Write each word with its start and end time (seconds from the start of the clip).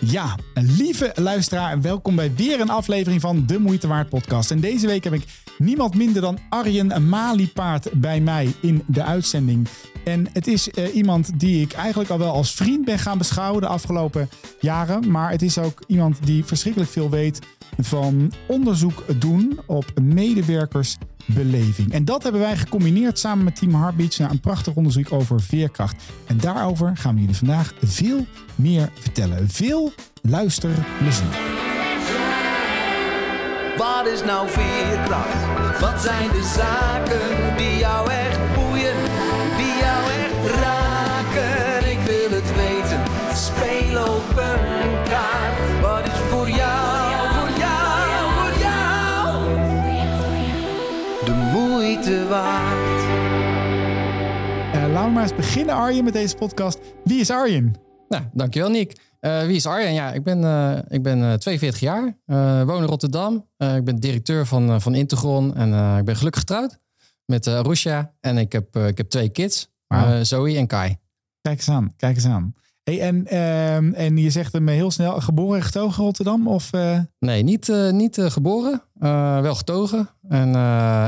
Ja, 0.00 0.36
lieve 0.54 1.12
luisteraar, 1.14 1.80
welkom 1.80 2.16
bij 2.16 2.34
weer 2.34 2.60
een 2.60 2.70
aflevering 2.70 3.20
van 3.20 3.46
de 3.46 3.58
Moeite 3.58 3.86
Waard 3.86 4.08
podcast. 4.08 4.50
En 4.50 4.60
deze 4.60 4.86
week 4.86 5.04
heb 5.04 5.12
ik 5.12 5.24
niemand 5.58 5.94
minder 5.94 6.22
dan 6.22 6.38
Arjen 6.48 7.08
Maliepaard 7.08 8.00
bij 8.00 8.20
mij 8.20 8.54
in 8.60 8.82
de 8.86 9.02
uitzending. 9.02 9.68
En 10.04 10.28
het 10.32 10.46
is 10.46 10.68
uh, 10.68 10.94
iemand 10.94 11.40
die 11.40 11.60
ik 11.60 11.72
eigenlijk 11.72 12.10
al 12.10 12.18
wel 12.18 12.32
als 12.32 12.54
vriend 12.54 12.84
ben 12.84 12.98
gaan 12.98 13.18
beschouwen 13.18 13.60
de 13.60 13.66
afgelopen 13.66 14.28
jaren. 14.60 15.10
Maar 15.10 15.30
het 15.30 15.42
is 15.42 15.58
ook 15.58 15.84
iemand 15.86 16.18
die 16.24 16.44
verschrikkelijk 16.44 16.90
veel 16.90 17.10
weet 17.10 17.38
van 17.78 18.32
onderzoek 18.46 19.04
doen 19.20 19.58
op 19.66 19.84
medewerkersbeleving. 20.02 21.92
En 21.92 22.04
dat 22.04 22.22
hebben 22.22 22.40
wij 22.40 22.56
gecombineerd 22.56 23.18
samen 23.18 23.44
met 23.44 23.56
Team 23.56 23.74
Heartbeats 23.74 24.18
naar 24.18 24.30
een 24.30 24.40
prachtig 24.40 24.74
onderzoek 24.74 25.12
over 25.12 25.40
veerkracht. 25.40 26.02
En 26.26 26.36
daarover 26.36 26.96
gaan 26.96 27.14
we 27.14 27.20
jullie 27.20 27.36
vandaag 27.36 27.74
veel 27.82 28.26
meer 28.54 28.90
vertellen. 28.94 29.48
Veel 29.48 29.92
luisterplezier. 30.22 31.26
Wat 33.76 34.06
is 34.06 34.24
nou 34.24 34.48
veerkracht? 34.48 35.80
Wat 35.80 36.02
zijn 36.02 36.30
de 36.30 36.52
zaken 36.56 37.56
die 37.56 37.78
jou 37.78 38.10
echt 38.10 38.45
waard? 52.42 53.02
Uh, 54.74 54.92
laten 54.92 55.04
we 55.04 55.10
maar 55.10 55.22
eens 55.22 55.34
beginnen, 55.34 55.74
Arjen, 55.74 56.04
met 56.04 56.12
deze 56.12 56.36
podcast. 56.36 56.78
Wie 57.04 57.20
is 57.20 57.30
Arjen? 57.30 57.74
Nou, 58.08 58.24
dankjewel 58.32 58.70
Nick. 58.70 59.00
Uh, 59.20 59.40
wie 59.40 59.56
is 59.56 59.66
Arjen? 59.66 59.92
Ja, 59.92 60.12
ik 60.12 60.22
ben, 60.22 60.40
uh, 60.40 60.78
ik 60.88 61.02
ben 61.02 61.38
42 61.38 61.80
jaar, 61.80 62.16
woon 62.66 62.82
in 62.82 62.88
Rotterdam. 62.88 63.46
ik 63.56 63.84
ben 63.84 63.96
directeur 63.96 64.46
van, 64.46 64.80
van 64.80 64.94
Integron 64.94 65.54
en 65.54 65.98
ik 65.98 66.04
ben 66.04 66.16
gelukkig 66.16 66.40
getrouwd 66.40 66.78
met 67.24 67.46
Arusha. 67.46 68.12
En 68.20 68.38
ik 68.38 68.52
heb, 68.52 68.76
ik 68.76 68.96
heb 68.96 69.08
twee 69.08 69.28
kids, 69.28 69.68
wow. 69.86 70.24
Zoe 70.24 70.56
en 70.56 70.66
Kai. 70.66 70.96
Kijk 71.40 71.56
eens 71.56 71.68
aan, 71.68 71.92
kijk 71.96 72.14
eens 72.14 72.26
aan. 72.26 72.54
Hey, 72.86 73.00
en, 73.00 73.26
ehm, 73.26 73.92
en 73.92 74.16
je 74.16 74.30
zegt 74.30 74.52
hem 74.52 74.68
heel 74.68 74.90
snel 74.90 75.20
geboren 75.20 75.58
en 75.58 75.64
getogen 75.64 76.04
Rotterdam? 76.04 76.48
Of, 76.48 76.70
Nee, 77.18 77.42
niet, 77.42 77.72
niet 77.90 78.18
geboren, 78.20 78.82
wel 79.42 79.54
getogen. 79.54 80.08
En 80.28 80.54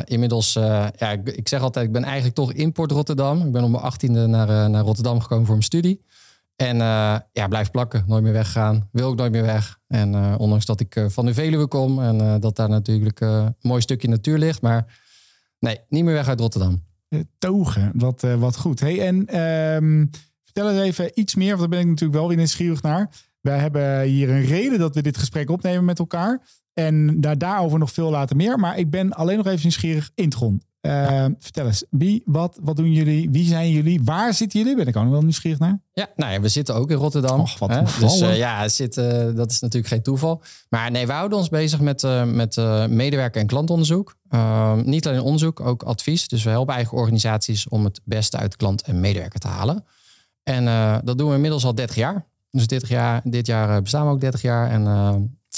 inmiddels, 0.05 0.53
ja, 0.53 1.11
ik, 1.11 1.29
ik, 1.29 1.49
zeg 1.49 1.61
altijd, 1.61 1.87
ik 1.87 1.93
ben 1.93 2.05
eigenlijk 2.05 2.34
toch 2.34 2.53
import 2.53 2.91
Rotterdam. 2.91 3.47
Ik 3.47 3.53
ben 3.53 3.65
op 3.65 3.71
mijn 3.71 3.83
achttiende 3.83 4.27
naar, 4.27 4.71
naar 4.71 4.83
Rotterdam 4.84 5.21
gekomen 5.21 5.45
voor 5.45 5.55
mijn 5.55 5.67
studie. 5.67 6.05
En 6.56 6.77
ja, 7.33 7.49
blijf 7.49 7.71
plakken, 7.71 8.05
nooit 8.06 8.23
meer 8.23 8.33
weggaan. 8.33 8.89
Wil 8.93 9.09
ook 9.09 9.17
nooit 9.17 9.33
meer 9.33 9.45
weg. 9.45 9.79
En 9.87 10.39
ondanks 10.39 10.65
dat 10.65 10.81
ik 10.81 11.05
van 11.09 11.27
de 11.27 11.34
Veluwe 11.34 11.67
kom 11.67 12.03
en 12.03 12.41
dat 12.41 12.56
daar 12.56 12.69
natuurlijk 12.69 13.21
een 13.21 13.56
mooi 13.61 13.81
stukje 13.81 14.09
natuur 14.09 14.39
ligt. 14.39 14.62
Maar 14.62 15.01
nee, 15.59 15.81
niet 15.89 16.05
meer 16.05 16.15
weg 16.15 16.29
uit 16.29 16.41
Rotterdam. 16.41 16.84
Togen, 17.39 17.91
wat, 17.95 18.21
wat 18.39 18.56
goed. 18.56 18.81
Hey, 18.81 19.06
en 19.06 19.27
ehm, 19.27 20.05
vertel 20.54 20.70
eens 20.70 20.80
even 20.80 21.10
iets 21.14 21.34
meer, 21.34 21.48
want 21.48 21.60
daar 21.60 21.68
ben 21.68 21.80
ik 21.80 21.86
natuurlijk 21.86 22.18
wel 22.18 22.28
weer 22.28 22.36
nieuwsgierig 22.36 22.82
naar. 22.82 23.10
Wij 23.41 23.58
hebben 23.58 24.02
hier 24.02 24.30
een 24.30 24.44
reden 24.44 24.78
dat 24.78 24.94
we 24.94 25.02
dit 25.02 25.18
gesprek 25.18 25.50
opnemen 25.50 25.84
met 25.84 25.98
elkaar. 25.98 26.41
En 26.74 27.20
daar, 27.20 27.38
daarover 27.38 27.78
nog 27.78 27.92
veel 27.92 28.10
later 28.10 28.36
meer. 28.36 28.58
Maar 28.58 28.78
ik 28.78 28.91
ben 28.91 29.12
alleen 29.12 29.36
nog 29.36 29.46
even 29.46 29.62
nieuwsgierig. 29.62 30.10
Intron. 30.14 30.62
Uh, 30.80 31.24
vertel 31.38 31.66
eens, 31.66 31.84
wie, 31.91 32.22
wat, 32.24 32.58
wat 32.62 32.76
doen 32.76 32.92
jullie? 32.92 33.30
Wie 33.30 33.46
zijn 33.46 33.70
jullie? 33.70 34.00
Waar 34.04 34.34
zitten 34.34 34.60
jullie? 34.60 34.76
Ben 34.76 34.86
ik 34.86 34.96
ook 34.96 35.02
nog 35.02 35.12
wel 35.12 35.22
nieuwsgierig 35.22 35.58
naar. 35.58 35.80
Ja, 35.92 36.08
nou 36.16 36.32
ja, 36.32 36.41
we 36.41 36.48
zitten 36.48 36.74
ook 36.74 36.91
in 36.91 36.96
Rotterdam. 36.96 37.41
Och, 37.41 37.58
wat. 37.58 37.70
Dus 38.00 38.20
uh, 38.20 38.36
ja, 38.36 38.69
zit, 38.69 38.96
uh, 38.96 39.06
dat 39.34 39.50
is 39.50 39.60
natuurlijk 39.60 39.92
geen 39.92 40.02
toeval. 40.02 40.42
Maar 40.69 40.91
nee, 40.91 41.06
we 41.06 41.12
houden 41.12 41.38
ons 41.38 41.48
bezig 41.48 41.80
met, 41.80 42.02
met 42.26 42.56
medewerker- 42.88 43.41
en 43.41 43.46
klantonderzoek. 43.46 44.16
Ehm, 44.28 44.82
niet 44.84 45.06
alleen 45.06 45.20
onderzoek, 45.20 45.60
ook 45.60 45.82
advies. 45.82 46.28
Dus 46.28 46.44
we 46.44 46.50
helpen 46.50 46.75
eigen 46.75 46.98
organisaties 46.98 47.69
om 47.69 47.84
het 47.84 48.00
beste 48.04 48.37
uit 48.37 48.56
klant 48.56 48.82
en 48.82 49.00
medewerker 49.00 49.41
te 49.41 49.48
halen. 49.48 49.84
En 50.48 50.64
dat 51.04 51.19
doen 51.19 51.28
we 51.28 51.34
inmiddels 51.34 51.64
al 51.64 51.75
30 51.75 51.97
jaar. 51.97 52.26
Dus 52.50 52.66
dit 52.66 52.88
jaar, 52.88 53.20
dit 53.25 53.47
jaar 53.47 53.82
bestaan 53.82 54.06
we 54.06 54.12
ook 54.12 54.20
30 54.20 54.42
jaar. 54.42 54.70
En 54.70 54.84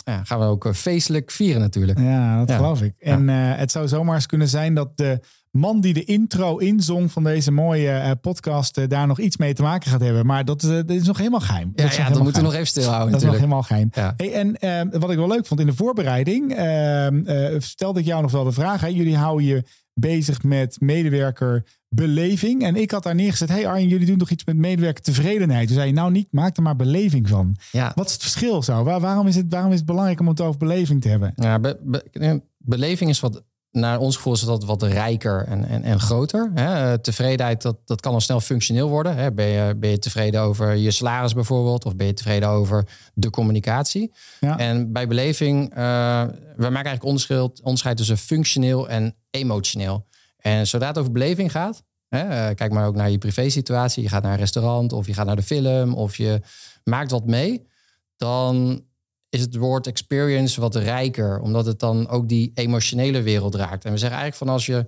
ja, 0.05 0.25
gaan 0.25 0.39
we 0.39 0.45
ook 0.45 0.67
eh, 0.67 0.73
feestelijk 0.73 1.31
vieren 1.31 1.61
natuurlijk. 1.61 1.99
Ja, 1.99 2.45
dat 2.45 2.57
geloof 2.57 2.83
ik. 2.83 2.95
En 2.99 3.29
uh, 3.29 3.35
het 3.57 3.71
zou 3.71 3.89
zomaar 3.89 4.15
eens 4.15 4.27
kunnen 4.27 4.49
zijn 4.49 4.75
dat 4.75 4.97
de 4.97 5.21
man 5.51 5.81
die 5.81 5.95
de 5.95 6.05
intro 6.05 6.57
inzong 6.57 7.13
van 7.13 7.25
deze 7.25 7.53
mooie 7.53 8.17
podcast 8.21 8.91
daar 8.91 9.07
nog 9.07 9.19
iets 9.19 9.37
mee 9.37 9.55
te 9.55 9.63
maken 9.63 9.91
gaat 9.91 10.01
hebben. 10.01 10.27
Maar 10.27 10.45
dat, 10.45 10.61
dat 10.61 10.91
is 10.91 11.07
nog 11.07 11.19
helemaal 11.19 11.41
geheim. 11.41 11.73
Ja, 11.75 11.91
ja 11.93 12.11
dan 12.11 12.23
moeten 12.23 12.43
we 12.43 12.49
nog 12.49 12.55
even 12.55 12.67
stilhouden 12.67 13.13
Dat 13.13 13.23
natuurlijk. 13.23 13.43
is 13.43 13.49
nog 13.49 13.69
helemaal 13.69 13.91
geheim. 13.91 14.15
Hey, 14.17 14.59
en 14.61 15.01
wat 15.01 15.11
ik 15.11 15.17
wel 15.17 15.29
leuk 15.29 15.47
vond 15.47 15.61
in 15.61 15.67
de 15.67 15.75
voorbereiding, 15.75 16.51
stelde 17.59 18.01
ik 18.01 18.07
jou 18.07 18.23
nog 18.23 18.31
wel 18.31 18.45
de 18.45 18.53
vraag. 18.53 18.81
Hè, 18.81 18.87
jullie 18.87 19.17
houden 19.17 19.47
je 19.47 19.65
bezig 20.01 20.43
met 20.43 20.81
medewerkerbeleving. 20.81 22.63
En 22.63 22.77
ik 22.77 22.91
had 22.91 23.03
daar 23.03 23.15
neergezet, 23.15 23.49
hey 23.49 23.67
Arjen, 23.67 23.89
jullie 23.89 24.07
doen 24.07 24.19
toch 24.19 24.31
iets 24.31 24.45
met 24.45 24.57
medewerkertevredenheid. 24.57 25.67
Toen 25.67 25.77
zei 25.77 25.89
je, 25.89 25.95
nou 25.95 26.11
niet, 26.11 26.29
maak 26.31 26.57
er 26.57 26.63
maar 26.63 26.77
beleving 26.77 27.29
van. 27.29 27.57
Ja. 27.73 27.93
Wat 27.95 28.07
is 28.07 28.13
het 28.13 28.23
verschil 28.23 28.63
zo? 28.63 28.85
Waar, 28.85 29.01
waarom, 29.01 29.27
is 29.27 29.37
het, 29.37 29.47
waarom 29.49 29.73
is 29.73 29.79
het 29.79 29.87
belangrijk 29.87 30.21
om 30.21 30.29
het 30.29 30.41
over 30.41 30.59
beleving 30.59 31.03
te 31.03 31.09
hebben? 31.09 31.33
Ja, 31.35 31.59
be, 31.59 31.79
be, 31.83 32.43
beleving 32.59 33.11
is 33.11 33.21
wat, 33.21 33.43
naar 33.73 33.99
ons 33.99 34.17
gevoel 34.17 34.33
is 34.33 34.41
dat 34.41 34.65
wat 34.65 34.83
rijker 34.83 35.45
en, 35.47 35.69
en, 35.69 35.83
en 35.83 36.01
groter. 36.01 36.51
Hè? 36.55 36.99
Tevredenheid, 36.99 37.63
dat, 37.63 37.77
dat 37.85 38.01
kan 38.01 38.13
al 38.13 38.21
snel 38.21 38.41
functioneel 38.41 38.89
worden. 38.89 39.17
Hè? 39.17 39.33
Ben, 39.33 39.47
je, 39.47 39.77
ben 39.77 39.91
je 39.91 39.99
tevreden 39.99 40.41
over 40.41 40.77
je 40.77 40.91
salaris 40.91 41.33
bijvoorbeeld? 41.33 41.85
Of 41.85 41.97
ben 41.97 42.07
je 42.07 42.15
tevreden 42.15 42.49
over 42.49 42.89
de 43.15 43.31
communicatie? 43.31 44.13
Ja. 44.41 44.59
En 44.59 44.93
bij 44.93 45.07
beleving, 45.07 45.71
uh, 45.71 45.77
we 46.57 46.69
maken 46.69 46.75
eigenlijk 46.75 47.05
onderscheid, 47.05 47.61
onderscheid 47.63 47.97
tussen 47.97 48.19
functioneel 48.19 48.89
en 48.89 49.15
emotioneel. 49.31 50.07
En 50.37 50.67
zodra 50.67 50.89
het 50.89 50.99
over 50.99 51.13
beleving 51.13 51.51
gaat, 51.51 51.83
hè, 52.09 52.55
kijk 52.55 52.73
maar 52.73 52.87
ook 52.87 52.95
naar 52.95 53.11
je 53.11 53.19
privésituatie. 53.19 54.03
Je 54.03 54.09
gaat 54.09 54.23
naar 54.23 54.33
een 54.33 54.39
restaurant 54.39 54.93
of 54.93 55.07
je 55.07 55.15
gaat 55.15 55.27
naar 55.27 55.37
de 55.37 55.43
film 55.43 55.95
of 55.95 56.17
je 56.17 56.41
maakt 56.85 57.11
wat 57.11 57.27
mee. 57.27 57.67
Dan 58.17 58.85
is 59.29 59.41
het 59.41 59.57
woord 59.57 59.87
experience 59.87 60.61
wat 60.61 60.75
rijker, 60.75 61.41
omdat 61.41 61.67
het 61.67 61.79
dan 61.79 62.09
ook 62.09 62.29
die 62.29 62.51
emotionele 62.55 63.23
wereld 63.23 63.55
raakt. 63.55 63.85
En 63.85 63.93
we 63.93 63.99
zeggen 63.99 64.19
eigenlijk 64.19 64.37
van 64.37 64.49
als 64.49 64.67
je 64.67 64.87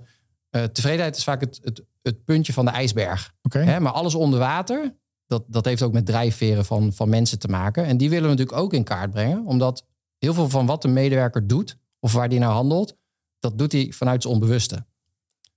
uh, 0.55 0.63
tevredenheid 0.63 1.17
is 1.17 1.23
vaak 1.23 1.41
het, 1.41 1.59
het, 1.63 1.83
het, 2.01 2.23
puntje 2.23 2.53
van 2.53 2.65
de 2.65 2.71
ijsberg. 2.71 3.33
Okay. 3.41 3.63
Hè, 3.63 3.79
maar 3.79 3.91
alles 3.91 4.15
onder 4.15 4.39
water, 4.39 4.95
dat, 5.27 5.43
dat 5.47 5.65
heeft 5.65 5.81
ook 5.81 5.93
met 5.93 6.05
drijfveren 6.05 6.65
van, 6.65 6.93
van 6.93 7.09
mensen 7.09 7.39
te 7.39 7.47
maken. 7.47 7.85
En 7.85 7.97
die 7.97 8.09
willen 8.09 8.29
we 8.29 8.29
natuurlijk 8.29 8.57
ook 8.57 8.73
in 8.73 8.83
kaart 8.83 9.11
brengen, 9.11 9.45
omdat 9.45 9.85
heel 10.17 10.33
veel 10.33 10.49
van 10.49 10.65
wat 10.65 10.81
de 10.81 10.87
medewerker 10.87 11.47
doet 11.47 11.77
of 11.99 12.13
waar 12.13 12.29
die 12.29 12.39
naar 12.39 12.49
handelt, 12.49 12.97
dat 13.43 13.57
doet 13.57 13.71
hij 13.71 13.91
vanuit 13.95 14.21
zijn 14.21 14.33
onbewuste. 14.33 14.85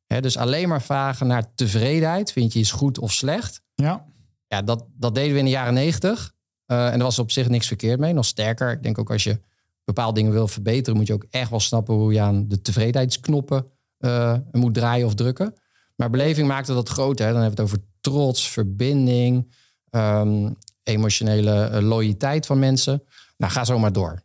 Dus 0.06 0.36
alleen 0.36 0.68
maar 0.68 0.82
vragen 0.82 1.26
naar 1.26 1.54
tevredenheid, 1.54 2.32
vind 2.32 2.52
je 2.52 2.58
iets 2.58 2.70
goed 2.70 2.98
of 2.98 3.12
slecht? 3.12 3.62
Ja. 3.74 4.04
Ja, 4.48 4.62
dat, 4.62 4.86
dat 4.98 5.14
deden 5.14 5.32
we 5.32 5.38
in 5.38 5.44
de 5.44 5.50
jaren 5.50 5.74
negentig. 5.74 6.34
Uh, 6.66 6.86
en 6.86 6.92
er 6.92 7.02
was 7.02 7.18
op 7.18 7.30
zich 7.30 7.48
niks 7.48 7.66
verkeerd 7.66 8.00
mee. 8.00 8.12
Nog 8.12 8.24
sterker, 8.24 8.72
ik 8.72 8.82
denk 8.82 8.98
ook 8.98 9.10
als 9.10 9.24
je 9.24 9.40
bepaalde 9.84 10.14
dingen 10.14 10.32
wil 10.32 10.48
verbeteren, 10.48 10.96
moet 10.96 11.06
je 11.06 11.12
ook 11.12 11.26
echt 11.30 11.50
wel 11.50 11.60
snappen 11.60 11.94
hoe 11.94 12.12
je 12.12 12.20
aan 12.20 12.48
de 12.48 12.60
tevredenheidsknoppen 12.60 13.66
uh, 13.98 14.34
moet 14.52 14.74
draaien 14.74 15.06
of 15.06 15.14
drukken. 15.14 15.54
Maar 15.96 16.10
beleving 16.10 16.48
maakte 16.48 16.74
dat 16.74 16.88
groter. 16.88 17.26
Hè? 17.26 17.32
Dan 17.32 17.42
hebben 17.42 17.58
we 17.58 17.62
het 17.62 17.72
over 17.72 17.88
trots, 18.00 18.50
verbinding, 18.50 19.52
um, 19.90 20.56
emotionele 20.82 21.70
uh, 21.72 21.80
loyaliteit 21.80 22.46
van 22.46 22.58
mensen. 22.58 23.02
Nou, 23.36 23.52
ga 23.52 23.64
zo 23.64 23.78
maar 23.78 23.92
door. 23.92 24.22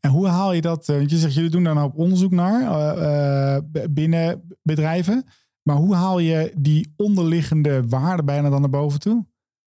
En 0.00 0.10
hoe 0.10 0.26
haal 0.26 0.52
je 0.52 0.60
dat? 0.60 0.86
Want 0.86 1.10
je 1.10 1.18
zegt, 1.18 1.34
jullie 1.34 1.50
doen 1.50 1.64
daar 1.64 1.74
nou 1.74 1.86
op 1.86 1.98
onderzoek 1.98 2.30
naar 2.30 3.62
binnen 3.90 4.42
bedrijven. 4.62 5.24
Maar 5.62 5.76
hoe 5.76 5.94
haal 5.94 6.18
je 6.18 6.52
die 6.56 6.92
onderliggende 6.96 7.82
waarden 7.88 8.24
bijna 8.24 8.50
dan 8.50 8.60
naar 8.60 8.70
boven 8.70 9.00
toe? 9.00 9.26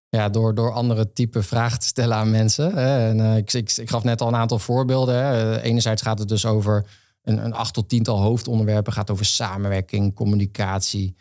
Ja, 0.09 0.29
door, 0.29 0.55
door 0.55 0.73
andere 0.73 1.13
type 1.13 1.43
vragen 1.43 1.79
te 1.79 1.87
stellen 1.87 2.17
aan 2.17 2.31
mensen. 2.31 2.77
En, 2.77 3.37
ik, 3.37 3.53
ik, 3.53 3.73
ik, 3.77 3.91
gaf 3.91 4.05
net 4.05 4.21
al 4.21 4.29
een 4.29 4.35
aantal 4.35 4.59
voorbeelden. 4.59 5.15
Hè. 5.15 5.61
Enerzijds 5.61 6.03
gaat 6.03 6.19
het 6.19 6.29
dus 6.29 6.47
over 6.47 6.87
een, 7.23 7.45
een 7.45 7.55
acht 7.55 7.75
tot 7.75 7.89
tiental 7.89 8.21
hoofdonderwerpen. 8.21 8.93
gaat 8.93 9.11
over 9.11 9.25
samenwerking, 9.25 10.15
communicatie. 10.15 11.17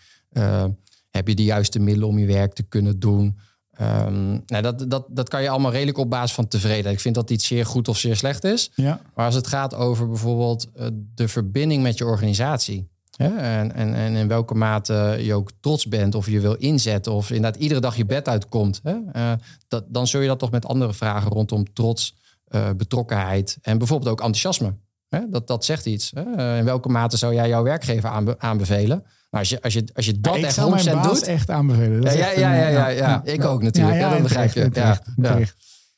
Heb 1.09 1.27
je 1.27 1.35
de 1.35 1.43
juiste 1.43 1.79
middelen 1.79 2.07
om 2.07 2.19
je 2.19 2.25
werk 2.25 2.53
te 2.53 2.63
kunnen 2.63 2.99
doen? 2.99 3.37
Um, 3.81 4.43
nou, 4.45 4.61
dat, 4.61 4.85
dat, 4.87 5.05
dat 5.09 5.29
kan 5.29 5.41
je 5.41 5.49
allemaal 5.49 5.71
redelijk 5.71 5.97
op 5.97 6.09
basis 6.09 6.33
van 6.33 6.47
tevredenheid. 6.47 6.95
Ik 6.95 6.99
vind 6.99 7.15
dat 7.15 7.29
iets 7.29 7.47
zeer 7.47 7.65
goed 7.65 7.87
of 7.87 7.97
zeer 7.97 8.15
slecht 8.15 8.43
is. 8.43 8.71
Ja. 8.75 9.01
Maar 9.15 9.25
als 9.25 9.35
het 9.35 9.47
gaat 9.47 9.75
over 9.75 10.07
bijvoorbeeld 10.07 10.67
uh, 10.75 10.85
de 11.15 11.27
verbinding 11.27 11.83
met 11.83 11.97
je 11.97 12.05
organisatie. 12.05 12.89
Hè? 13.15 13.37
En, 13.37 13.73
en, 13.73 13.93
en 13.93 14.15
in 14.15 14.27
welke 14.27 14.53
mate 14.53 15.17
je 15.19 15.33
ook 15.33 15.51
trots 15.59 15.87
bent 15.87 16.15
of 16.15 16.29
je 16.29 16.39
wil 16.39 16.53
inzetten 16.53 17.11
of 17.11 17.31
inderdaad 17.31 17.61
iedere 17.61 17.79
dag 17.79 17.95
je 17.95 18.05
bed 18.05 18.27
uitkomt. 18.27 18.79
Hè? 18.83 18.95
Uh, 19.15 19.31
dat, 19.67 19.83
dan 19.87 20.07
zul 20.07 20.21
je 20.21 20.27
dat 20.27 20.39
toch 20.39 20.51
met 20.51 20.65
andere 20.65 20.93
vragen 20.93 21.31
rondom 21.31 21.73
trots, 21.73 22.15
uh, 22.49 22.69
betrokkenheid 22.77 23.57
en 23.61 23.77
bijvoorbeeld 23.77 24.11
ook 24.11 24.21
enthousiasme. 24.21 24.73
Hè? 25.09 25.19
Dat, 25.29 25.47
dat 25.47 25.65
zegt 25.65 25.85
iets. 25.85 26.11
Hè? 26.15 26.57
In 26.57 26.65
welke 26.65 26.89
mate 26.89 27.17
zou 27.17 27.33
jij 27.33 27.47
jouw 27.47 27.63
werkgever 27.63 28.09
aanbe 28.09 28.39
aanbevelen? 28.39 29.03
Maar 29.31 29.39
als 29.39 29.49
je, 29.49 29.61
als 29.61 29.73
je, 29.73 29.83
als 29.93 30.05
je 30.05 30.19
dat 30.21 30.35
ja, 30.37 30.45
echt 30.45 30.59
100% 30.59 31.01
doet... 31.01 31.23
echt 31.23 31.49
aanbevelen. 31.49 32.01
Ja, 32.03 32.11
ja, 32.11 32.31
ja, 32.31 32.53
ja, 32.53 32.67
ja, 32.69 32.87
ja, 32.89 33.21
ik 33.23 33.45
ook 33.45 33.63
natuurlijk. 33.63 33.97
Ja, 33.99 34.09
dat 34.09 34.21
begrijp 34.21 34.51
je. 34.53 34.59
Ja, 34.59 34.69
terecht, 34.69 35.03
terecht. 35.21 35.55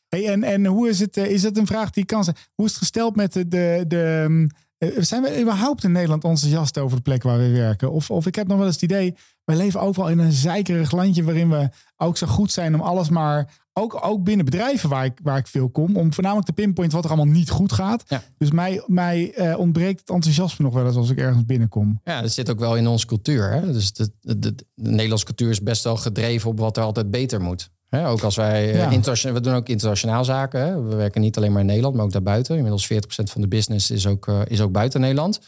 Hey, 0.10 0.28
en, 0.28 0.44
en 0.44 0.66
hoe 0.66 0.90
is 0.90 1.00
het? 1.00 1.18
eh, 1.18 1.26
Is 1.26 1.42
dat 1.42 1.58
een 1.58 1.68
vraag 1.68 1.90
die 1.90 2.06
kan 2.06 2.24
zijn? 2.24 2.36
Hoe 2.54 2.66
is 2.66 2.72
het 2.72 2.80
gesteld 2.82 3.16
met 3.16 3.34
de. 3.34 3.48
de, 3.48 3.86
de 3.88 4.26
mm, 4.28 4.50
eh, 4.78 4.90
zijn 4.98 5.22
we 5.22 5.42
überhaupt 5.42 5.84
in 5.84 5.92
Nederland 5.92 6.24
enthousiast 6.24 6.78
over 6.78 6.98
de 6.98 7.04
plek 7.04 7.24
waar 7.24 7.38
we 7.38 7.50
werken? 7.50 7.92
Of, 7.92 8.12
of 8.12 8.26
ik 8.26 8.36
heb 8.36 8.48
nog 8.48 8.58
wel 8.58 8.66
eens 8.66 8.76
het 8.76 8.84
idee. 8.84 9.16
We 9.44 9.56
leven 9.56 9.82
overal 9.82 10.10
in 10.10 10.20
een 10.20 10.32
zeikerig 10.32 10.92
landje 10.92 11.24
waarin 11.24 11.50
we 11.50 11.70
ook 11.98 12.18
zo 12.18 12.28
goed 12.28 12.52
zijn 12.52 12.74
om 12.74 12.82
alles 12.82 13.10
maar. 13.10 13.50
Ook, 13.74 14.06
ook 14.06 14.24
binnen 14.24 14.46
bedrijven 14.46 14.90
waar 14.90 15.06
ik, 15.06 15.20
waar 15.24 15.38
ik 15.38 15.48
veel 15.48 15.70
kom. 15.70 15.96
Om 15.98 16.14
voornamelijk 16.14 16.48
te 16.48 16.54
pinpointen 16.54 16.98
wat 17.02 17.06
er 17.12 17.16
allemaal 17.16 17.34
niet 17.34 17.50
goed 17.50 17.72
gaat. 17.72 18.04
Ja. 18.08 18.24
Dus 18.38 18.52
mij, 18.52 18.84
mij 18.88 19.34
eh, 19.34 19.60
ontbreekt 19.60 20.00
het 20.00 20.10
enthousiasme 20.10 20.66
nog 20.66 20.74
wel 20.74 20.86
eens 20.86 20.96
als 20.96 21.10
ik 21.10 21.18
ergens 21.18 21.46
binnenkom. 21.46 22.00
Ja, 22.04 22.22
dat 22.22 22.32
zit 22.32 22.50
ook 22.52 22.60
wel 22.60 22.76
in 22.76 22.88
onze 22.88 23.06
cultuur. 23.06 23.52
Hè? 23.52 23.72
Dus 23.72 23.94
de, 23.94 24.12
de, 24.22 24.40
de, 24.40 24.56
de 24.56 24.66
Nederlandse 24.90 25.26
cultuur 25.26 25.50
is 25.50 25.62
best 25.62 25.84
wel 25.84 25.96
gedreven 25.98 26.50
op 26.50 26.60
wat 26.60 26.78
er 26.78 26.84
altijd 26.84 27.12
beter 27.12 27.42
moet. 27.42 27.70
Hè? 27.90 28.08
Ook 28.08 28.22
als 28.22 28.36
wij 28.36 28.72
eh, 28.72 28.78
Ja. 28.78 28.90
internationaal, 28.90 29.36
we 29.36 29.42
doen 29.42 29.54
ook 29.54 29.68
internationaal 29.70 30.26
zaken. 30.26 30.60
Hè? 30.62 30.84
We 30.84 30.96
werken 30.96 31.22
niet 31.22 31.38
alleen 31.38 31.52
maar 31.52 31.62
in 31.62 31.66
Nederland, 31.68 31.96
maar 31.96 32.06
ook 32.06 32.12
daarbuiten. 32.12 32.56
Inmiddels 32.56 32.94
40% 32.94 32.98
van 33.08 33.42
de 33.42 33.48
business 33.48 33.92
is 33.92 34.08
ook, 34.08 34.28
eh, 34.28 34.42
is 34.48 34.62
ook 34.62 34.72
buiten 34.72 35.02
Nederland. 35.02 35.40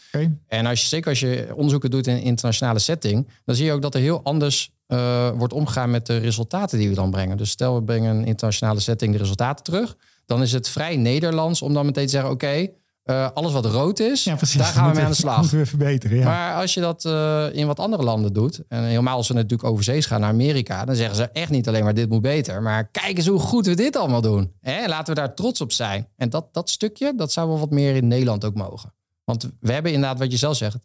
En 0.48 0.66
als 0.66 0.80
je, 0.80 0.86
zeker 0.86 1.10
als 1.10 1.20
je 1.20 1.48
onderzoeken 1.54 1.90
doet 1.90 2.06
in 2.06 2.14
een 2.14 2.22
internationale 2.22 2.78
setting, 2.78 3.28
dan 3.44 3.54
zie 3.54 3.64
je 3.64 3.72
ook 3.72 3.82
dat 3.82 3.94
er 3.94 4.00
heel 4.00 4.20
anders 4.22 4.74
eh, 4.86 5.30
wordt 5.30 5.52
omgegaan 5.52 5.90
met 5.90 6.06
de 6.06 6.16
resultaten 6.16 6.78
die 6.78 6.88
we 6.88 6.94
dan 6.94 7.10
brengen. 7.10 7.36
Dus 7.36 7.50
stel 7.50 7.74
we 7.74 7.82
brengen 7.82 8.16
een 8.16 8.24
internationale 8.24 8.80
setting 8.80 9.12
de 9.12 9.18
resultaten 9.18 9.64
terug, 9.64 9.96
dan 10.26 10.42
is 10.42 10.52
het 10.52 10.68
vrij 10.68 10.96
Nederlands 10.96 11.62
om 11.62 11.74
dan 11.74 11.86
meteen 11.86 12.04
te 12.04 12.10
zeggen: 12.10 12.30
oké, 12.30 12.68
eh, 13.06 13.30
alles 13.34 13.52
wat 13.52 13.64
rood 13.66 13.98
is, 13.98 14.24
Ja, 14.24 14.36
daar 14.56 14.66
gaan 14.66 14.88
we 14.88 14.94
mee 14.96 15.04
aan 15.04 15.10
de 15.10 15.16
slag. 15.16 15.40
Moeten 15.40 15.58
we 15.58 15.66
verbeteren. 15.66 16.16
Ja. 16.16 16.24
Maar 16.24 16.54
als 16.54 16.74
je 16.74 16.80
dat 16.80 17.04
eh, 17.04 17.46
in 17.52 17.66
wat 17.66 17.80
andere 17.80 18.02
landen 18.02 18.32
doet, 18.32 18.62
en 18.68 18.84
helemaal 18.84 19.16
als 19.16 19.28
we 19.28 19.34
natuurlijk 19.34 19.68
overzees 19.68 20.06
gaan 20.06 20.20
naar 20.20 20.30
Amerika, 20.30 20.84
dan 20.84 20.94
zeggen 20.94 21.16
ze 21.16 21.28
echt 21.28 21.50
niet 21.50 21.68
alleen 21.68 21.84
maar 21.84 21.94
dit 21.94 22.08
moet 22.08 22.22
beter, 22.22 22.62
maar 22.62 22.88
kijk 22.90 23.16
eens 23.16 23.26
hoe 23.26 23.38
goed 23.38 23.66
we 23.66 23.74
dit 23.74 23.96
allemaal 23.96 24.20
doen. 24.20 24.52
Hè? 24.60 24.86
Laten 24.86 25.14
we 25.14 25.20
daar 25.20 25.34
trots 25.34 25.60
op 25.60 25.72
zijn. 25.72 26.08
En 26.16 26.30
dat, 26.30 26.54
dat 26.54 26.70
stukje, 26.70 27.12
dat 27.16 27.32
zou 27.32 27.48
wel 27.48 27.58
wat 27.58 27.70
meer 27.70 27.96
in 27.96 28.08
Nederland 28.08 28.44
ook 28.44 28.54
mogen. 28.54 28.94
Want 29.24 29.50
we 29.60 29.72
hebben 29.72 29.92
inderdaad, 29.92 30.18
wat 30.18 30.30
je 30.30 30.38
zelf 30.38 30.56
zegt, 30.56 30.76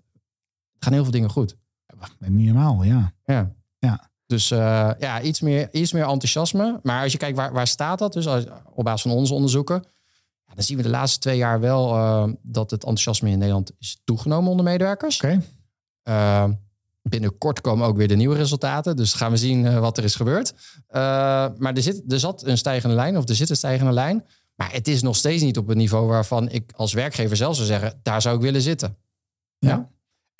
gaan 0.79 0.93
heel 0.93 1.03
veel 1.03 1.11
dingen 1.11 1.29
goed. 1.29 1.57
Niet 2.19 2.45
normaal, 2.45 2.83
ja. 2.83 3.13
Ja. 3.25 3.51
Ja. 3.85 4.09
Dus 4.25 4.51
eh, 4.51 4.89
ja, 4.99 5.21
iets 5.21 5.41
meer, 5.41 5.69
iets 5.71 5.91
meer 5.91 6.07
enthousiasme. 6.07 6.79
Maar 6.83 7.03
als 7.03 7.11
je 7.11 7.17
kijkt, 7.17 7.37
waar, 7.37 7.53
waar 7.53 7.67
staat 7.67 7.99
dat? 7.99 8.13
Dus 8.13 8.27
als, 8.27 8.45
op 8.73 8.83
basis 8.83 9.01
van 9.01 9.11
onze 9.11 9.33
onderzoeken. 9.33 9.83
Ja, 10.45 10.53
dan 10.53 10.63
zien 10.63 10.77
we 10.77 10.83
de 10.83 10.89
laatste 10.89 11.19
twee 11.19 11.37
jaar 11.37 11.59
wel 11.59 11.95
eh, 11.95 12.29
dat 12.41 12.71
het 12.71 12.83
enthousiasme 12.83 13.29
in 13.29 13.37
Nederland 13.37 13.71
is 13.79 14.01
toegenomen 14.03 14.51
onder 14.51 14.65
medewerkers. 14.65 15.15
Oké. 15.17 15.41
Uh, 16.09 16.49
binnenkort 17.01 17.61
komen 17.61 17.87
ook 17.87 17.97
weer 17.97 18.07
de 18.07 18.15
nieuwe 18.15 18.35
resultaten. 18.35 18.95
Dus 18.95 19.13
gaan 19.13 19.31
we 19.31 19.37
zien 19.37 19.79
wat 19.79 19.97
er 19.97 20.03
is 20.03 20.15
gebeurd. 20.15 20.53
Maar 20.87 21.73
er, 21.73 21.81
zit, 21.81 22.11
er 22.11 22.19
zat 22.19 22.45
een 22.45 22.57
stijgende 22.57 22.95
lijn, 22.95 23.17
of 23.17 23.29
er 23.29 23.35
zit 23.35 23.49
een 23.49 23.55
stijgende 23.55 23.91
lijn. 23.91 24.25
Maar 24.55 24.71
het 24.71 24.87
is 24.87 25.01
nog 25.01 25.15
steeds 25.15 25.43
niet 25.43 25.57
op 25.57 25.67
het 25.67 25.77
niveau 25.77 26.07
waarvan 26.07 26.49
ik 26.49 26.71
als 26.75 26.93
werkgever 26.93 27.37
zelf 27.37 27.55
zou 27.55 27.67
zeggen: 27.67 27.99
daar 28.03 28.21
zou 28.21 28.35
ik 28.35 28.41
willen 28.41 28.61
zitten. 28.61 28.97
Ja. 29.57 29.69
ja. 29.69 29.89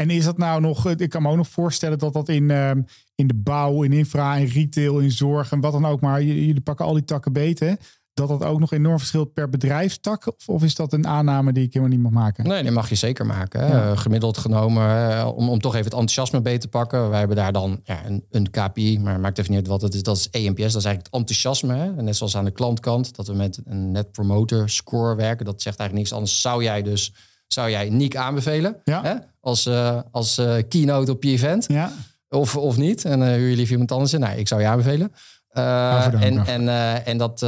En 0.02 0.10
is 0.10 0.26
dat 0.26 0.38
nou 0.38 0.62
nog, 0.62 0.90
ik 0.90 1.10
kan 1.10 1.22
me 1.22 1.30
ook 1.30 1.36
nog 1.36 1.48
voorstellen 1.48 2.00
dat 2.00 2.14
dat 2.14 2.30
in, 2.30 2.50
uh, 2.50 2.72
in 3.16 3.28
de 3.28 3.36
bouw, 3.36 3.84
in 3.84 3.94
infra, 3.94 4.36
in 4.36 4.46
retail, 4.46 5.00
in 5.00 5.12
zorg 5.12 5.52
en 5.52 5.60
wat 5.60 5.72
dan 5.72 5.86
ook, 5.86 6.02
maar 6.02 6.24
jullie 6.24 6.62
pakken 6.62 6.86
al 6.86 6.94
die 6.94 7.06
takken 7.06 7.34
beter. 7.34 7.78
Dat 8.14 8.28
dat 8.28 8.44
ook 8.44 8.60
nog 8.60 8.72
enorm 8.72 8.98
verschilt 8.98 9.34
per 9.34 9.50
bedrijfstak? 9.50 10.28
Of, 10.28 10.48
of 10.48 10.64
is 10.64 10.76
dat 10.76 10.94
een 10.94 11.08
aanname 11.08 11.54
die 11.54 11.64
ik 11.64 11.74
helemaal 11.74 11.96
niet 11.96 12.04
mag 12.04 12.12
maken? 12.12 12.48
Nee, 12.48 12.62
die 12.62 12.72
mag 12.72 12.90
je 12.90 12.96
zeker 12.96 13.26
maken. 13.26 13.68
Ja. 13.68 13.92
Uh, 13.92 13.98
gemiddeld 13.98 14.38
genomen, 14.38 15.12
uh, 15.12 15.32
om, 15.36 15.50
om 15.50 15.60
toch 15.60 15.72
even 15.72 15.86
het 15.86 15.94
enthousiasme 15.94 16.42
beter 16.42 16.60
te 16.60 16.68
pakken. 16.68 17.10
Wij 17.10 17.20
hebben 17.20 17.38
daar 17.38 17.52
dan 17.52 17.80
ja, 17.84 18.06
een, 18.06 18.26
een 18.30 18.50
KPI, 18.50 19.00
maar 19.00 19.20
maakt 19.20 19.38
even 19.38 19.52
niet 19.52 19.60
uit 19.60 19.70
wat 19.70 19.82
het 19.82 19.94
is. 19.94 20.04
Dat 20.04 20.18
is 20.18 20.30
EMPS, 20.30 20.58
dat 20.58 20.82
is 20.82 20.86
eigenlijk 20.86 21.06
het 21.06 21.14
enthousiasme. 21.14 21.74
Hè? 21.74 22.02
Net 22.02 22.16
zoals 22.16 22.38
aan 22.38 22.46
de 22.46 22.52
klantkant, 22.52 23.16
dat 23.16 23.28
we 23.28 23.34
met 23.34 23.62
een 23.66 23.92
net 23.92 24.12
promoter 24.12 24.70
score 24.70 25.16
werken. 25.16 25.46
Dat 25.46 25.62
zegt 25.62 25.80
eigenlijk 25.80 26.10
niks 26.10 26.14
anders. 26.14 26.42
Zou 26.42 26.64
jij 26.64 26.82
dus, 26.82 27.14
zou 27.54 27.70
jij 27.70 27.90
Niek 27.90 28.16
aanbevelen? 28.16 28.82
Ja. 28.84 29.04
Hè? 29.04 29.14
Als, 29.40 29.66
uh, 29.66 30.00
als 30.12 30.42
keynote 30.68 31.12
op 31.12 31.24
je 31.24 31.32
event? 31.32 31.66
Ja. 31.68 31.92
Of, 32.30 32.58
of 32.58 32.78
niet? 32.78 33.06
En 33.06 33.34
huur 33.34 33.50
je 33.50 33.56
liever 33.56 33.72
iemand 33.72 33.92
anders 33.92 34.14
in? 34.14 34.20
Nou, 34.20 34.38
ik 34.38 34.48
zou 34.48 34.62
je 34.62 34.68
aanbevelen. 34.68 35.12
En 35.54 36.46
en, 36.46 36.68
en 37.06 37.18
dat, 37.18 37.40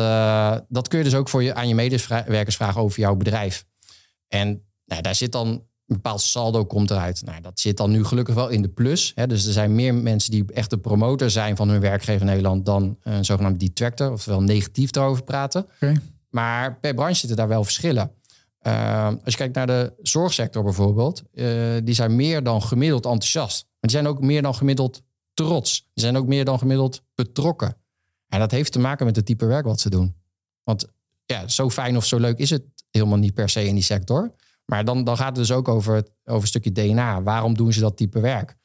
dat 0.69 0.87
kun 0.87 0.97
je 0.97 1.03
dus 1.03 1.15
ook 1.15 1.29
voor 1.29 1.43
je, 1.43 1.53
aan 1.53 1.67
je 1.67 1.75
medewerkers 1.75 2.55
vragen 2.55 2.81
over 2.81 2.99
jouw 2.99 3.15
bedrijf. 3.15 3.65
En 4.27 4.63
nou, 4.85 5.01
daar 5.01 5.15
zit 5.15 5.31
dan 5.31 5.47
een 5.47 5.95
bepaald 5.95 6.21
saldo 6.21 6.65
komt 6.65 6.91
eruit. 6.91 7.21
Nou, 7.25 7.41
dat 7.41 7.59
zit 7.59 7.77
dan 7.77 7.91
nu 7.91 8.03
gelukkig 8.03 8.35
wel 8.35 8.49
in 8.49 8.61
de 8.61 8.69
plus. 8.69 9.11
Hè? 9.15 9.27
Dus 9.27 9.45
er 9.45 9.53
zijn 9.53 9.75
meer 9.75 9.95
mensen 9.95 10.31
die 10.31 10.45
echt 10.53 10.69
de 10.69 10.77
promotor 10.77 11.29
zijn 11.29 11.55
van 11.55 11.69
hun 11.69 11.81
werkgever 11.81 12.21
in 12.21 12.27
Nederland 12.27 12.65
dan 12.65 12.97
een 13.03 13.25
zogenaamde 13.25 13.57
detractor, 13.57 14.11
oftewel 14.11 14.41
negatief 14.41 14.91
daarover 14.91 15.23
praten. 15.23 15.65
Okay. 15.75 15.97
Maar 16.29 16.79
per 16.79 16.93
branche 16.93 17.15
zitten 17.15 17.37
daar 17.37 17.47
wel 17.47 17.63
verschillen. 17.63 18.11
Als 19.23 19.33
je 19.33 19.37
kijkt 19.37 19.55
naar 19.55 19.67
de 19.67 19.93
zorgsector 20.01 20.63
bijvoorbeeld, 20.63 21.23
die 21.83 21.93
zijn 21.93 22.15
meer 22.15 22.43
dan 22.43 22.61
gemiddeld 22.61 23.05
enthousiast. 23.05 23.63
Maar 23.63 23.91
die 23.91 23.91
zijn 23.91 24.07
ook 24.07 24.21
meer 24.21 24.41
dan 24.41 24.55
gemiddeld 24.55 25.01
trots. 25.33 25.89
Die 25.93 26.03
zijn 26.03 26.17
ook 26.17 26.27
meer 26.27 26.45
dan 26.45 26.59
gemiddeld 26.59 27.01
betrokken. 27.15 27.77
En 28.27 28.39
dat 28.39 28.51
heeft 28.51 28.71
te 28.71 28.79
maken 28.79 29.05
met 29.05 29.15
het 29.15 29.25
type 29.25 29.45
werk 29.45 29.65
wat 29.65 29.79
ze 29.79 29.89
doen. 29.89 30.15
Want 30.63 30.87
ja, 31.25 31.47
zo 31.47 31.69
fijn 31.69 31.97
of 31.97 32.05
zo 32.05 32.17
leuk 32.17 32.37
is 32.37 32.49
het 32.49 32.63
helemaal 32.91 33.17
niet 33.17 33.33
per 33.33 33.49
se 33.49 33.65
in 33.65 33.73
die 33.73 33.83
sector. 33.83 34.33
Maar 34.65 34.85
dan, 34.85 35.03
dan 35.03 35.17
gaat 35.17 35.27
het 35.27 35.35
dus 35.35 35.51
ook 35.51 35.67
over, 35.67 36.07
over 36.23 36.41
een 36.41 36.47
stukje 36.47 36.71
DNA. 36.71 37.23
Waarom 37.23 37.55
doen 37.55 37.73
ze 37.73 37.79
dat 37.79 37.97
type 37.97 38.19
werk? 38.19 38.55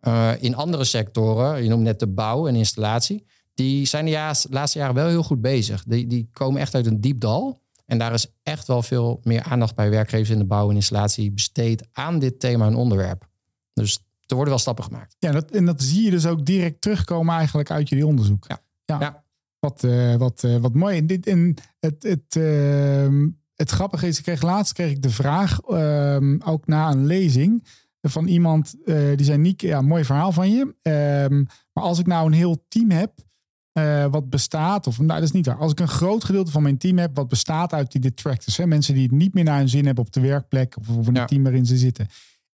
Uh, 0.00 0.30
in 0.40 0.54
andere 0.54 0.84
sectoren, 0.84 1.62
je 1.62 1.68
noemt 1.68 1.82
net 1.82 1.98
de 1.98 2.08
bouw 2.08 2.46
en 2.46 2.54
installatie, 2.54 3.26
die 3.54 3.86
zijn 3.86 4.04
de 4.04 4.46
laatste 4.50 4.78
jaren 4.78 4.94
wel 4.94 5.08
heel 5.08 5.22
goed 5.22 5.40
bezig. 5.40 5.84
Die, 5.84 6.06
die 6.06 6.28
komen 6.32 6.60
echt 6.60 6.74
uit 6.74 6.86
een 6.86 7.00
diep 7.00 7.20
dal. 7.20 7.61
En 7.86 7.98
daar 7.98 8.12
is 8.12 8.26
echt 8.42 8.66
wel 8.66 8.82
veel 8.82 9.20
meer 9.22 9.42
aandacht 9.42 9.74
bij 9.74 9.90
werkgevers 9.90 10.30
in 10.30 10.38
de 10.38 10.44
bouw 10.44 10.70
en 10.70 10.74
installatie 10.74 11.32
besteed 11.32 11.86
aan 11.92 12.18
dit 12.18 12.40
thema 12.40 12.66
en 12.66 12.74
onderwerp. 12.74 13.28
Dus 13.72 13.98
er 14.26 14.34
worden 14.34 14.54
wel 14.54 14.62
stappen 14.62 14.84
gemaakt. 14.84 15.16
Ja, 15.18 15.32
dat, 15.32 15.50
en 15.50 15.64
dat 15.64 15.82
zie 15.82 16.04
je 16.04 16.10
dus 16.10 16.26
ook 16.26 16.46
direct 16.46 16.80
terugkomen 16.80 17.34
eigenlijk 17.34 17.70
uit 17.70 17.88
jullie 17.88 18.06
onderzoek. 18.06 18.44
Ja. 18.48 18.62
Ja. 18.84 19.00
ja. 19.00 19.24
Wat, 19.58 19.82
uh, 19.82 20.14
wat, 20.14 20.42
uh, 20.42 20.56
wat 20.56 20.74
mooi. 20.74 20.98
En, 20.98 21.06
dit, 21.06 21.26
en 21.26 21.54
het, 21.80 22.02
het, 22.02 22.34
uh, 22.36 23.28
het 23.54 23.70
grappige 23.70 24.06
is, 24.06 24.18
ik 24.18 24.24
kreeg 24.24 24.42
laatst 24.42 24.72
kreeg 24.72 24.90
ik 24.90 25.02
de 25.02 25.10
vraag, 25.10 25.60
ehm, 25.60 26.38
ook 26.44 26.66
na 26.66 26.90
een 26.90 27.06
lezing, 27.06 27.64
van 28.08 28.26
iemand 28.26 28.74
eh, 28.84 28.96
die 29.16 29.26
zei: 29.26 29.38
Niek, 29.38 29.60
ja, 29.60 29.80
mooi 29.80 30.04
verhaal 30.04 30.32
van 30.32 30.50
je. 30.50 30.74
Ehm, 30.82 31.44
maar 31.72 31.84
als 31.84 31.98
ik 31.98 32.06
nou 32.06 32.26
een 32.26 32.32
heel 32.32 32.64
team 32.68 32.90
heb. 32.90 33.12
Eh, 33.72 34.06
wat 34.10 34.30
bestaat, 34.30 34.86
of 34.86 34.98
nou, 34.98 35.12
dat 35.12 35.22
is 35.22 35.32
niet 35.32 35.46
waar. 35.46 35.56
Als 35.56 35.72
ik 35.72 35.80
een 35.80 35.88
groot 35.88 36.24
gedeelte 36.24 36.50
van 36.50 36.62
mijn 36.62 36.78
team 36.78 36.98
heb, 36.98 37.16
wat 37.16 37.28
bestaat 37.28 37.72
uit 37.72 37.92
die 37.92 38.00
detractors, 38.00 38.56
hè, 38.56 38.66
mensen 38.66 38.94
die 38.94 39.02
het 39.02 39.12
niet 39.12 39.34
meer 39.34 39.44
naar 39.44 39.58
hun 39.58 39.68
zin 39.68 39.86
hebben 39.86 40.04
op 40.04 40.12
de 40.12 40.20
werkplek 40.20 40.76
of, 40.78 40.88
of 40.88 41.06
in 41.06 41.14
Ja. 41.14 41.20
het 41.20 41.28
team 41.28 41.42
waarin 41.42 41.66
ze 41.66 41.76
zitten, 41.76 42.06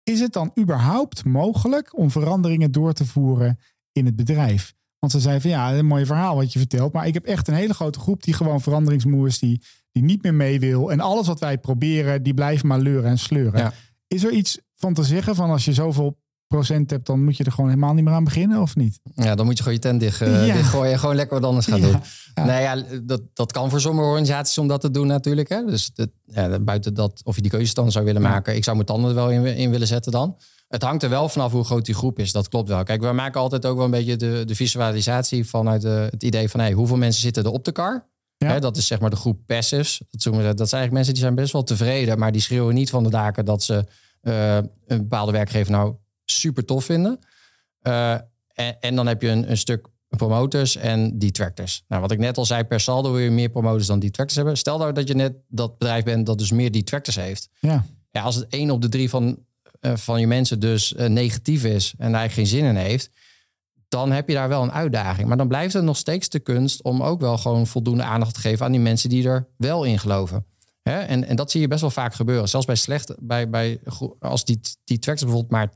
is 0.03 0.19
het 0.19 0.33
dan 0.33 0.51
überhaupt 0.59 1.25
mogelijk 1.25 1.97
om 1.97 2.11
veranderingen 2.11 2.71
door 2.71 2.93
te 2.93 3.05
voeren 3.05 3.59
in 3.91 4.05
het 4.05 4.15
bedrijf? 4.15 4.73
Want 4.99 5.11
ze 5.11 5.19
zei 5.19 5.41
van 5.41 5.49
ja, 5.49 5.73
een 5.73 5.85
mooi 5.85 6.05
verhaal 6.05 6.35
wat 6.35 6.53
je 6.53 6.59
vertelt. 6.59 6.93
Maar 6.93 7.07
ik 7.07 7.13
heb 7.13 7.25
echt 7.25 7.47
een 7.47 7.53
hele 7.53 7.73
grote 7.73 7.99
groep 7.99 8.23
die 8.23 8.33
gewoon 8.33 8.61
veranderingsmoe 8.61 9.27
is. 9.27 9.39
Die, 9.39 9.61
die 9.91 10.03
niet 10.03 10.23
meer 10.23 10.33
mee 10.33 10.59
wil. 10.59 10.91
En 10.91 10.99
alles 10.99 11.27
wat 11.27 11.39
wij 11.39 11.57
proberen, 11.57 12.23
die 12.23 12.33
blijven 12.33 12.67
maar 12.67 12.79
leuren 12.79 13.09
en 13.09 13.17
sleuren. 13.17 13.59
Ja. 13.59 13.73
Is 14.07 14.23
er 14.23 14.31
iets 14.31 14.59
van 14.75 14.93
te 14.93 15.03
zeggen 15.03 15.35
van 15.35 15.49
als 15.49 15.65
je 15.65 15.73
zoveel 15.73 16.17
procent 16.47 16.89
hebt, 16.89 17.05
dan 17.05 17.23
moet 17.23 17.37
je 17.37 17.43
er 17.43 17.51
gewoon 17.51 17.69
helemaal 17.69 17.93
niet 17.93 18.03
meer 18.03 18.13
aan 18.13 18.23
beginnen 18.23 18.61
of 18.61 18.75
niet? 18.75 18.99
Ja, 19.15 19.35
dan 19.35 19.45
moet 19.45 19.57
je 19.57 19.63
gewoon 19.63 19.77
je 19.77 19.83
tent 19.83 19.99
dicht, 19.99 20.21
eh, 20.21 20.47
Ja. 20.47 20.53
dichtgooien 20.53 20.91
en 20.91 20.99
gewoon 20.99 21.15
lekker 21.15 21.39
wat 21.39 21.49
anders 21.49 21.65
gaan 21.67 21.79
Ja, 21.81 21.91
doen. 21.91 22.01
ja. 22.35 22.45
Nee, 22.45 22.61
ja, 22.61 22.83
dat, 23.03 23.21
dat 23.33 23.51
kan 23.51 23.69
voor 23.69 23.81
sommige 23.81 24.07
organisaties 24.07 24.57
om 24.57 24.67
dat 24.67 24.81
te 24.81 24.91
doen 24.91 25.07
natuurlijk. 25.07 25.49
Hè. 25.49 25.65
Dus 25.65 25.93
dat, 25.93 26.09
ja, 26.25 26.59
buiten 26.59 26.93
dat, 26.93 27.21
of 27.23 27.35
je 27.35 27.41
die 27.41 27.51
keuzes 27.51 27.73
dan 27.73 27.91
zou 27.91 28.05
willen 28.05 28.21
maken. 28.21 28.55
Ik 28.55 28.63
zou 28.63 28.75
mijn 28.75 28.87
tanden 28.87 29.09
er 29.09 29.15
wel 29.15 29.29
in, 29.31 29.45
in 29.45 29.69
willen 29.69 29.87
zetten 29.87 30.11
dan. 30.11 30.37
Het 30.67 30.81
hangt 30.83 31.03
er 31.03 31.09
wel 31.09 31.29
vanaf 31.29 31.51
hoe 31.51 31.63
groot 31.63 31.85
die 31.85 31.95
groep 31.95 32.19
is. 32.19 32.31
Dat 32.31 32.47
klopt 32.49 32.69
wel. 32.69 32.83
Kijk, 32.83 33.01
we 33.01 33.11
maken 33.11 33.41
altijd 33.41 33.65
ook 33.65 33.75
wel 33.75 33.85
een 33.85 33.91
beetje 33.91 34.15
de, 34.15 34.43
de 34.45 34.55
visualisatie 34.55 35.45
vanuit 35.45 35.81
de, 35.81 36.07
het 36.11 36.23
idee 36.23 36.49
van 36.49 36.59
hey, 36.59 36.71
hoeveel 36.71 36.97
mensen 36.97 37.21
zitten 37.21 37.43
er 37.43 37.51
op 37.51 37.65
de 37.65 37.71
kar. 37.71 38.07
Ja. 38.37 38.47
Hè, 38.47 38.59
dat 38.59 38.77
is 38.77 38.87
zeg 38.87 38.99
maar 38.99 39.09
de 39.09 39.15
groep 39.15 39.39
passives. 39.45 40.01
Dat, 40.09 40.23
dat 40.23 40.33
zijn 40.33 40.57
eigenlijk 40.57 40.91
mensen 40.91 41.13
die 41.13 41.23
zijn 41.23 41.35
best 41.35 41.53
wel 41.53 41.63
tevreden, 41.63 42.19
maar 42.19 42.31
die 42.31 42.41
schreeuwen 42.41 42.73
niet 42.75 42.89
van 42.89 43.03
de 43.03 43.09
daken 43.09 43.45
dat 43.45 43.63
ze 43.63 43.85
eh, 44.21 44.55
een 44.55 44.97
bepaalde 44.97 45.31
werkgever 45.31 45.71
nou 45.71 45.95
super 46.31 46.65
tof 46.65 46.85
vinden. 46.85 47.19
Eh, 47.81 48.13
en, 48.53 48.79
en 48.79 48.95
dan 48.95 49.07
heb 49.07 49.21
je 49.21 49.27
een, 49.27 49.49
een 49.49 49.57
stuk 49.57 49.87
promoters 50.09 50.75
en 50.75 51.19
detractors. 51.19 51.83
Nou, 51.87 52.01
wat 52.01 52.11
ik 52.11 52.19
net 52.19 52.37
al 52.37 52.45
zei, 52.45 52.63
per 52.63 52.79
saldo 52.79 53.11
wil 53.11 53.21
je 53.21 53.29
meer 53.29 53.49
promoters 53.49 53.87
dan 53.87 53.99
detractors 53.99 54.35
hebben. 54.35 54.57
Stel 54.57 54.77
nou 54.77 54.93
dat 54.93 55.07
je 55.07 55.13
net 55.13 55.33
dat 55.47 55.77
bedrijf 55.77 56.03
bent 56.03 56.25
dat 56.25 56.37
dus 56.37 56.51
meer 56.51 56.71
detractors 56.71 57.15
heeft. 57.15 57.49
Ja, 57.59 57.85
Ja, 58.11 58.21
als 58.21 58.35
het 58.35 58.47
één 58.47 58.69
op 58.69 58.81
de 58.81 58.89
drie 58.89 59.09
van, 59.09 59.37
eh, 59.79 59.95
van 59.95 60.19
je 60.19 60.27
mensen 60.27 60.59
dus 60.59 60.95
eh, 60.95 61.09
negatief 61.09 61.63
is 61.63 61.93
en 61.97 62.11
daar 62.11 62.29
geen 62.29 62.47
zin 62.47 62.65
in 62.65 62.75
heeft, 62.75 63.09
dan 63.87 64.11
heb 64.11 64.27
je 64.27 64.33
daar 64.33 64.49
wel 64.49 64.63
een 64.63 64.71
uitdaging. 64.71 65.27
Maar 65.27 65.37
dan 65.37 65.47
blijft 65.47 65.73
het 65.73 65.83
nog 65.83 65.97
steeds 65.97 66.29
de 66.29 66.39
kunst 66.39 66.83
om 66.83 67.03
ook 67.03 67.21
wel 67.21 67.37
gewoon 67.37 67.67
voldoende 67.67 68.03
aandacht 68.03 68.33
te 68.33 68.39
geven 68.39 68.65
aan 68.65 68.71
die 68.71 68.81
mensen 68.81 69.09
die 69.09 69.27
er 69.27 69.47
wel 69.57 69.83
in 69.83 69.99
geloven. 69.99 70.45
En, 70.89 71.27
en 71.27 71.35
dat 71.35 71.51
zie 71.51 71.61
je 71.61 71.67
best 71.67 71.81
wel 71.81 71.89
vaak 71.89 72.13
gebeuren. 72.13 72.49
Zelfs 72.49 72.65
bij 72.65 72.75
slecht, 72.75 73.15
bij, 73.19 73.49
bij, 73.49 73.79
als 74.19 74.45
die, 74.45 74.59
die 74.83 74.99
tracks 74.99 75.21
bijvoorbeeld 75.21 75.51
maar 75.51 75.71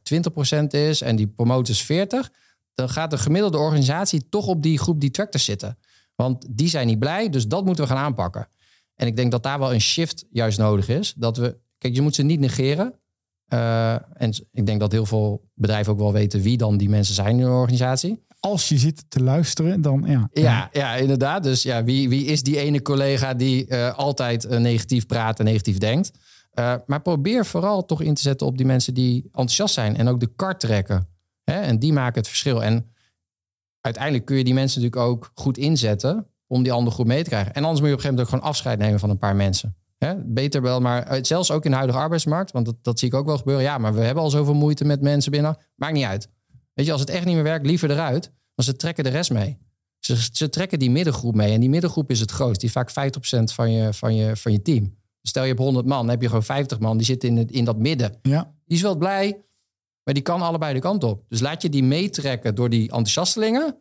20% 0.63 0.67
is 0.67 1.01
en 1.01 1.15
die 1.15 1.27
promoters 1.27 1.83
40%, 1.83 1.87
dan 2.73 2.89
gaat 2.89 3.11
de 3.11 3.17
gemiddelde 3.17 3.57
organisatie 3.57 4.29
toch 4.29 4.47
op 4.47 4.63
die 4.63 4.79
groep 4.79 4.99
die 5.01 5.11
tractors 5.11 5.45
zitten. 5.45 5.77
Want 6.15 6.45
die 6.49 6.69
zijn 6.69 6.87
niet 6.87 6.99
blij, 6.99 7.29
dus 7.29 7.47
dat 7.47 7.65
moeten 7.65 7.83
we 7.83 7.89
gaan 7.89 8.03
aanpakken. 8.03 8.47
En 8.95 9.07
ik 9.07 9.15
denk 9.15 9.31
dat 9.31 9.43
daar 9.43 9.59
wel 9.59 9.73
een 9.73 9.81
shift 9.81 10.25
juist 10.31 10.57
nodig 10.57 10.87
is. 10.87 11.13
Dat 11.17 11.37
we, 11.37 11.57
kijk, 11.77 11.95
je 11.95 12.01
moet 12.01 12.15
ze 12.15 12.23
niet 12.23 12.39
negeren. 12.39 12.93
Uh, 13.53 13.93
en 13.93 14.33
ik 14.51 14.65
denk 14.65 14.79
dat 14.79 14.91
heel 14.91 15.05
veel 15.05 15.49
bedrijven 15.53 15.93
ook 15.93 15.99
wel 15.99 16.13
weten 16.13 16.41
wie 16.41 16.57
dan 16.57 16.77
die 16.77 16.89
mensen 16.89 17.15
zijn 17.15 17.39
in 17.39 17.45
een 17.45 17.51
organisatie. 17.51 18.23
Als 18.41 18.69
je 18.69 18.77
zit 18.77 19.05
te 19.07 19.23
luisteren, 19.23 19.81
dan 19.81 20.03
ja. 20.07 20.29
Ja, 20.33 20.69
ja 20.71 20.95
inderdaad. 20.95 21.43
Dus 21.43 21.63
ja, 21.63 21.83
wie, 21.83 22.09
wie 22.09 22.25
is 22.25 22.43
die 22.43 22.57
ene 22.57 22.81
collega 22.81 23.33
die 23.33 23.65
uh, 23.67 23.97
altijd 23.97 24.45
uh, 24.45 24.57
negatief 24.57 25.05
praat 25.05 25.39
en 25.39 25.45
negatief 25.45 25.77
denkt? 25.77 26.11
maar 26.85 27.01
probeer 27.01 27.45
vooral 27.45 27.85
toch 27.85 28.01
in 28.01 28.13
te 28.13 28.21
zetten 28.21 28.47
op 28.47 28.57
die 28.57 28.65
mensen 28.65 28.93
die 28.93 29.23
enthousiast 29.23 29.73
zijn 29.73 29.97
en 29.97 30.07
ook 30.07 30.19
de 30.19 30.33
kart 30.35 30.59
trekken. 30.59 31.07
Hè? 31.43 31.59
En 31.59 31.79
die 31.79 31.93
maken 31.93 32.19
het 32.19 32.27
verschil. 32.27 32.63
En 32.63 32.91
uiteindelijk 33.81 34.25
kun 34.25 34.37
je 34.37 34.43
die 34.43 34.53
mensen 34.53 34.81
natuurlijk 34.81 35.09
ook 35.09 35.31
goed 35.33 35.57
inzetten 35.57 36.27
om 36.47 36.63
die 36.63 36.71
andere 36.71 36.95
groep 36.95 37.07
mee 37.07 37.23
te 37.23 37.29
krijgen. 37.29 37.53
En 37.53 37.63
anders 37.63 37.79
moet 37.79 37.89
je 37.89 37.95
op 37.95 37.99
een 37.99 38.05
gegeven 38.05 38.25
moment 38.25 38.27
ook 38.27 38.33
gewoon 38.33 38.49
afscheid 38.49 38.79
nemen 38.79 38.99
van 38.99 39.09
een 39.09 39.17
paar 39.17 39.35
mensen. 39.35 39.75
beter 40.25 40.61
wel, 40.61 40.79
maar 40.79 41.03
eh, 41.03 41.23
zelfs 41.23 41.51
ook 41.51 41.65
in 41.65 41.71
de 41.71 41.77
huidige 41.77 41.99
arbeidsmarkt, 41.99 42.51
want 42.51 42.65
dat, 42.65 42.75
dat 42.81 42.99
zie 42.99 43.07
ik 43.07 43.13
ook 43.13 43.25
wel 43.25 43.37
gebeuren. 43.37 43.63
Ja, 43.63 43.77
maar 43.77 43.93
we 43.93 44.01
hebben 44.01 44.23
al 44.23 44.29
zoveel 44.29 44.53
moeite 44.53 44.85
met 44.85 45.01
mensen 45.01 45.31
binnen. 45.31 45.57
Maakt 45.75 45.93
niet 45.93 46.05
uit. 46.05 46.29
Weet 46.81 46.89
je, 46.89 46.95
als 46.99 47.05
het 47.05 47.17
echt 47.17 47.25
niet 47.25 47.35
meer 47.35 47.43
werkt, 47.43 47.65
liever 47.65 47.91
eruit. 47.91 48.31
Want 48.55 48.67
ze 48.67 48.75
trekken 48.75 49.03
de 49.03 49.09
rest 49.09 49.31
mee. 49.31 49.57
Ze, 49.99 50.27
ze 50.31 50.49
trekken 50.49 50.79
die 50.79 50.91
middengroep 50.91 51.35
mee. 51.35 51.53
En 51.53 51.59
die 51.59 51.69
middengroep 51.69 52.09
is 52.09 52.19
het 52.19 52.31
grootst. 52.31 52.59
Die 52.59 52.69
is 52.69 52.75
vaak 52.75 52.89
50% 52.89 53.43
van 53.43 53.71
je, 53.71 53.93
van, 53.93 54.15
je, 54.15 54.35
van 54.35 54.51
je 54.51 54.61
team. 54.61 54.97
Stel 55.21 55.41
je 55.41 55.47
hebt 55.47 55.61
100 55.61 55.85
man, 55.85 55.99
dan 55.99 56.09
heb 56.09 56.21
je 56.21 56.27
gewoon 56.27 56.43
50 56.43 56.79
man. 56.79 56.97
Die 56.97 57.05
zitten 57.05 57.29
in, 57.29 57.37
het, 57.37 57.51
in 57.51 57.65
dat 57.65 57.77
midden. 57.77 58.17
Ja. 58.21 58.53
Die 58.65 58.77
is 58.77 58.81
wel 58.81 58.95
blij, 58.95 59.41
maar 60.03 60.13
die 60.13 60.23
kan 60.23 60.41
allebei 60.41 60.73
de 60.73 60.79
kant 60.79 61.03
op. 61.03 61.25
Dus 61.27 61.39
laat 61.39 61.61
je 61.61 61.69
die 61.69 61.83
meetrekken 61.83 62.55
door 62.55 62.69
die 62.69 62.81
enthousiastelingen. 62.81 63.77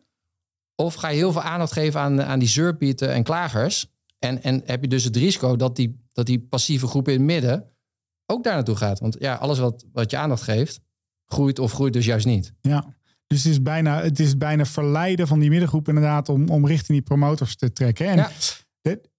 Of 0.75 0.93
ga 0.93 1.07
je 1.09 1.15
heel 1.15 1.31
veel 1.31 1.41
aandacht 1.41 1.71
geven 1.71 1.99
aan, 1.99 2.23
aan 2.23 2.39
die 2.39 2.47
zeurpieten 2.47 3.13
en 3.13 3.23
klagers. 3.23 3.85
En, 4.19 4.43
en 4.43 4.61
heb 4.65 4.81
je 4.81 4.87
dus 4.87 5.03
het 5.03 5.15
risico 5.15 5.55
dat 5.55 5.75
die, 5.75 6.05
dat 6.11 6.25
die 6.25 6.39
passieve 6.39 6.87
groep 6.87 7.07
in 7.07 7.13
het 7.13 7.23
midden 7.23 7.71
ook 8.25 8.43
daar 8.43 8.53
naartoe 8.53 8.75
gaat. 8.75 8.99
Want 8.99 9.15
ja, 9.19 9.35
alles 9.35 9.59
wat, 9.59 9.85
wat 9.93 10.11
je 10.11 10.17
aandacht 10.17 10.43
geeft, 10.43 10.81
groeit 11.31 11.59
of 11.59 11.71
groeit 11.71 11.93
dus 11.93 12.05
juist 12.05 12.25
niet. 12.25 12.53
Ja, 12.61 12.95
dus 13.27 13.43
het 13.43 13.51
is 13.51 13.61
bijna, 13.61 14.01
het 14.01 14.19
is 14.19 14.37
bijna 14.37 14.65
verleiden 14.65 15.27
van 15.27 15.39
die 15.39 15.49
middengroep 15.49 15.87
inderdaad 15.87 16.29
om, 16.29 16.49
om 16.49 16.67
richting 16.67 16.87
die 16.97 17.01
promotors 17.01 17.55
te 17.55 17.71
trekken. 17.73 18.07
En 18.07 18.17
Ja. 18.17 18.29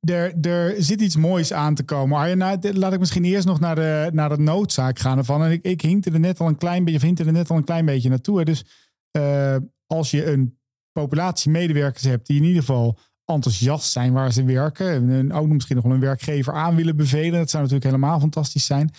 er, 0.01 0.35
er 0.41 0.75
zit 0.83 1.01
iets 1.01 1.17
moois 1.17 1.53
aan 1.53 1.75
te 1.75 1.83
komen. 1.83 2.19
Arjen, 2.19 2.39
nou, 2.39 2.59
dit- 2.59 2.77
laat 2.77 2.93
ik 2.93 2.99
misschien 2.99 3.25
eerst 3.25 3.47
nog 3.47 3.61
naar 3.61 3.75
de, 3.75 4.11
naar 4.13 4.29
de 4.29 4.39
noodzaak 4.39 4.99
gaan 4.99 5.19
ervan. 5.19 5.45
En 5.45 5.51
ik, 5.51 5.63
ik 5.63 5.81
hinkte 5.81 6.11
er 6.11 6.21
net 6.21 6.41
al 6.41 6.49
een 6.49 6.59
klein 6.59 6.83
beetje, 6.85 6.99
of 6.99 7.05
hinkte 7.05 7.25
er 7.25 7.33
net 7.33 7.51
al 7.51 7.57
een 7.57 7.65
klein 7.65 7.85
beetje 7.85 8.09
naartoe. 8.09 8.39
hè. 8.39 8.45
Dus 8.45 8.65
eh, 9.11 9.57
als 9.87 10.11
je 10.11 10.27
een 10.33 10.59
populatie 10.93 11.51
medewerkers 11.51 12.05
hebt 12.05 12.27
die 12.27 12.37
in 12.37 12.45
ieder 12.45 12.61
geval 12.61 12.99
enthousiast 13.25 13.93
zijn 13.93 14.13
waar 14.13 14.33
ze 14.33 14.45
werken. 14.45 15.11
En 15.11 15.33
ook 15.33 15.49
misschien 15.49 15.77
nog 15.77 15.85
wel 15.85 15.95
een 15.95 16.01
werkgever 16.01 16.53
aan 16.55 16.75
willen 16.77 16.97
bevelen. 16.97 17.39
Dat 17.39 17.51
zou 17.51 17.63
natuurlijk 17.63 17.91
helemaal 17.91 18.21
fantastisch 18.21 18.67
zijn. 18.67 18.91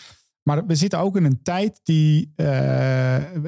Maar 0.43 0.65
we 0.65 0.75
zitten 0.75 0.99
ook 0.99 1.15
in 1.15 1.23
een 1.25 1.41
tijd 1.43 1.79
die, 1.83 2.31
eh, 2.35 2.45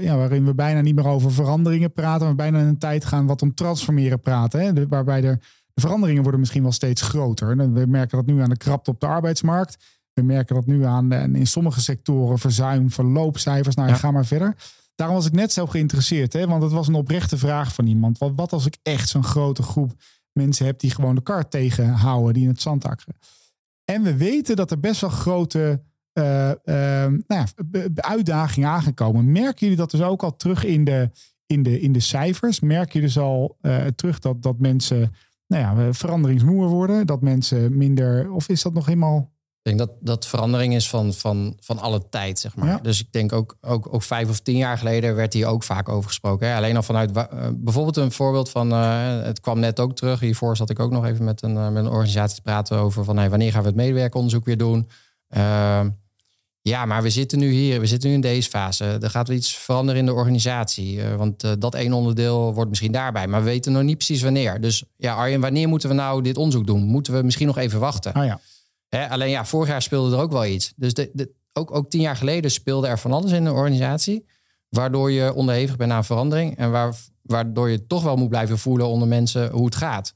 ja, 0.03 0.15
waarin 0.17 0.45
we 0.45 0.53
bijna 0.55 0.81
niet 0.81 0.95
meer 0.95 1.07
over 1.07 1.31
veranderingen 1.31 1.93
praten. 1.93 2.25
Maar 2.25 2.35
bijna 2.35 2.59
in 2.59 2.65
een 2.65 2.77
tijd 2.77 3.05
gaan 3.05 3.25
wat 3.25 3.41
om 3.41 3.53
transformeren 3.53 4.19
praten. 4.19 4.59
Hè? 4.61 4.73
De- 4.73 4.87
waarbij 4.87 5.23
er, 5.23 5.37
de 5.73 5.81
veranderingen 5.81 6.21
worden 6.21 6.39
misschien 6.39 6.61
wel 6.63 6.71
steeds 6.71 7.01
groter. 7.01 7.57
We 7.73 7.85
merken 7.87 8.17
dat 8.17 8.25
nu 8.25 8.41
aan 8.41 8.49
de 8.49 8.57
krapte 8.57 8.91
op 8.91 8.99
de 8.99 9.07
arbeidsmarkt. 9.07 9.77
We 10.13 10.21
merken 10.21 10.55
dat 10.55 10.65
nu 10.65 10.83
aan 10.85 11.11
in 11.13 11.47
sommige 11.47 11.81
sectoren 11.81 12.39
verzuim, 12.39 12.91
verloopcijfers. 12.91 13.75
Nou, 13.75 13.89
Ja. 13.89 13.95
ga 13.95 14.11
maar 14.11 14.25
verder. 14.25 14.55
Daarom 14.95 15.15
was 15.15 15.25
ik 15.25 15.33
net 15.33 15.51
zo 15.51 15.65
geïnteresseerd. 15.65 16.33
Hè? 16.33 16.47
Want 16.47 16.63
het 16.63 16.71
was 16.71 16.87
een 16.87 16.93
oprechte 16.93 17.37
vraag 17.37 17.73
van 17.73 17.87
iemand. 17.87 18.17
Wat, 18.17 18.31
wat 18.35 18.53
als 18.53 18.65
ik 18.65 18.77
echt 18.83 19.09
zo'n 19.09 19.23
grote 19.23 19.63
groep 19.63 19.93
mensen 20.31 20.65
heb 20.65 20.79
die 20.79 20.91
gewoon 20.91 21.15
de 21.15 21.21
kar 21.23 21.47
tegenhouden, 21.47 22.33
die 22.33 22.43
in 22.43 22.49
het 22.49 22.61
zand 22.61 22.85
akkeren. 22.85 23.15
En 23.85 24.01
we 24.03 24.15
weten 24.17 24.55
dat 24.55 24.71
er 24.71 24.79
best 24.79 25.01
wel 25.01 25.09
grote 25.09 25.81
eh, 26.15 26.51
eh, 26.51 27.11
nou 27.27 27.45
ja, 27.45 27.45
uitdagingen 27.95 28.69
aangekomen. 28.69 29.31
Merken 29.31 29.59
jullie 29.59 29.75
dat 29.75 29.91
dus 29.91 30.01
ook 30.01 30.23
al 30.23 30.35
terug 30.35 30.63
in 30.63 30.83
de, 30.83 31.09
in 31.45 31.63
de, 31.63 31.79
in 31.79 31.91
de 31.91 31.99
cijfers? 31.99 32.59
Merk 32.59 32.93
je 32.93 33.01
dus 33.01 33.17
al 33.17 33.57
eh, 33.61 33.85
terug 33.95 34.19
dat, 34.19 34.43
dat 34.43 34.59
mensen 34.59 35.13
nou 35.47 35.63
ja, 35.63 35.93
veranderingsmoer 35.93 36.67
worden? 36.67 37.07
Dat 37.07 37.21
mensen 37.21 37.77
minder, 37.77 38.31
of 38.31 38.49
is 38.49 38.61
dat 38.61 38.73
nog 38.73 38.85
helemaal... 38.85 39.33
Ik 39.61 39.75
denk 39.75 39.77
dat 39.77 39.91
dat 39.99 40.27
verandering 40.27 40.75
is 40.75 40.89
van, 40.89 41.13
van, 41.13 41.57
van 41.59 41.79
alle 41.79 42.09
tijd, 42.09 42.39
zeg 42.39 42.55
maar. 42.55 42.67
Ja. 42.67 42.77
Dus 42.77 43.01
ik 43.01 43.11
denk 43.11 43.33
ook, 43.33 43.57
ook, 43.61 43.93
ook 43.93 44.03
vijf 44.03 44.29
of 44.29 44.39
tien 44.39 44.57
jaar 44.57 44.77
geleden 44.77 45.15
werd 45.15 45.33
hier 45.33 45.47
ook 45.47 45.63
vaak 45.63 45.89
over 45.89 46.07
gesproken. 46.07 46.47
Hè? 46.47 46.55
Alleen 46.55 46.75
al 46.75 46.83
vanuit, 46.83 47.11
eh, 47.11 47.25
bijvoorbeeld 47.55 47.97
een 47.97 48.11
voorbeeld 48.11 48.49
van, 48.49 48.71
het 48.71 49.39
kwam 49.39 49.59
net 49.59 49.79
ook 49.79 49.95
terug. 49.95 50.19
Hiervoor 50.19 50.57
zat 50.57 50.69
ik 50.69 50.79
ook 50.79 50.91
nog 50.91 51.05
even 51.05 51.25
met 51.25 51.41
een, 51.41 51.53
met 51.53 51.85
een 51.85 51.91
organisatie 51.91 52.35
te 52.35 52.41
praten 52.41 52.77
over 52.77 53.03
van, 53.03 53.17
hey, 53.17 53.29
wanneer 53.29 53.51
gaan 53.51 53.61
we 53.61 53.67
het 53.67 53.77
medewerkeronderzoek 53.77 54.45
weer 54.45 54.57
doen? 54.57 54.87
Ehm, 55.27 55.89
ja, 56.69 56.85
maar 56.85 57.03
we 57.03 57.09
zitten 57.09 57.39
nu 57.39 57.51
hier, 57.51 57.79
we 57.79 57.85
zitten 57.85 58.09
nu 58.09 58.15
in 58.15 58.21
deze 58.21 58.49
fase. 58.49 58.85
Er 58.85 59.09
gaat 59.09 59.29
iets 59.29 59.57
veranderen 59.57 59.99
in 59.99 60.05
de 60.05 60.13
organisatie. 60.13 61.01
eh, 61.01 61.15
want 61.15 61.43
eh, 61.43 61.51
dat 61.59 61.75
één 61.75 61.93
onderdeel 61.93 62.53
wordt 62.53 62.69
misschien 62.69 62.91
daarbij. 62.91 63.27
Maar 63.27 63.39
we 63.39 63.49
weten 63.49 63.71
nog 63.71 63.83
niet 63.83 63.97
precies 63.97 64.21
wanneer. 64.21 64.61
Dus 64.61 64.83
ja, 64.97 65.15
Arjen, 65.15 65.41
wanneer 65.41 65.67
moeten 65.67 65.89
we 65.89 65.95
nou 65.95 66.21
dit 66.21 66.37
onderzoek 66.37 66.67
doen? 66.67 66.83
Moeten 66.83 67.13
we 67.13 67.21
misschien 67.21 67.47
nog 67.47 67.57
even 67.57 67.79
wachten? 67.79 68.13
Ah 68.13 68.25
ja, 68.25 68.39
Hè, 68.89 69.09
alleen 69.09 69.29
ja, 69.29 69.45
vorig 69.45 69.69
jaar 69.69 69.81
speelde 69.81 70.15
er 70.15 70.21
ook 70.21 70.31
wel 70.31 70.45
iets. 70.45 70.73
Dus 70.75 70.93
de, 70.93 71.09
de, 71.13 71.31
ook, 71.53 71.75
ook 71.75 71.89
tien 71.89 72.01
jaar 72.01 72.15
geleden 72.15 72.51
speelde 72.51 72.87
er 72.87 72.99
van 72.99 73.11
alles 73.11 73.31
in 73.31 73.43
de 73.43 73.51
organisatie. 73.51 74.25
Waardoor 74.69 75.11
je 75.11 75.33
onderhevig 75.33 75.75
bent 75.75 75.91
aan 75.91 76.05
verandering. 76.05 76.57
En 76.57 76.71
waar, 76.71 76.95
waardoor 77.21 77.69
je 77.69 77.87
toch 77.87 78.03
wel 78.03 78.15
moet 78.15 78.29
blijven 78.29 78.57
voelen 78.57 78.87
onder 78.87 79.07
mensen 79.07 79.51
hoe 79.51 79.65
het 79.65 79.75
gaat. 79.75 80.13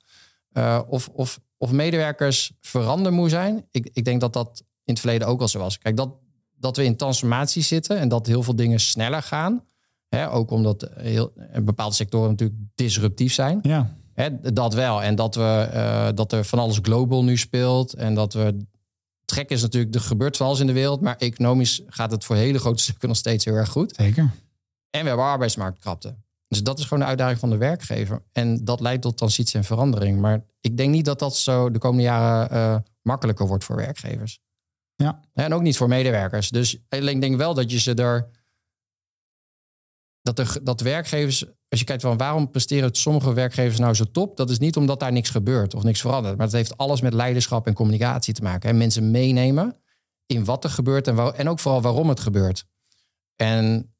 Eh, 0.52 0.82
of, 0.88 1.10
of, 1.14 1.40
of 1.58 1.72
medewerkers 1.72 2.52
verandermoe 2.62 3.30
zijn. 3.30 3.66
Ik, 3.72 3.90
ik 3.94 4.06
denk 4.06 4.22
dat 4.22 4.34
dat 4.34 4.64
in 4.84 4.94
het 4.94 5.00
verleden 5.00 5.28
ook 5.28 5.42
al 5.42 5.48
zo 5.48 5.60
was. 5.60 5.78
Kijk, 5.78 5.98
dat, 5.98 6.10
dat 6.60 6.78
we 6.78 6.84
in 6.84 6.96
transformatie 6.96 7.62
zitten 7.62 8.00
en 8.00 8.08
dat 8.08 8.28
heel 8.28 8.44
veel 8.44 8.56
dingen 8.56 8.80
sneller 8.80 9.24
gaan. 9.24 9.64
Hè, 10.10 10.32
ook 10.32 10.52
omdat 10.52 10.90
heel, 10.96 11.34
bepaalde 11.64 11.96
sectoren 11.96 12.30
natuurlijk 12.30 12.60
disruptief 12.76 13.34
zijn. 13.34 13.60
ja. 13.62 13.98
Hè, 14.14 14.54
dat 14.54 14.74
wel. 14.74 15.04
En 15.04 15.16
dat, 15.16 15.36
we, 15.36 15.70
eh, 15.74 16.08
dat 16.16 16.32
er 16.32 16.46
van 16.46 16.60
alles 16.60 16.80
global 16.82 17.24
nu 17.24 17.38
speelt. 17.38 17.94
En 17.94 18.14
dat 18.14 18.34
we. 18.34 18.66
Trek 19.26 19.50
is 19.50 19.62
natuurlijk, 19.62 19.96
er 19.96 20.02
gebeurt 20.02 20.38
van 20.38 20.46
alles 20.46 20.60
in 20.60 20.68
de 20.68 20.74
wereld. 20.74 21.02
Maar 21.02 21.16
economisch 21.16 21.82
gaat 21.88 22.12
het 22.12 22.24
voor 22.24 22.36
hele 22.36 22.60
grote 22.60 22.84
stukken 22.84 23.08
nog 23.08 23.18
steeds 23.18 23.46
heel 23.46 23.54
erg 23.54 23.70
goed. 23.70 23.96
zeker. 23.96 24.24
En 24.90 25.02
we 25.02 25.08
hebben 25.08 25.26
arbeidsmarktkrapte. 25.26 26.16
Dus 26.48 26.64
dat 26.64 26.80
is 26.80 26.84
gewoon 26.84 27.00
de 27.00 27.10
uitdaging 27.10 27.40
van 27.40 27.50
de 27.50 27.58
werkgever. 27.58 28.24
En 28.32 28.66
dat 28.66 28.80
leidt 28.80 29.02
tot 29.02 29.18
transitie 29.18 29.60
en 29.60 29.66
verandering. 29.66 30.20
Maar 30.20 30.44
ik 30.62 30.78
denk 30.78 30.92
niet 30.92 31.06
dat 31.06 31.20
dat 31.20 31.36
zo 31.36 31.72
de 31.72 31.80
komende 31.80 32.04
jaren 32.04 32.50
eh, 32.50 32.76
makkelijker 33.02 33.48
wordt 33.48 33.64
voor 33.64 33.76
werkgevers. 33.76 34.40
Ja. 35.04 35.20
En 35.34 35.54
ook 35.54 35.62
niet 35.62 35.78
voor 35.78 35.88
medewerkers. 35.88 36.50
Dus 36.50 36.78
ik 36.90 37.22
denk 37.22 37.38
wel 37.38 37.54
dat 37.54 37.72
je 37.72 37.80
ze 37.80 37.94
er. 37.94 38.30
Dat, 40.22 40.40
er, 40.40 40.58
dat 40.64 40.82
werkgevers, 40.82 41.46
als 41.70 41.80
je 41.80 41.86
kijkt 41.86 42.02
van 42.02 42.18
waarom 42.18 42.50
presteren 42.52 42.96
sommige 42.96 43.34
werkgevers 43.34 43.80
nou 43.80 43.94
zo 43.94 44.04
top, 44.12 44.38
dat 44.38 44.50
is 44.50 44.60
niet 44.60 44.76
omdat 44.76 45.00
daar 45.00 45.12
niks 45.12 45.30
gebeurt 45.30 45.74
of 45.74 45.84
niks 45.84 46.02
verandert. 46.02 46.38
Maar 46.38 46.46
het 46.46 46.56
heeft 46.56 46.78
alles 46.78 47.02
met 47.02 47.14
leiderschap 47.14 47.68
en 47.68 47.74
communicatie 47.74 48.34
te 48.34 48.42
maken. 48.42 48.70
En 48.70 48.78
mensen 48.78 49.12
meenemen 49.12 49.80
in 50.26 50.46
wat 50.46 50.64
er 50.64 50.70
gebeurt 50.70 51.08
en, 51.08 51.16
waar, 51.16 51.34
en 51.34 51.50
ook 51.50 51.60
vooral 51.60 51.82
waarom 51.82 52.10
het 52.10 52.20
gebeurt. 52.20 52.66
En 53.36 53.94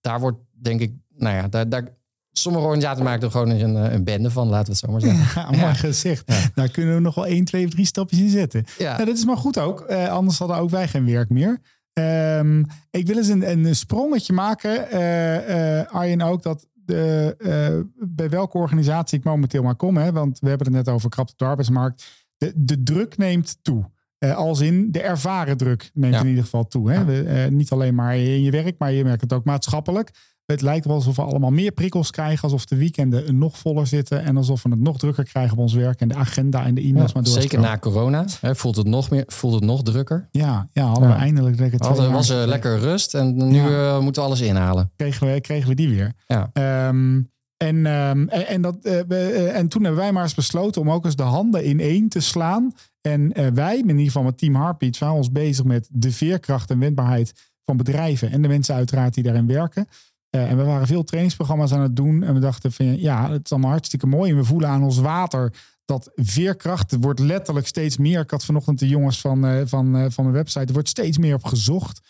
daar 0.00 0.20
wordt, 0.20 0.38
denk 0.50 0.80
ik, 0.80 0.94
nou 1.08 1.36
ja, 1.36 1.48
daar, 1.48 1.68
daar, 1.68 1.98
sommige 2.32 2.64
organisaties 2.64 3.02
maken 3.04 3.22
er 3.22 3.30
gewoon 3.30 3.48
een, 3.50 3.74
een 3.94 4.04
bende 4.04 4.30
van, 4.30 4.48
laten 4.48 4.64
we 4.64 4.70
het 4.70 4.78
zo 4.80 4.90
maar 4.90 5.00
zeggen. 5.00 5.42
Ja, 5.56 5.60
mooi 5.62 5.74
gezegd. 5.74 6.32
Daar 6.54 6.68
kunnen 6.68 6.94
we 6.94 7.00
nog 7.00 7.14
wel 7.14 7.26
één, 7.26 7.44
twee, 7.44 7.68
drie 7.68 7.84
stapjes 7.86 8.20
in 8.20 8.28
zetten. 8.28 8.64
Ja. 8.78 8.92
Nou, 8.92 9.04
dat 9.04 9.16
is 9.16 9.24
maar 9.24 9.36
goed 9.36 9.58
ook. 9.58 9.80
Eh, 9.80 10.08
anders 10.08 10.38
hadden 10.38 10.56
ook 10.56 10.70
wij 10.70 10.88
geen 10.88 11.06
werk 11.06 11.28
meer. 11.28 11.58
Ehm, 11.92 12.62
ik 12.90 13.06
wil 13.06 13.16
eens 13.16 13.28
een, 13.28 13.50
een 13.50 13.76
sprongetje 13.76 14.32
maken, 14.32 14.90
eh, 14.90 15.78
eh, 15.80 15.86
Arjen 15.86 16.22
ook, 16.22 16.42
dat 16.42 16.66
de, 16.74 17.34
eh, 17.38 18.06
bij 18.08 18.28
welke 18.30 18.58
organisatie 18.58 19.18
ik 19.18 19.24
momenteel 19.24 19.62
maar 19.62 19.74
kom, 19.76 19.96
hè, 19.96 20.12
want 20.12 20.38
we 20.38 20.48
hebben 20.48 20.66
het 20.66 20.76
net 20.86 20.94
over 20.94 21.08
krapte 21.10 21.32
op 21.32 21.38
de 21.38 21.44
arbeidsmarkt. 21.44 22.26
De, 22.36 22.52
de 22.56 22.82
druk 22.82 23.16
neemt 23.16 23.58
toe. 23.62 23.90
Eh, 24.18 24.36
als 24.36 24.60
in 24.60 24.90
de 24.92 25.00
ervaren 25.02 25.56
druk 25.56 25.90
neemt 25.94 26.14
Ja. 26.14 26.20
in 26.20 26.26
ieder 26.26 26.42
geval 26.44 26.66
toe. 26.66 26.90
Hè? 26.92 27.00
Ja. 27.00 27.44
Eh, 27.44 27.50
niet 27.50 27.70
alleen 27.70 27.94
maar 27.94 28.16
in 28.16 28.42
je 28.42 28.50
werk, 28.50 28.78
maar 28.78 28.92
je 28.92 29.04
merkt 29.04 29.20
het 29.20 29.32
ook 29.32 29.44
maatschappelijk. 29.44 30.10
Het 30.50 30.62
lijkt 30.62 30.86
wel 30.86 30.94
alsof 30.94 31.16
we 31.16 31.22
allemaal 31.22 31.50
meer 31.50 31.72
prikkels 31.72 32.10
krijgen. 32.10 32.42
Alsof 32.42 32.64
de 32.64 32.76
weekenden 32.76 33.38
nog 33.38 33.58
voller 33.58 33.86
zitten. 33.86 34.24
En 34.24 34.36
alsof 34.36 34.62
we 34.62 34.70
het 34.70 34.80
nog 34.80 34.98
drukker 34.98 35.24
krijgen 35.24 35.52
op 35.52 35.58
ons 35.58 35.72
werk. 35.74 36.00
En 36.00 36.08
de 36.08 36.14
agenda 36.14 36.64
en 36.64 36.74
de 36.74 36.80
e-mails 36.80 37.12
maar 37.12 37.26
Zeker 37.26 37.60
na 37.60 37.78
corona 37.78 38.24
hè, 38.40 38.54
voelt, 38.56 38.76
het 38.76 38.86
nog 38.86 39.10
meer, 39.10 39.24
voelt 39.26 39.54
het 39.54 39.64
nog 39.64 39.82
drukker. 39.82 40.28
Ja, 40.30 40.68
ja, 40.72 40.84
hadden 40.84 41.08
we 41.08 41.14
eindelijk 41.14 41.58
lekker 41.58 41.78
We 41.78 41.84
twee 41.84 41.96
hadden, 41.96 42.12
was 42.12 42.28
er 42.28 42.46
lekker 42.46 42.78
rust 42.78 43.14
en 43.14 43.48
nu 43.48 43.54
Ja. 43.56 43.94
eh, 43.96 44.00
moeten 44.00 44.22
we 44.22 44.28
alles 44.28 44.40
inhalen. 44.40 44.90
kregen 44.96 45.32
we, 45.32 45.40
kregen 45.40 45.68
we 45.68 45.74
die 45.74 45.88
weer. 45.88 46.12
Ja. 46.26 46.50
Ehm, 46.52 47.20
en, 47.56 47.86
ehm, 47.86 48.28
en, 48.28 48.46
en 48.46 48.62
dat, 48.62 48.76
eh, 48.82 49.00
eh, 49.00 49.56
en 49.56 49.68
toen 49.68 49.82
hebben 49.84 50.00
wij 50.00 50.12
maar 50.12 50.22
eens 50.22 50.34
besloten 50.34 50.80
om 50.80 50.90
ook 50.90 51.04
eens 51.04 51.16
de 51.16 51.22
handen 51.22 51.64
in 51.64 51.80
één 51.80 52.08
te 52.08 52.20
slaan. 52.20 52.72
En 53.00 53.54
wij, 53.54 53.76
in 53.78 53.88
ieder 53.88 54.04
geval 54.04 54.22
met 54.22 54.38
Team 54.38 54.54
Heartbeat, 54.54 54.98
waren 54.98 55.16
ons 55.16 55.32
bezig 55.32 55.64
met 55.64 55.88
de 55.92 56.12
veerkracht 56.12 56.70
en 56.70 56.78
wendbaarheid 56.78 57.32
van 57.64 57.76
bedrijven. 57.76 58.30
En 58.30 58.42
de 58.42 58.48
mensen 58.48 58.74
uiteraard 58.74 59.14
die 59.14 59.24
daarin 59.24 59.46
werken. 59.46 59.86
En 60.30 60.56
we 60.56 60.64
waren 60.64 60.86
veel 60.86 61.04
trainingsprogramma's 61.04 61.72
aan 61.72 61.80
het 61.80 61.96
doen. 61.96 62.22
En 62.22 62.34
we 62.34 62.40
dachten 62.40 62.72
van 62.72 63.00
ja, 63.00 63.30
het 63.30 63.44
is 63.44 63.52
allemaal 63.52 63.70
hartstikke 63.70 64.06
mooi. 64.06 64.30
En 64.30 64.36
we 64.36 64.44
voelen 64.44 64.68
aan 64.68 64.82
ons 64.82 64.98
water 64.98 65.52
dat 65.84 66.10
veerkracht 66.14 66.96
wordt 67.00 67.20
letterlijk 67.20 67.66
steeds 67.66 67.96
meer. 67.96 68.20
Ik 68.20 68.30
had 68.30 68.44
vanochtend 68.44 68.78
de 68.78 68.88
jongens 68.88 69.20
van, 69.20 69.68
van, 69.68 70.12
van 70.12 70.24
mijn 70.24 70.36
website. 70.36 70.66
Er 70.66 70.72
wordt 70.72 70.88
steeds 70.88 71.18
meer 71.18 71.34
op 71.34 71.44
gezocht. 71.44 72.00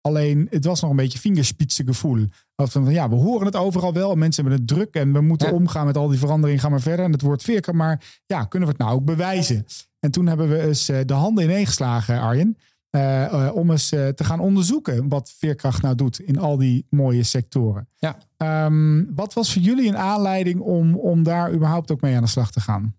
Alleen 0.00 0.46
het 0.50 0.64
was 0.64 0.80
nog 0.80 0.90
een 0.90 0.96
beetje 0.96 1.18
vingerspitsen 1.18 1.86
gevoel. 1.86 2.26
Van, 2.56 2.90
ja, 2.90 3.08
we 3.08 3.14
horen 3.14 3.46
het 3.46 3.56
overal 3.56 3.92
wel. 3.92 4.14
Mensen 4.14 4.42
hebben 4.42 4.60
het 4.60 4.68
druk 4.68 4.94
en 4.94 5.12
we 5.12 5.20
moeten 5.20 5.52
omgaan 5.52 5.86
met 5.86 5.96
al 5.96 6.08
die 6.08 6.18
veranderingen. 6.18 6.62
Ga 6.62 6.68
maar 6.68 6.80
verder. 6.80 7.04
En 7.04 7.12
het 7.12 7.22
wordt 7.22 7.42
veerkracht. 7.42 7.78
Maar 7.78 8.20
ja, 8.26 8.44
kunnen 8.44 8.68
we 8.68 8.74
het 8.74 8.82
nou 8.84 8.96
ook 8.96 9.04
bewijzen? 9.04 9.66
En 9.98 10.10
toen 10.10 10.26
hebben 10.26 10.48
we 10.48 10.60
eens 10.60 10.86
de 10.86 11.12
handen 11.12 11.44
ineengeslagen, 11.44 12.20
Arjen. 12.20 12.56
Uh, 12.90 13.50
om 13.54 13.70
eens 13.70 13.92
uh, 13.92 14.08
te 14.08 14.24
gaan 14.24 14.40
onderzoeken 14.40 15.08
wat 15.08 15.32
veerkracht 15.38 15.82
nou 15.82 15.94
doet 15.94 16.20
in 16.20 16.38
al 16.38 16.56
die 16.56 16.86
mooie 16.88 17.22
sectoren. 17.22 17.88
Ja. 17.96 18.16
Um, 18.64 19.14
wat 19.14 19.32
was 19.32 19.52
voor 19.52 19.62
jullie 19.62 19.88
een 19.88 19.96
aanleiding 19.96 20.60
om, 20.60 20.96
om 20.96 21.22
daar 21.22 21.52
überhaupt 21.52 21.90
ook 21.90 22.00
mee 22.00 22.16
aan 22.16 22.22
de 22.22 22.28
slag 22.28 22.50
te 22.50 22.60
gaan? 22.60 22.94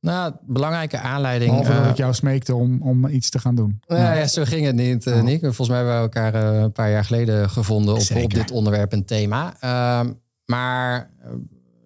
Nou, 0.00 0.34
belangrijke 0.40 0.98
aanleiding. 0.98 1.50
Behalve 1.50 1.80
dat 1.80 1.90
ik 1.90 1.96
jou 1.96 2.14
smeekte 2.14 2.54
om, 2.54 2.82
om 2.82 3.06
iets 3.06 3.30
te 3.30 3.38
gaan 3.38 3.54
doen. 3.54 3.80
Ja, 3.86 4.12
ja 4.12 4.26
zo 4.26 4.44
ging 4.44 4.66
het 4.66 4.74
niet, 4.74 5.06
uh, 5.06 5.22
Nick. 5.22 5.40
Volgens 5.40 5.68
mij 5.68 5.76
hebben 5.76 5.94
we 5.94 6.00
elkaar 6.00 6.34
een 6.34 6.72
paar 6.72 6.90
jaar 6.90 7.04
geleden 7.04 7.50
gevonden 7.50 7.94
op, 7.94 8.22
op 8.22 8.34
dit 8.34 8.50
onderwerp 8.50 8.92
en 8.92 9.04
thema. 9.04 9.54
Ehm, 9.60 10.12
maar 10.44 11.10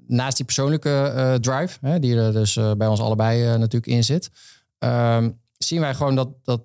naast 0.07 0.37
die 0.37 0.45
persoonlijke 0.45 1.39
drive, 1.41 1.79
hè, 1.81 1.99
die 1.99 2.17
er 2.17 2.33
dus 2.33 2.61
bij 2.77 2.87
ons 2.87 3.01
allebei 3.01 3.45
natuurlijk 3.45 3.87
in 3.87 4.05
zit, 4.05 4.31
ehm, 4.79 5.31
zien 5.59 5.81
wij 5.81 5.95
gewoon 5.95 6.15
dat, 6.15 6.29
dat 6.43 6.61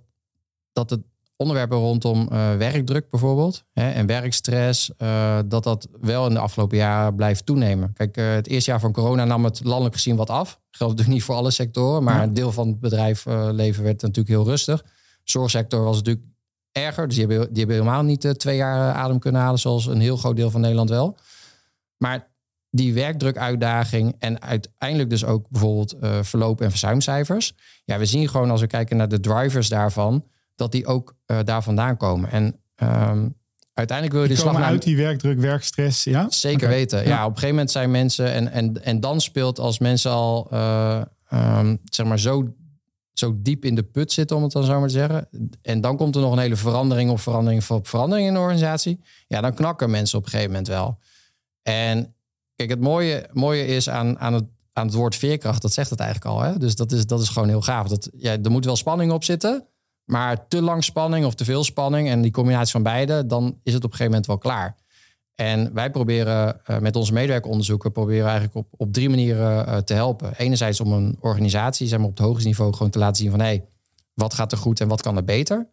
dat 0.74 0.90
het 0.90 1.02
onderwerpen 1.36 1.78
rondom 1.78 2.30
uh, 2.32 2.56
werkdruk 2.56 3.10
bijvoorbeeld 3.10 3.64
hè, 3.74 3.92
en 3.92 4.06
werkstress, 4.06 4.92
uh, 4.98 5.40
dat 5.46 5.64
dat 5.64 5.88
wel 6.02 6.28
in 6.28 6.34
de 6.34 6.40
afgelopen 6.40 6.78
jaren 6.78 7.16
blijft 7.16 7.46
toenemen. 7.46 7.94
Kijk, 7.94 8.18
uh, 8.18 8.34
het 8.34 8.48
eerste 8.48 8.72
jaar 8.72 8.80
van 8.80 8.92
corona 8.92 9.26
nam 9.26 9.44
het 9.44 9.64
landelijk 9.64 9.96
gezien 9.96 10.16
wat 10.16 10.30
af. 10.30 10.50
Geldt 10.50 10.94
natuurlijk 10.94 11.10
niet 11.10 11.24
voor 11.24 11.36
alle 11.36 11.52
sectoren, 11.52 12.04
maar 12.04 12.24
een 12.24 12.34
deel 12.34 12.52
van 12.52 12.68
het 12.68 12.80
bedrijfsleven 12.80 13.84
werd 13.84 14.02
natuurlijk 14.02 14.28
heel 14.28 14.46
rustig. 14.46 14.84
Zorgsector 15.24 15.84
was 15.84 15.96
natuurlijk 15.96 16.26
erger, 16.72 17.08
dus 17.08 17.18
die 17.18 17.28
hebben, 17.28 17.48
die 17.48 17.58
hebben 17.58 17.76
helemaal 17.76 18.04
niet 18.04 18.40
twee 18.40 18.56
jaar 18.56 18.94
adem 18.94 19.20
kunnen 19.20 19.42
halen, 19.42 19.60
zoals 19.60 19.86
een 19.86 20.02
heel 20.02 20.18
groot 20.18 20.36
deel 20.36 20.52
van 20.52 20.62
Nederland 20.62 20.90
wel. 20.90 21.18
Maar 21.98 22.32
die 22.70 22.94
werkdrukuitdaging 22.94 24.16
en 24.20 24.42
uiteindelijk 24.42 25.10
dus 25.10 25.26
ook 25.26 25.50
bijvoorbeeld 25.50 25.96
verloop- 26.22 26.62
en 26.62 26.70
verzuimcijfers. 26.70 27.54
Ja, 27.86 27.98
we 27.98 28.06
zien 28.06 28.30
gewoon 28.30 28.52
als 28.52 28.62
we 28.62 28.68
kijken 28.68 28.98
naar 28.98 29.08
de 29.08 29.20
drivers 29.20 29.70
daarvan, 29.70 30.24
dat 30.64 30.72
die 30.72 30.86
ook 30.86 31.16
uh, 31.28 31.40
daar 31.44 31.64
vandaan 31.64 31.98
komen. 31.98 32.32
En 32.32 32.44
um, 32.76 33.36
uiteindelijk 33.74 34.18
wil 34.18 34.22
je 34.22 34.34
die, 34.34 34.38
slag 34.38 34.62
uit 34.62 34.84
die 34.84 34.98
werkdruk, 34.98 35.40
werkstress, 35.40 36.04
ja? 36.04 36.30
Zeker 36.30 36.68
weten. 36.68 37.08
Ja. 37.08 37.22
op 37.22 37.30
een 37.30 37.34
gegeven 37.34 37.50
moment 37.50 37.72
zijn 37.72 37.92
mensen 37.92 38.32
en, 38.32 38.52
en, 38.52 38.84
en 38.84 39.00
dan 39.00 39.22
speelt 39.22 39.60
als 39.60 39.80
mensen 39.80 40.12
al 40.12 40.48
uh, 40.54 41.02
um, 41.34 41.80
zeg 41.84 42.06
maar 42.06 42.20
zo, 42.20 42.54
zo 43.14 43.36
diep 43.38 43.66
in 43.66 43.76
de 43.76 43.84
put 43.84 44.12
zitten, 44.12 44.36
om 44.36 44.44
het 44.44 44.52
dan 44.52 44.64
zo 44.64 44.80
maar 44.80 44.88
te 44.88 44.94
zeggen. 44.94 45.28
En 45.62 45.82
dan 45.82 45.98
komt 45.98 46.16
er 46.16 46.22
nog 46.22 46.32
een 46.32 46.40
hele 46.40 46.56
verandering 46.56 47.10
of 47.10 47.22
verandering 47.22 47.70
of 47.70 47.88
verandering 47.90 48.28
in 48.28 48.34
de 48.34 48.40
organisatie. 48.40 49.00
Ja, 49.28 49.42
dan 49.42 49.54
knakken 49.54 49.90
mensen 49.90 50.18
op 50.18 50.24
een 50.24 50.30
gegeven 50.30 50.52
moment 50.52 50.70
wel. 50.70 51.00
En 51.62 52.16
kijk, 52.56 52.70
het 52.70 52.80
mooie, 52.82 53.30
mooie 53.32 53.66
is 53.66 53.90
aan, 53.90 54.20
aan 54.20 54.34
het 54.34 54.46
aan 54.74 54.86
het 54.86 54.96
woord 54.96 55.16
veerkracht, 55.16 55.62
dat 55.62 55.74
zegt 55.74 55.90
het 55.90 56.00
eigenlijk 56.00 56.32
al. 56.32 56.42
Hè? 56.42 56.58
Dus 56.58 56.76
dat 56.76 56.92
is, 56.92 57.06
dat 57.06 57.22
is 57.22 57.30
gewoon 57.30 57.48
heel 57.48 57.62
gaaf. 57.62 57.88
Dat, 57.88 58.10
ja, 58.18 58.38
er 58.44 58.52
moet 58.52 58.66
wel 58.66 58.76
spanning 58.76 59.12
op 59.12 59.24
zitten. 59.24 59.68
Maar 60.06 60.48
te 60.48 60.62
lang 60.62 60.84
spanning 60.84 61.26
of 61.26 61.36
te 61.36 61.46
veel 61.46 61.64
spanning 61.64 62.10
en 62.10 62.22
die 62.22 62.32
combinatie 62.32 62.72
van 62.72 62.84
beide, 62.84 63.26
dan 63.26 63.60
is 63.64 63.74
het 63.74 63.84
op 63.84 63.92
een 63.92 63.98
gegeven 63.98 64.06
moment 64.06 64.26
wel 64.26 64.38
klaar. 64.38 64.76
En 65.36 65.74
wij 65.74 65.92
proberen 65.92 66.62
uh, 66.68 66.78
met 66.78 66.96
onze 66.96 67.14
medewerkeronderzoeken 67.14 67.92
proberen 67.92 68.26
eigenlijk 68.26 68.56
op, 68.56 68.68
op 68.78 68.94
drie 68.94 69.10
manieren 69.10 69.68
uh, 69.68 69.78
te 69.78 69.94
helpen. 69.94 70.34
Enerzijds 70.38 70.80
om 70.80 70.92
een 70.92 71.18
organisatie, 71.20 71.88
zeg 71.88 71.98
maar 72.00 72.08
op 72.08 72.18
het 72.18 72.26
hoogste 72.26 72.48
niveau, 72.48 72.74
gewoon 72.74 72.92
te 72.92 73.00
laten 73.00 73.22
zien 73.22 73.32
van 73.32 73.40
hé, 73.40 73.46
hey, 73.46 73.66
wat 74.14 74.34
gaat 74.34 74.52
er 74.52 74.58
goed 74.58 74.80
en 74.80 74.88
wat 74.88 75.02
kan 75.02 75.18
er 75.18 75.24
beter. 75.24 75.68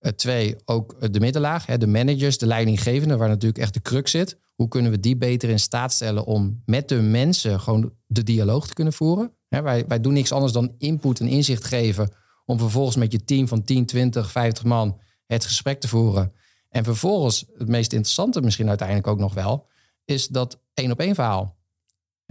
Uh, 0.00 0.12
twee, 0.12 0.56
ook 0.64 1.12
de 1.12 1.20
middenlaag, 1.20 1.66
hè, 1.66 1.78
de 1.78 1.86
managers, 1.86 2.38
de 2.38 2.46
leidinggevende, 2.46 3.16
waar 3.16 3.28
natuurlijk 3.28 3.62
echt 3.62 3.74
de 3.74 3.82
crux 3.82 4.10
zit. 4.10 4.36
Hoe 4.54 4.68
kunnen 4.68 4.90
we 4.90 5.00
die 5.00 5.16
beter 5.16 5.48
in 5.48 5.58
staat 5.58 5.92
stellen 5.92 6.24
om 6.24 6.62
met 6.66 6.88
de 6.88 7.00
mensen 7.00 7.60
gewoon 7.60 7.92
de 8.06 8.22
dialoog 8.22 8.66
te 8.66 8.74
kunnen 8.74 8.92
voeren? 8.92 9.32
Hè, 9.48 9.62
wij, 9.62 9.84
wij 9.88 10.00
doen 10.00 10.12
niks 10.12 10.32
anders 10.32 10.52
dan 10.52 10.74
input 10.78 11.20
en 11.20 11.28
inzicht 11.28 11.64
geven 11.64 12.12
om 12.44 12.58
vervolgens 12.58 12.96
met 12.96 13.12
je 13.12 13.24
team 13.24 13.48
van 13.48 13.64
10, 13.64 13.86
20, 13.86 14.30
50 14.30 14.64
man 14.64 15.00
het 15.26 15.44
gesprek 15.44 15.80
te 15.80 15.88
voeren. 15.88 16.32
En 16.68 16.84
vervolgens, 16.84 17.46
het 17.58 17.68
meest 17.68 17.92
interessante 17.92 18.40
misschien 18.40 18.68
uiteindelijk 18.68 19.06
ook 19.06 19.18
nog 19.18 19.34
wel, 19.34 19.68
is 20.04 20.28
dat 20.28 20.60
één 20.74 20.90
op 20.90 21.00
één 21.00 21.14
verhaal. 21.14 21.60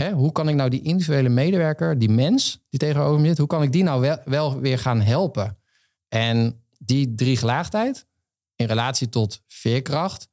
Hoe 0.09 0.31
kan 0.31 0.49
ik 0.49 0.55
nou 0.55 0.69
die 0.69 0.81
individuele 0.81 1.29
medewerker, 1.29 1.97
die 1.97 2.09
mens 2.09 2.65
die 2.69 2.79
tegenover 2.79 3.19
me 3.19 3.27
zit, 3.27 3.37
hoe 3.37 3.47
kan 3.47 3.63
ik 3.63 3.71
die 3.71 3.83
nou 3.83 4.01
wel, 4.01 4.17
wel 4.25 4.59
weer 4.59 4.79
gaan 4.79 5.01
helpen? 5.01 5.57
En 6.07 6.63
die 6.77 7.15
drie 7.15 7.37
gelaagdheid 7.37 8.05
in 8.55 8.65
relatie 8.65 9.09
tot 9.09 9.43
veerkracht, 9.47 10.29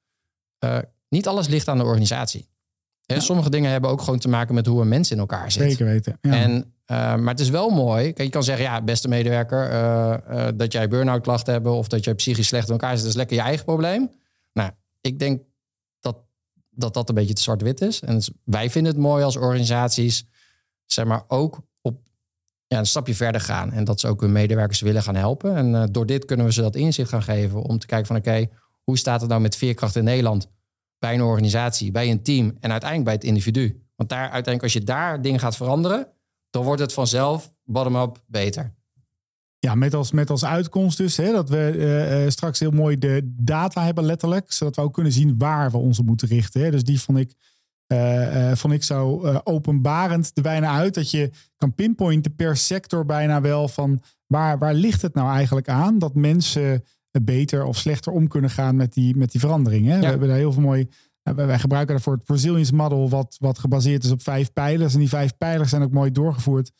uh, 0.64 0.78
niet 1.08 1.26
alles 1.26 1.48
ligt 1.48 1.68
aan 1.68 1.78
de 1.78 1.84
organisatie. 1.84 2.48
Ja. 3.14 3.20
Sommige 3.20 3.50
dingen 3.50 3.70
hebben 3.70 3.90
ook 3.90 4.00
gewoon 4.00 4.18
te 4.18 4.28
maken 4.28 4.54
met 4.54 4.66
hoe 4.66 4.80
een 4.80 4.88
mens 4.88 5.10
in 5.10 5.18
elkaar 5.18 5.52
zit. 5.52 5.62
Zeker 5.62 5.86
weten. 5.86 6.18
Ja. 6.20 6.32
En 6.32 6.52
uh, 6.90 6.96
maar 6.96 7.34
het 7.34 7.40
is 7.40 7.48
wel 7.48 7.70
mooi. 7.70 8.04
Kijk, 8.04 8.18
je 8.18 8.28
kan 8.28 8.44
zeggen, 8.44 8.64
ja, 8.64 8.82
beste 8.82 9.08
medewerker, 9.08 9.70
uh, 9.72 10.14
uh, 10.30 10.48
dat 10.54 10.72
jij 10.72 10.88
burn-out 10.88 11.22
klachten 11.22 11.52
hebt 11.52 11.66
of 11.66 11.88
dat 11.88 12.04
jij 12.04 12.14
psychisch 12.14 12.46
slecht 12.46 12.66
in 12.66 12.72
elkaar 12.72 12.90
zit, 12.90 13.00
dat 13.00 13.08
is 13.08 13.16
lekker 13.16 13.36
je 13.36 13.42
eigen 13.42 13.64
probleem. 13.64 14.10
Nou, 14.52 14.70
ik 15.00 15.18
denk 15.18 15.42
dat 16.00 16.16
dat, 16.70 16.94
dat 16.94 17.08
een 17.08 17.14
beetje 17.14 17.34
te 17.34 17.42
zwart-wit 17.42 17.80
is. 17.80 18.00
En 18.00 18.22
wij 18.44 18.70
vinden 18.70 18.92
het 18.92 19.00
mooi 19.00 19.24
als 19.24 19.36
organisaties, 19.36 20.26
zeg 20.86 21.04
maar, 21.04 21.22
ook 21.28 21.60
op 21.80 22.00
ja, 22.66 22.78
een 22.78 22.86
stapje 22.86 23.14
verder 23.14 23.40
gaan. 23.40 23.72
En 23.72 23.84
dat 23.84 24.00
ze 24.00 24.08
ook 24.08 24.20
hun 24.20 24.32
medewerkers 24.32 24.80
willen 24.80 25.02
gaan 25.02 25.16
helpen. 25.16 25.56
En 25.56 25.92
door 25.92 26.06
dit 26.06 26.24
kunnen 26.24 26.46
we 26.46 26.52
ze 26.52 26.60
dat 26.60 26.76
inzicht 26.76 27.10
gaan 27.10 27.22
geven 27.22 27.62
om 27.62 27.78
te 27.78 27.86
kijken 27.86 28.06
van, 28.06 28.16
oké, 28.16 28.28
okay, 28.28 28.50
hoe 28.82 28.98
staat 28.98 29.20
het 29.20 29.30
nou 29.30 29.40
met 29.40 29.56
veerkracht 29.56 29.96
in 29.96 30.04
Nederland? 30.04 30.48
Bij 30.98 31.14
een 31.14 31.22
organisatie, 31.22 31.90
bij 31.90 32.10
een 32.10 32.22
team 32.22 32.56
en 32.60 32.70
uiteindelijk 32.70 33.04
bij 33.04 33.14
het 33.14 33.24
individu. 33.24 33.82
Want 33.96 34.08
daar 34.08 34.20
uiteindelijk, 34.20 34.62
als 34.62 34.72
je 34.72 34.82
daar 34.82 35.22
dingen 35.22 35.40
gaat 35.40 35.56
veranderen, 35.56 36.08
dan 36.50 36.64
wordt 36.64 36.80
het 36.80 36.92
vanzelf 36.92 37.52
bottom-up 37.64 38.22
beter. 38.26 38.76
Ja, 39.58 39.74
met 39.74 39.94
als, 39.94 40.12
met 40.12 40.30
als 40.30 40.44
uitkomst 40.44 40.96
dus 40.96 41.16
hè, 41.16 41.32
dat 41.32 41.48
we 41.48 41.74
uh, 42.24 42.30
straks 42.30 42.58
heel 42.58 42.70
mooi 42.70 42.98
de 42.98 43.34
data 43.36 43.84
hebben 43.84 44.04
letterlijk. 44.04 44.52
Zodat 44.52 44.76
we 44.76 44.82
ook 44.82 44.94
kunnen 44.94 45.12
zien 45.12 45.38
waar 45.38 45.70
we 45.70 45.76
ons 45.76 45.98
op 45.98 46.06
moeten 46.06 46.28
richten. 46.28 46.60
Hè. 46.60 46.70
Dus 46.70 46.84
die 46.84 47.00
vond 47.00 47.18
ik, 47.18 47.34
uh, 47.92 48.52
vond 48.54 48.74
ik 48.74 48.82
zo 48.82 49.26
openbarend 49.44 50.30
er 50.34 50.42
bijna 50.42 50.76
uit. 50.76 50.94
Dat 50.94 51.10
je 51.10 51.30
kan 51.56 51.74
pinpointen 51.74 52.34
per 52.34 52.56
sector 52.56 53.04
bijna 53.04 53.40
wel 53.40 53.68
van 53.68 54.02
waar, 54.26 54.58
waar 54.58 54.74
ligt 54.74 55.02
het 55.02 55.14
nou 55.14 55.30
eigenlijk 55.30 55.68
aan. 55.68 55.98
Dat 55.98 56.14
mensen 56.14 56.84
beter 57.10 57.64
of 57.64 57.76
slechter 57.76 58.12
om 58.12 58.28
kunnen 58.28 58.50
gaan 58.50 58.76
met 58.76 58.92
die, 58.92 59.16
met 59.16 59.30
die 59.32 59.40
verandering. 59.40 59.86
Hè. 59.86 59.94
Ja. 59.94 60.00
We 60.00 60.06
hebben 60.06 60.28
daar 60.28 60.36
heel 60.36 60.52
veel 60.52 60.62
mooi 60.62 60.88
wij 61.34 61.58
gebruiken 61.58 61.94
daarvoor 61.94 62.12
het 62.12 62.24
Brazilians 62.24 62.70
model, 62.70 63.08
wat, 63.08 63.36
wat 63.40 63.58
gebaseerd 63.58 64.04
is 64.04 64.10
op 64.10 64.22
vijf 64.22 64.52
pijlers. 64.52 64.92
En 64.92 64.98
die 64.98 65.08
vijf 65.08 65.36
pijlers 65.36 65.70
zijn 65.70 65.82
ook 65.82 65.90
mooi 65.90 66.10
doorgevoerd 66.10 66.72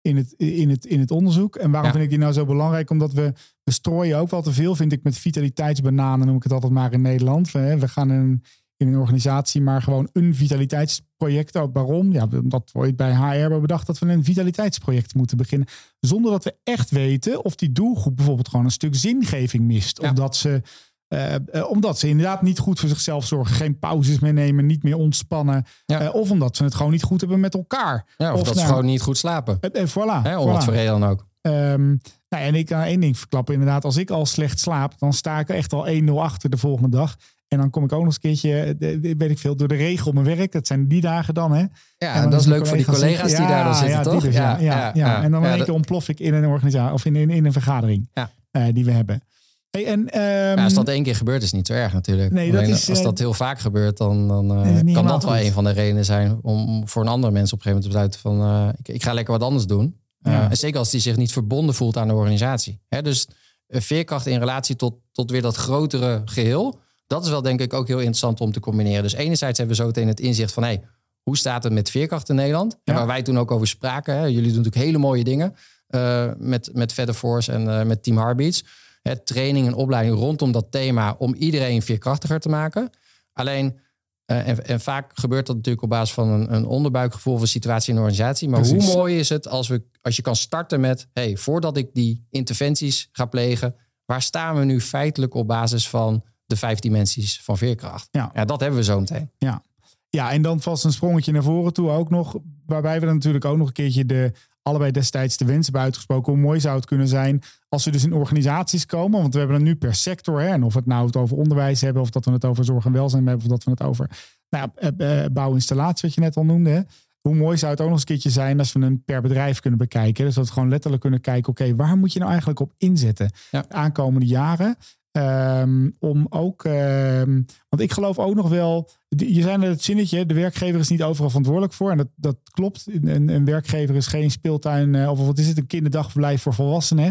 in 0.00 0.16
het, 0.16 0.32
in 0.32 0.70
het, 0.70 0.84
in 0.84 1.00
het 1.00 1.10
onderzoek. 1.10 1.56
En 1.56 1.70
waarom 1.70 1.90
vind 1.90 2.04
ik 2.04 2.10
die 2.10 2.18
nou 2.18 2.32
zo 2.32 2.44
belangrijk? 2.44 2.90
Omdat 2.90 3.12
we, 3.12 3.32
we 3.62 3.72
strooien 3.72 4.18
ook 4.18 4.30
wel 4.30 4.42
te 4.42 4.52
veel, 4.52 4.76
vind 4.76 4.92
ik, 4.92 5.02
met 5.02 5.18
vitaliteitsbananen, 5.18 6.26
noem 6.26 6.36
ik 6.36 6.42
het 6.42 6.52
altijd 6.52 6.72
maar 6.72 6.92
in 6.92 7.02
Nederland. 7.02 7.50
We, 7.50 7.78
we 7.78 7.88
gaan 7.88 8.12
in, 8.12 8.42
in 8.86 8.92
een 8.92 9.00
organisatie 9.00 9.60
maar 9.60 9.82
gewoon 9.82 10.08
een 10.12 10.34
vitaliteitsproject. 10.34 11.56
Ook 11.56 11.74
waarom? 11.74 12.12
Ja, 12.12 12.28
omdat 12.42 12.70
we 12.72 12.78
ooit 12.78 12.96
bij 12.96 13.14
HR 13.14 13.40
hebben 13.40 13.60
bedacht 13.60 13.86
dat 13.86 13.98
we 13.98 14.06
een 14.06 14.24
vitaliteitsproject 14.24 15.14
moeten 15.14 15.36
beginnen. 15.36 15.68
Zonder 16.00 16.30
dat 16.30 16.44
we 16.44 16.56
echt 16.62 16.90
weten 16.90 17.44
of 17.44 17.54
die 17.54 17.72
doelgroep 17.72 18.16
bijvoorbeeld 18.16 18.48
gewoon 18.48 18.64
een 18.64 18.70
stuk 18.70 18.94
zingeving 18.94 19.64
mist. 19.64 20.00
Of 20.00 20.12
dat 20.12 20.36
ze 20.36 20.62
uh, 21.08 21.70
omdat 21.70 21.98
ze 21.98 22.08
inderdaad 22.08 22.42
niet 22.42 22.58
goed 22.58 22.80
voor 22.80 22.88
zichzelf 22.88 23.26
zorgen. 23.26 23.54
Geen 23.54 23.78
pauzes 23.78 24.18
meer 24.18 24.32
nemen, 24.32 24.66
niet 24.66 24.82
meer 24.82 24.96
ontspannen. 24.96 25.64
Ja. 25.86 26.02
Uh, 26.02 26.14
of 26.14 26.30
omdat 26.30 26.56
ze 26.56 26.64
het 26.64 26.74
gewoon 26.74 26.92
niet 26.92 27.02
goed 27.02 27.20
hebben 27.20 27.40
met 27.40 27.54
elkaar. 27.54 28.06
Ja, 28.16 28.32
of, 28.32 28.42
dat 28.42 28.46
nou, 28.46 28.58
ze 28.58 28.66
gewoon 28.66 28.84
niet 28.84 29.02
goed 29.02 29.18
slapen. 29.18 29.58
En 29.60 29.88
voilà. 29.88 30.22
Hè, 30.22 30.38
om 30.38 30.48
voilà. 30.48 30.52
wat 30.52 30.64
voor 30.64 30.72
reden 30.72 31.00
dan 31.00 31.10
ook. 31.10 31.26
Um, 31.40 32.00
nou, 32.28 32.44
en 32.44 32.54
ik 32.54 32.66
kan 32.66 32.80
één 32.80 33.00
ding 33.00 33.18
verklappen. 33.18 33.54
Inderdaad, 33.54 33.84
als 33.84 33.96
ik 33.96 34.10
al 34.10 34.26
slecht 34.26 34.60
slaap, 34.60 34.98
dan 34.98 35.12
sta 35.12 35.38
ik 35.38 35.48
echt 35.48 35.72
al 35.72 35.88
1-0 35.88 36.04
achter 36.14 36.50
de 36.50 36.56
volgende 36.56 36.96
dag. 36.96 37.16
En 37.54 37.60
dan 37.60 37.70
kom 37.70 37.84
ik 37.84 37.92
ook 37.92 38.04
nog 38.04 38.06
eens 38.06 38.18
een 38.22 38.38
keertje, 38.40 39.16
weet 39.16 39.30
ik 39.30 39.38
veel, 39.38 39.56
door 39.56 39.68
de 39.68 39.74
regen 39.74 40.06
op 40.06 40.14
mijn 40.14 40.36
werk. 40.36 40.52
Dat 40.52 40.66
zijn 40.66 40.88
die 40.88 41.00
dagen 41.00 41.34
dan, 41.34 41.52
hè? 41.52 41.64
Ja, 41.98 42.14
en 42.14 42.30
dat 42.30 42.40
is 42.40 42.46
leuk 42.46 42.66
voor 42.66 42.76
die 42.76 42.86
collega's 42.86 43.34
die 43.34 43.46
daar 43.46 43.64
dan 43.64 43.74
zitten, 43.74 43.96
ja, 43.96 44.02
toch? 44.02 44.22
Dus, 44.22 44.34
ja, 44.34 44.58
ja, 44.58 44.90
ja, 44.94 45.22
En 45.22 45.30
dan 45.30 45.42
ja, 45.42 45.52
een 45.52 45.64
keer 45.64 45.74
ontplof 45.74 46.08
ik 46.08 46.20
in 46.20 46.34
een 46.34 46.46
organisatie 46.46 46.92
of 46.92 47.04
in, 47.04 47.16
in, 47.16 47.30
in 47.30 47.44
een 47.44 47.52
vergadering 47.52 48.08
uh, 48.52 48.64
die 48.72 48.84
we 48.84 48.90
hebben. 48.90 49.22
Hey, 49.70 49.86
en, 49.86 50.00
um, 50.00 50.56
ja, 50.56 50.64
als 50.64 50.74
dat 50.74 50.88
één 50.88 51.02
keer 51.02 51.16
gebeurt, 51.16 51.42
is 51.42 51.46
het 51.46 51.56
niet 51.56 51.66
zo 51.66 51.72
erg 51.72 51.92
natuurlijk. 51.92 52.32
Nee, 52.32 52.52
dat 52.52 52.62
is, 52.62 52.90
als 52.90 53.02
dat 53.02 53.18
heel 53.18 53.34
vaak 53.34 53.58
gebeurt, 53.58 53.96
dan, 53.96 54.28
dan 54.28 54.66
uh, 54.66 54.94
kan 54.94 55.06
dat 55.06 55.24
wel 55.24 55.38
een 55.38 55.52
van 55.52 55.64
de 55.64 55.70
redenen 55.70 56.04
zijn 56.04 56.38
om 56.42 56.88
voor 56.88 57.02
een 57.02 57.08
andere 57.08 57.32
mens 57.32 57.52
op 57.52 57.58
een 57.58 57.64
gegeven 57.64 57.90
moment 57.90 58.10
te 58.10 58.18
besluiten 58.18 58.20
van 58.20 58.66
uh, 58.66 58.68
ik, 58.78 58.88
ik, 58.88 59.02
ga 59.02 59.12
lekker 59.12 59.32
wat 59.32 59.42
anders 59.42 59.66
doen. 59.66 59.96
Ja. 60.18 60.50
en 60.50 60.56
zeker 60.56 60.78
als 60.78 60.90
die 60.90 61.00
zich 61.00 61.16
niet 61.16 61.32
verbonden 61.32 61.74
voelt 61.74 61.96
aan 61.96 62.08
de 62.08 62.14
organisatie. 62.14 62.80
Hè, 62.88 63.02
dus 63.02 63.28
veerkracht 63.68 64.26
in 64.26 64.38
relatie 64.38 64.76
tot, 64.76 64.94
tot 65.12 65.30
weer 65.30 65.42
dat 65.42 65.56
grotere 65.56 66.22
geheel. 66.24 66.78
Dat 67.06 67.24
is 67.24 67.30
wel 67.30 67.42
denk 67.42 67.60
ik 67.60 67.72
ook 67.72 67.86
heel 67.86 67.98
interessant 67.98 68.40
om 68.40 68.52
te 68.52 68.60
combineren. 68.60 69.02
Dus 69.02 69.12
enerzijds 69.12 69.58
hebben 69.58 69.76
we 69.76 69.82
zo 69.82 69.88
meteen 69.88 70.08
het 70.08 70.20
inzicht 70.20 70.52
van... 70.52 70.62
Hey, 70.62 70.82
hoe 71.22 71.36
staat 71.36 71.62
het 71.64 71.72
met 71.72 71.90
veerkracht 71.90 72.28
in 72.28 72.34
Nederland? 72.34 72.78
En 72.84 72.94
waar 72.94 73.06
wij 73.06 73.22
toen 73.22 73.38
ook 73.38 73.50
over 73.50 73.66
spraken. 73.66 74.14
Hè, 74.14 74.24
jullie 74.24 74.52
doen 74.52 74.56
natuurlijk 74.56 74.84
hele 74.84 74.98
mooie 74.98 75.24
dingen 75.24 75.54
uh, 75.88 76.30
met, 76.36 76.70
met 76.72 76.92
Feather 76.92 77.14
Force 77.14 77.52
en 77.52 77.64
uh, 77.64 77.82
met 77.82 78.02
Team 78.02 78.18
Heartbeats. 78.18 78.64
Hè, 79.02 79.16
training 79.16 79.66
en 79.66 79.74
opleiding 79.74 80.16
rondom 80.16 80.52
dat 80.52 80.66
thema 80.70 81.14
om 81.18 81.34
iedereen 81.34 81.82
veerkrachtiger 81.82 82.40
te 82.40 82.48
maken. 82.48 82.90
Alleen, 83.32 83.78
uh, 84.26 84.48
en, 84.48 84.66
en, 84.66 84.80
vaak 84.80 85.10
gebeurt 85.14 85.46
dat 85.46 85.56
natuurlijk 85.56 85.84
op 85.84 85.90
basis 85.90 86.14
van 86.14 86.28
een, 86.28 86.54
een 86.54 86.66
onderbuikgevoel 86.66 87.40
een 87.40 87.46
situatie 87.46 87.88
in 87.88 87.94
de 87.94 88.00
organisatie. 88.00 88.48
Maar 88.48 88.60
Precies. 88.60 88.84
hoe 88.84 88.94
mooi 88.94 89.18
is 89.18 89.28
het 89.28 89.48
als, 89.48 89.68
we, 89.68 89.82
als 90.02 90.16
je 90.16 90.22
kan 90.22 90.36
starten 90.36 90.80
met: 90.80 91.08
hey, 91.12 91.36
voordat 91.36 91.76
ik 91.76 91.88
die 91.92 92.26
interventies 92.30 93.08
ga 93.12 93.24
plegen, 93.24 93.74
waar 94.04 94.22
staan 94.22 94.58
we 94.58 94.64
nu 94.64 94.80
feitelijk 94.80 95.34
op 95.34 95.46
basis 95.46 95.88
van 95.88 96.24
de 96.46 96.56
vijf 96.56 96.78
dimensies 96.78 97.40
van 97.42 97.58
veerkracht? 97.58 98.08
Ja, 98.10 98.30
ja 98.34 98.44
dat 98.44 98.60
hebben 98.60 98.78
we 98.78 98.84
zo 98.84 99.00
meteen. 99.00 99.30
Ja. 99.38 99.62
Ja, 100.10 100.32
en 100.32 100.42
dan 100.42 100.60
vast 100.60 100.84
een 100.84 100.92
sprongetje 100.92 101.32
naar 101.32 101.42
voren 101.42 101.72
toe 101.72 101.90
ook 101.90 102.10
nog. 102.10 102.36
Waarbij 102.66 103.00
we 103.00 103.06
dan 103.06 103.14
natuurlijk 103.14 103.44
ook 103.44 103.56
nog 103.56 103.66
een 103.66 103.72
keertje 103.72 104.06
de 104.06 104.32
allebei 104.62 104.90
destijds 104.90 105.36
de 105.36 105.44
wens 105.44 105.64
hebben 105.64 105.82
uitgesproken. 105.82 106.32
Hoe 106.32 106.42
mooi 106.42 106.60
zou 106.60 106.76
het 106.76 106.86
kunnen 106.86 107.08
zijn 107.08 107.42
als 107.68 107.84
we 107.84 107.90
dus 107.90 108.04
in 108.04 108.12
organisaties 108.12 108.86
komen. 108.86 109.20
Want 109.20 109.32
we 109.32 109.38
hebben 109.38 109.56
het 109.56 109.64
nu 109.64 109.76
per 109.76 109.94
sector. 109.94 110.40
Hè, 110.40 110.48
en 110.48 110.62
of 110.62 110.72
we 110.72 110.78
het 110.78 110.88
nou 110.88 111.06
het 111.06 111.16
over 111.16 111.36
onderwijs 111.36 111.80
hebben, 111.80 112.02
of 112.02 112.10
dat 112.10 112.24
we 112.24 112.30
het 112.30 112.44
over 112.44 112.64
zorg 112.64 112.84
en 112.84 112.92
welzijn 112.92 113.26
hebben, 113.26 113.44
of 113.44 113.50
dat 113.50 113.64
we 113.64 113.70
het 113.70 113.82
over 113.82 114.10
nou, 114.50 114.70
uh, 114.96 115.24
bouwinstallatie, 115.32 116.08
wat 116.08 116.14
je 116.14 116.20
net 116.20 116.36
al 116.36 116.44
noemde. 116.44 116.70
Hè. 116.70 116.80
Hoe 117.20 117.34
mooi 117.34 117.56
zou 117.56 117.72
het 117.72 117.80
ook 117.80 117.88
nog 117.88 117.98
eens 117.98 118.08
een 118.08 118.14
keertje 118.14 118.30
zijn 118.30 118.58
als 118.58 118.72
we 118.72 118.80
een 118.80 119.04
per 119.04 119.22
bedrijf 119.22 119.60
kunnen 119.60 119.78
bekijken. 119.78 120.24
Dus 120.24 120.34
dat 120.34 120.46
we 120.46 120.52
gewoon 120.52 120.68
letterlijk 120.68 121.02
kunnen 121.02 121.20
kijken, 121.20 121.50
oké, 121.50 121.76
waar 121.76 121.96
moet 121.96 122.12
je 122.12 122.18
nou 122.18 122.30
eigenlijk 122.30 122.60
op 122.60 122.72
inzetten 122.78 123.30
ja. 123.50 123.60
de 123.62 123.74
aankomende 123.74 124.26
jaren? 124.26 124.76
Um, 125.16 125.94
om 125.98 126.26
ook, 126.28 126.64
um, 126.64 127.44
want 127.68 127.82
ik 127.82 127.92
geloof 127.92 128.18
ook 128.18 128.34
nog 128.34 128.48
wel, 128.48 128.90
je 129.08 129.42
zei 129.42 129.56
net 129.56 129.68
het 129.68 129.82
zinnetje, 129.82 130.26
de 130.26 130.34
werkgever 130.34 130.80
is 130.80 130.88
niet 130.88 131.02
overal 131.02 131.28
verantwoordelijk 131.28 131.72
voor. 131.72 131.90
En 131.90 131.96
dat, 131.96 132.08
dat 132.16 132.36
klopt. 132.50 132.86
Een, 133.02 133.28
een 133.28 133.44
werkgever 133.44 133.94
is 133.94 134.06
geen 134.06 134.30
speeltuin, 134.30 134.94
uh, 134.94 135.10
of 135.10 135.26
wat 135.26 135.38
is 135.38 135.48
het, 135.48 135.58
een 135.58 135.66
kinderdagverblijf 135.66 136.42
voor 136.42 136.54
volwassenen. 136.54 137.04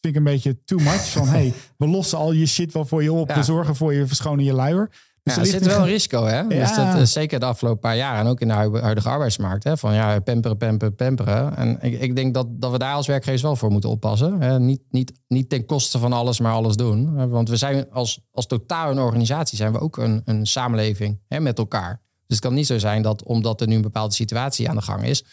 Vind 0.00 0.14
ik 0.14 0.16
een 0.16 0.24
beetje 0.24 0.64
too 0.64 0.78
much. 0.78 1.10
Van 1.10 1.28
hey, 1.36 1.52
we 1.76 1.86
lossen 1.86 2.18
al 2.18 2.32
je 2.32 2.46
shit 2.46 2.72
wel 2.72 2.84
voor 2.84 3.02
je 3.02 3.12
op. 3.12 3.28
Ja. 3.28 3.34
We 3.34 3.42
zorgen 3.42 3.76
voor 3.76 3.94
je, 3.94 4.06
verschonen 4.06 4.44
je 4.44 4.52
luier. 4.52 4.90
Dus 5.22 5.34
ja, 5.34 5.40
er 5.40 5.46
zit 5.46 5.66
wel 5.66 5.78
een 5.78 5.86
risico, 5.86 6.24
hè? 6.24 6.40
Ja. 6.40 6.44
Dus 6.48 6.76
dat, 6.76 7.08
zeker 7.08 7.40
de 7.40 7.46
afgelopen 7.46 7.80
paar 7.80 7.96
jaar 7.96 8.18
en 8.18 8.26
ook 8.26 8.40
in 8.40 8.48
de 8.48 8.54
huidige 8.54 9.08
arbeidsmarkt. 9.08 9.64
Hè? 9.64 9.76
Van 9.76 9.94
ja, 9.94 10.20
pamperen, 10.20 10.56
pamperen, 10.56 10.94
pamperen. 10.94 11.56
En 11.56 11.78
ik, 11.80 12.00
ik 12.00 12.16
denk 12.16 12.34
dat, 12.34 12.46
dat 12.50 12.70
we 12.70 12.78
daar 12.78 12.94
als 12.94 13.06
werkgevers 13.06 13.42
wel 13.42 13.56
voor 13.56 13.70
moeten 13.70 13.90
oppassen. 13.90 14.40
Hè? 14.40 14.58
Niet, 14.58 14.80
niet, 14.90 15.12
niet 15.28 15.48
ten 15.48 15.66
koste 15.66 15.98
van 15.98 16.12
alles, 16.12 16.40
maar 16.40 16.52
alles 16.52 16.76
doen. 16.76 17.28
Want 17.30 17.48
we 17.48 17.56
zijn 17.56 17.90
als, 17.90 18.20
als 18.32 18.46
totaal 18.46 18.90
een 18.90 18.98
organisatie 18.98 19.56
zijn 19.56 19.72
we 19.72 19.78
ook 19.78 19.96
een, 19.96 20.22
een 20.24 20.46
samenleving 20.46 21.20
hè, 21.28 21.40
met 21.40 21.58
elkaar. 21.58 22.00
Dus 22.26 22.38
het 22.38 22.40
kan 22.40 22.54
niet 22.54 22.66
zo 22.66 22.78
zijn 22.78 23.02
dat 23.02 23.22
omdat 23.22 23.60
er 23.60 23.66
nu 23.66 23.74
een 23.74 23.82
bepaalde 23.82 24.14
situatie 24.14 24.68
aan 24.68 24.76
de 24.76 24.82
gang 24.82 25.04
is, 25.04 25.24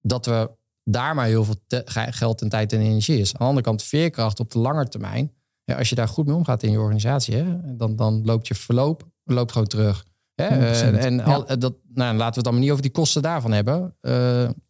dat 0.00 0.26
we 0.26 0.50
daar 0.84 1.14
maar 1.14 1.26
heel 1.26 1.44
veel 1.44 1.56
geld 1.92 2.40
en 2.42 2.48
tijd 2.48 2.72
en 2.72 2.80
energie 2.80 3.18
is. 3.18 3.32
Aan 3.32 3.38
de 3.38 3.44
andere 3.44 3.66
kant, 3.66 3.82
veerkracht 3.82 4.40
op 4.40 4.50
de 4.50 4.58
lange 4.58 4.88
termijn 4.88 5.32
ja, 5.70 5.78
als 5.78 5.88
je 5.88 5.94
daar 5.94 6.08
goed 6.08 6.26
mee 6.26 6.34
omgaat 6.34 6.62
in 6.62 6.70
je 6.70 6.80
organisatie, 6.80 7.34
hè, 7.34 7.76
dan, 7.76 7.96
dan 7.96 8.24
loopt 8.24 8.46
je 8.46 8.54
verloop 8.54 9.08
loopt 9.34 9.52
gewoon 9.52 9.66
terug. 9.66 10.04
Hè? 10.34 10.58
Uh, 10.58 11.04
en 11.04 11.20
al, 11.20 11.44
ja. 11.48 11.56
dat, 11.56 11.74
nou, 11.94 12.16
laten 12.16 12.28
we 12.28 12.34
het 12.34 12.44
dan 12.44 12.52
maar 12.52 12.62
niet 12.62 12.70
over 12.70 12.82
die 12.82 12.90
kosten 12.90 13.22
daarvan 13.22 13.52
hebben. 13.52 13.94
Uh, 14.00 14.12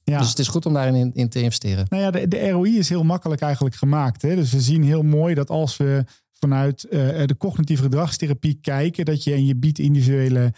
ja. 0.02 0.18
Dus 0.18 0.28
het 0.28 0.38
is 0.38 0.48
goed 0.48 0.66
om 0.66 0.72
daarin 0.72 0.94
in, 0.94 1.10
in, 1.14 1.28
te 1.28 1.42
investeren. 1.42 1.86
Nou 1.88 2.02
ja, 2.02 2.10
de, 2.10 2.28
de 2.28 2.50
ROI 2.50 2.78
is 2.78 2.88
heel 2.88 3.04
makkelijk 3.04 3.40
eigenlijk 3.40 3.74
gemaakt. 3.74 4.22
Hè? 4.22 4.34
Dus 4.34 4.52
we 4.52 4.60
zien 4.60 4.82
heel 4.82 5.02
mooi 5.02 5.34
dat 5.34 5.50
als 5.50 5.76
we 5.76 6.04
vanuit 6.32 6.86
uh, 6.90 7.00
de 7.26 7.36
cognitieve 7.38 7.82
gedragstherapie 7.82 8.58
kijken, 8.60 9.04
dat 9.04 9.24
je 9.24 9.32
en 9.32 9.46
je 9.46 9.56
biedt 9.56 9.78
individuele 9.78 10.52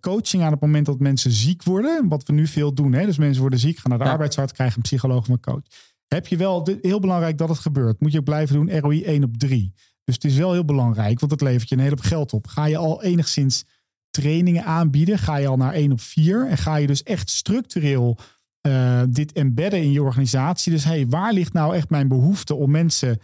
coaching 0.00 0.42
aan 0.42 0.50
het 0.50 0.60
moment 0.60 0.86
dat 0.86 0.98
mensen 0.98 1.30
ziek 1.30 1.62
worden. 1.62 2.08
Wat 2.08 2.22
we 2.26 2.32
nu 2.32 2.46
veel 2.46 2.74
doen. 2.74 2.92
Hè? 2.92 3.06
Dus 3.06 3.18
mensen 3.18 3.40
worden 3.40 3.58
ziek, 3.58 3.78
gaan 3.78 3.90
naar 3.90 3.98
de 3.98 4.04
ja. 4.04 4.10
arbeidsarts, 4.10 4.52
krijgen 4.52 4.76
een 4.76 4.82
psycholoog 4.82 5.18
of 5.18 5.28
een 5.28 5.40
coach 5.40 5.62
heb 6.06 6.26
je 6.26 6.36
wel 6.36 6.68
heel 6.80 7.00
belangrijk 7.00 7.38
dat 7.38 7.48
het 7.48 7.58
gebeurt. 7.58 8.00
Moet 8.00 8.12
je 8.12 8.18
ook 8.18 8.24
blijven 8.24 8.54
doen 8.54 8.78
ROI 8.78 9.04
1 9.04 9.24
op 9.24 9.36
3. 9.36 9.72
Dus 10.04 10.14
het 10.14 10.24
is 10.24 10.36
wel 10.36 10.52
heel 10.52 10.64
belangrijk, 10.64 11.20
want 11.20 11.32
het 11.32 11.40
levert 11.40 11.68
je 11.68 11.74
een 11.74 11.80
hele 11.80 11.94
hoop 11.94 12.04
geld 12.04 12.32
op. 12.32 12.46
Ga 12.46 12.64
je 12.64 12.76
al 12.76 13.02
enigszins 13.02 13.64
trainingen 14.10 14.64
aanbieden, 14.64 15.18
ga 15.18 15.36
je 15.36 15.46
al 15.46 15.56
naar 15.56 15.72
1 15.72 15.92
op 15.92 16.00
4 16.00 16.48
en 16.48 16.58
ga 16.58 16.76
je 16.76 16.86
dus 16.86 17.02
echt 17.02 17.30
structureel 17.30 18.18
uh, 18.66 19.02
dit 19.08 19.32
embedden 19.32 19.82
in 19.82 19.92
je 19.92 20.02
organisatie. 20.02 20.72
Dus 20.72 20.84
hey, 20.84 21.06
waar 21.08 21.32
ligt 21.32 21.52
nou 21.52 21.74
echt 21.74 21.90
mijn 21.90 22.08
behoefte 22.08 22.54
om 22.54 22.70
mensen 22.70 23.18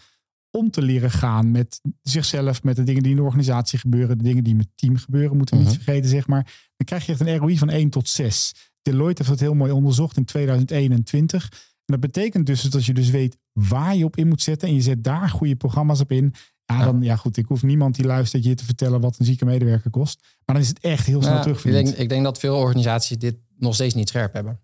om 0.50 0.70
te 0.70 0.82
leren 0.82 1.10
gaan 1.10 1.50
met 1.50 1.80
zichzelf, 2.02 2.62
met 2.62 2.76
de 2.76 2.82
dingen 2.82 3.02
die 3.02 3.10
in 3.10 3.16
de 3.16 3.22
organisatie 3.22 3.78
gebeuren, 3.78 4.18
de 4.18 4.24
dingen 4.24 4.44
die 4.44 4.54
met 4.54 4.68
team 4.74 4.96
gebeuren, 4.96 5.36
moeten 5.36 5.56
we 5.56 5.62
uh 5.62 5.68
-huh. 5.68 5.76
niet 5.76 5.86
mhm. 5.86 5.92
vergeten, 5.92 6.16
zeg 6.16 6.26
maar. 6.26 6.44
Dan 6.76 6.86
krijg 6.86 7.06
je 7.06 7.12
echt 7.12 7.20
een 7.20 7.36
ROI 7.36 7.58
van 7.58 7.70
1 7.70 7.90
tot 7.90 8.08
6. 8.08 8.54
Deloitte 8.82 9.22
heeft 9.22 9.38
dat 9.38 9.48
heel 9.48 9.54
mooi 9.54 9.72
onderzocht 9.72 10.16
in 10.16 10.24
2021 10.24 11.69
dat 11.90 12.00
betekent 12.00 12.46
dus 12.46 12.62
dat 12.62 12.84
je 12.84 12.94
dus 12.94 13.10
weet 13.10 13.36
waar 13.52 13.96
je 13.96 14.04
op 14.04 14.16
in 14.16 14.28
moet 14.28 14.42
zetten. 14.42 14.68
En 14.68 14.74
je 14.74 14.80
zet 14.80 15.04
daar 15.04 15.28
goede 15.28 15.56
programma's 15.56 16.00
op 16.00 16.12
in. 16.12 16.34
Ja, 16.66 16.84
dan, 16.84 17.02
ja 17.02 17.16
goed, 17.16 17.36
ik 17.36 17.46
hoef 17.46 17.62
niemand 17.62 17.94
die 17.94 18.04
luistert 18.04 18.44
je 18.44 18.54
te 18.54 18.64
vertellen 18.64 19.00
wat 19.00 19.18
een 19.18 19.24
zieke 19.24 19.44
medewerker 19.44 19.90
kost. 19.90 20.20
Maar 20.44 20.54
dan 20.54 20.64
is 20.64 20.68
het 20.68 20.80
echt 20.80 21.06
heel 21.06 21.22
snel 21.22 21.42
terug. 21.42 21.64
Ik 21.64 21.72
denk, 21.72 21.88
ik 21.88 22.08
denk 22.08 22.24
dat 22.24 22.38
veel 22.38 22.56
organisaties 22.56 23.18
dit 23.18 23.36
nog 23.58 23.74
steeds 23.74 23.94
niet 23.94 24.08
scherp 24.08 24.32
hebben. 24.32 24.60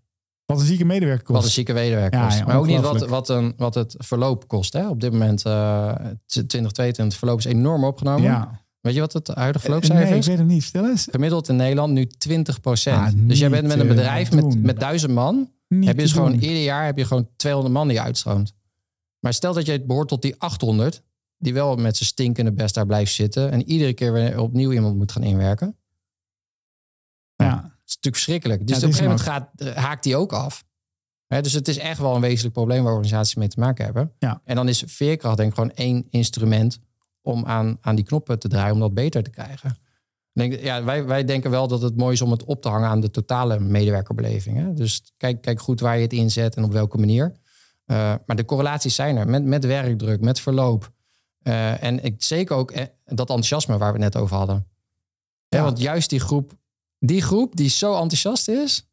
Wat 0.47 0.61
een 0.61 0.67
zieke 0.67 0.85
medewerker 0.85 1.25
kost. 1.25 1.39
Wat 1.39 1.45
een 1.45 1.55
zieke 1.55 1.73
medewerker 1.73 2.21
kost. 2.21 2.33
Ja, 2.33 2.39
ja, 2.39 2.47
maar 2.47 2.57
ook 2.57 2.67
niet 2.67 2.81
wat, 2.81 3.09
wat, 3.09 3.29
een, 3.29 3.55
wat 3.57 3.75
het 3.75 3.95
verloop 3.99 4.49
kost. 4.49 4.73
Hè? 4.73 4.89
Op 4.89 5.01
dit 5.01 5.13
moment, 5.13 5.47
uh, 5.47 5.95
2022, 6.27 7.05
het 7.05 7.15
verloop 7.15 7.39
is 7.39 7.45
enorm 7.45 7.85
opgenomen. 7.85 8.23
Ja. 8.23 8.65
Weet 8.81 8.95
je 8.95 9.01
wat 9.01 9.13
het 9.13 9.29
huidige 9.29 9.65
verloopcijfer 9.65 10.09
nee, 10.09 10.19
is? 10.19 10.27
ik 10.27 10.31
weet 10.31 10.39
het 10.39 10.49
niet. 10.49 10.63
Stel 10.63 10.89
eens. 10.89 11.09
Gemiddeld 11.11 11.49
in 11.49 11.57
Nederland 11.57 11.93
nu 11.93 12.07
20 12.07 12.61
procent. 12.61 12.97
Ah, 12.97 13.13
dus 13.17 13.39
jij 13.39 13.51
bent 13.51 13.67
met 13.67 13.79
een 13.79 13.89
bedrijf 13.89 14.33
met, 14.33 14.63
met 14.63 14.81
duizend 14.81 15.13
man. 15.13 15.51
Niet 15.79 15.89
heb 15.89 15.97
je 15.97 16.03
dus 16.03 16.13
gewoon 16.13 16.33
ieder 16.33 16.63
jaar 16.63 16.85
heb 16.85 16.99
je 16.99 17.05
gewoon 17.05 17.29
200 17.37 17.75
man 17.75 17.89
die 17.89 18.01
uitstroomt. 18.01 18.55
Maar 19.21 19.35
stel 19.35 19.55
dat 19.55 19.67
je 19.67 19.85
behoort 19.85 20.09
tot 20.09 20.23
die 20.23 20.35
800, 20.39 21.03
die 21.39 21.55
wel 21.55 21.77
met 21.77 21.97
zijn 21.97 22.09
stinkende 22.09 22.53
best 22.53 22.75
daar 22.75 22.87
blijft 22.87 23.13
zitten 23.13 23.51
en 23.51 23.63
iedere 23.63 23.93
keer 23.93 24.13
weer 24.13 24.41
opnieuw 24.41 24.73
iemand 24.73 24.97
moet 24.97 25.13
gaan 25.13 25.23
inwerken. 25.23 25.77
Ja. 27.37 27.47
ja. 27.47 27.55
Dat 27.55 27.65
is 27.65 27.95
natuurlijk 27.95 28.15
verschrikkelijk. 28.15 28.67
Dus 28.67 28.77
ja, 28.77 28.83
op 28.83 28.89
een 28.89 28.95
gegeven 28.95 29.11
moment 29.11 29.29
gaat, 29.29 29.51
eh, 29.57 29.85
haakt 29.85 30.03
die 30.03 30.17
ook 30.17 30.33
af. 30.33 30.65
dus 31.27 31.53
het 31.53 31.69
is 31.69 31.79
echt 31.79 32.01
wel 32.01 32.15
een 32.15 32.21
wezenlijk 32.21 32.55
probleem 32.55 32.83
waar 32.83 32.93
organisaties 32.93 33.35
mee 33.35 33.49
te 33.49 33.61
maken 33.61 33.85
hebben. 33.85 34.13
Ja. 34.19 34.41
En 34.45 34.57
dan 34.57 34.69
is 34.69 34.83
veerkracht 34.87 35.37
denk 35.37 35.49
ik 35.49 35.55
gewoon 35.55 35.73
één 35.75 36.07
instrument 36.11 36.79
om 37.23 37.45
aan, 37.45 37.79
aan 37.81 37.95
die 37.95 38.05
knoppen 38.05 38.39
te 38.39 38.49
draaien 38.49 38.75
om 38.75 38.81
dat 38.81 38.95
beter 38.95 39.23
te 39.23 39.31
krijgen. 39.31 39.77
Denk, 40.37 40.61
ja, 40.61 40.85
wij, 40.85 41.05
wij 41.05 41.25
denken 41.25 41.51
wel 41.51 41.69
dat 41.69 41.83
het 41.83 41.97
mooi 41.97 42.13
is 42.13 42.23
om 42.23 42.31
het 42.31 42.45
op 42.45 42.63
te 42.63 42.69
hangen 42.69 42.89
aan 42.89 43.01
de 43.01 43.11
totale 43.11 43.61
medewerkerbeleving. 43.61 44.59
Hè? 44.59 44.75
Dus 44.75 45.13
kijk, 45.17 45.41
kijk 45.41 45.61
goed 45.61 45.81
waar 45.81 45.97
je 45.97 46.03
het 46.03 46.13
inzet 46.13 46.57
en 46.57 46.65
op 46.65 46.73
welke 46.73 46.99
manier. 46.99 47.33
Uh, 47.87 48.15
maar 48.27 48.37
de 48.37 48.45
correlaties 48.45 48.95
zijn 48.95 49.17
er 49.17 49.29
met, 49.29 49.45
met 49.45 49.65
werkdruk, 49.65 50.21
met 50.21 50.41
verloop. 50.41 50.93
Uh, 51.43 51.83
en 51.83 52.05
ik, 52.05 52.15
zeker 52.23 52.57
ook 52.57 52.71
eh, 52.71 52.85
dat 53.05 53.19
enthousiasme 53.19 53.79
waar 53.79 53.93
we 53.93 54.03
het 54.03 54.15
net 54.15 54.23
over 54.23 54.37
hadden. 54.37 54.67
Ja. 55.49 55.59
ja. 55.59 55.65
want 55.65 55.81
juist 55.81 56.11
die 56.11 56.21
groep, 56.21 56.53
die 56.99 57.23
groep 57.23 57.57
die 57.57 57.69
zo 57.69 57.93
enthousiast 57.93 58.49
is, 58.49 58.89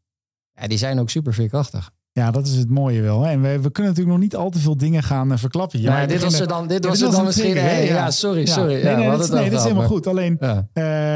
ja, 0.51 0.67
die 0.67 0.77
zijn 0.77 0.99
ook 0.99 1.09
super 1.09 1.33
veerkrachtig. 1.33 1.91
Ja, 2.13 2.31
dat 2.31 2.47
is 2.47 2.55
het 2.55 2.69
mooie 2.69 3.01
wel. 3.01 3.21
Hè? 3.21 3.31
En 3.31 3.41
we, 3.41 3.47
we, 3.61 3.71
kunnen 3.71 3.91
natuurlijk 3.91 4.17
nog 4.17 4.19
niet 4.19 4.35
al 4.35 4.49
te 4.49 4.59
veel 4.59 4.77
dingen 4.77 5.03
gaan 5.03 5.31
uh, 5.31 5.37
verklappen. 5.37 5.81
Ja, 5.81 5.91
maar 5.91 6.07
dit 6.07 6.23
was 6.23 6.39
er 6.39 6.47
dan, 6.47 6.67
dit 6.67 6.85
was 6.85 7.01
er 7.01 7.11
dan 7.11 7.25
misschien. 7.25 7.57
Hey, 7.57 7.85
ja. 7.85 7.93
ja. 7.93 8.11
sorry, 8.11 8.45
sorry. 8.45 8.73
Nee, 8.83 8.95
nee, 8.95 9.17
nee, 9.17 9.49
is 9.49 9.63
helemaal 9.63 9.87
goed. 9.87 10.07
Alleen, 10.07 10.37
ja. 10.39 10.67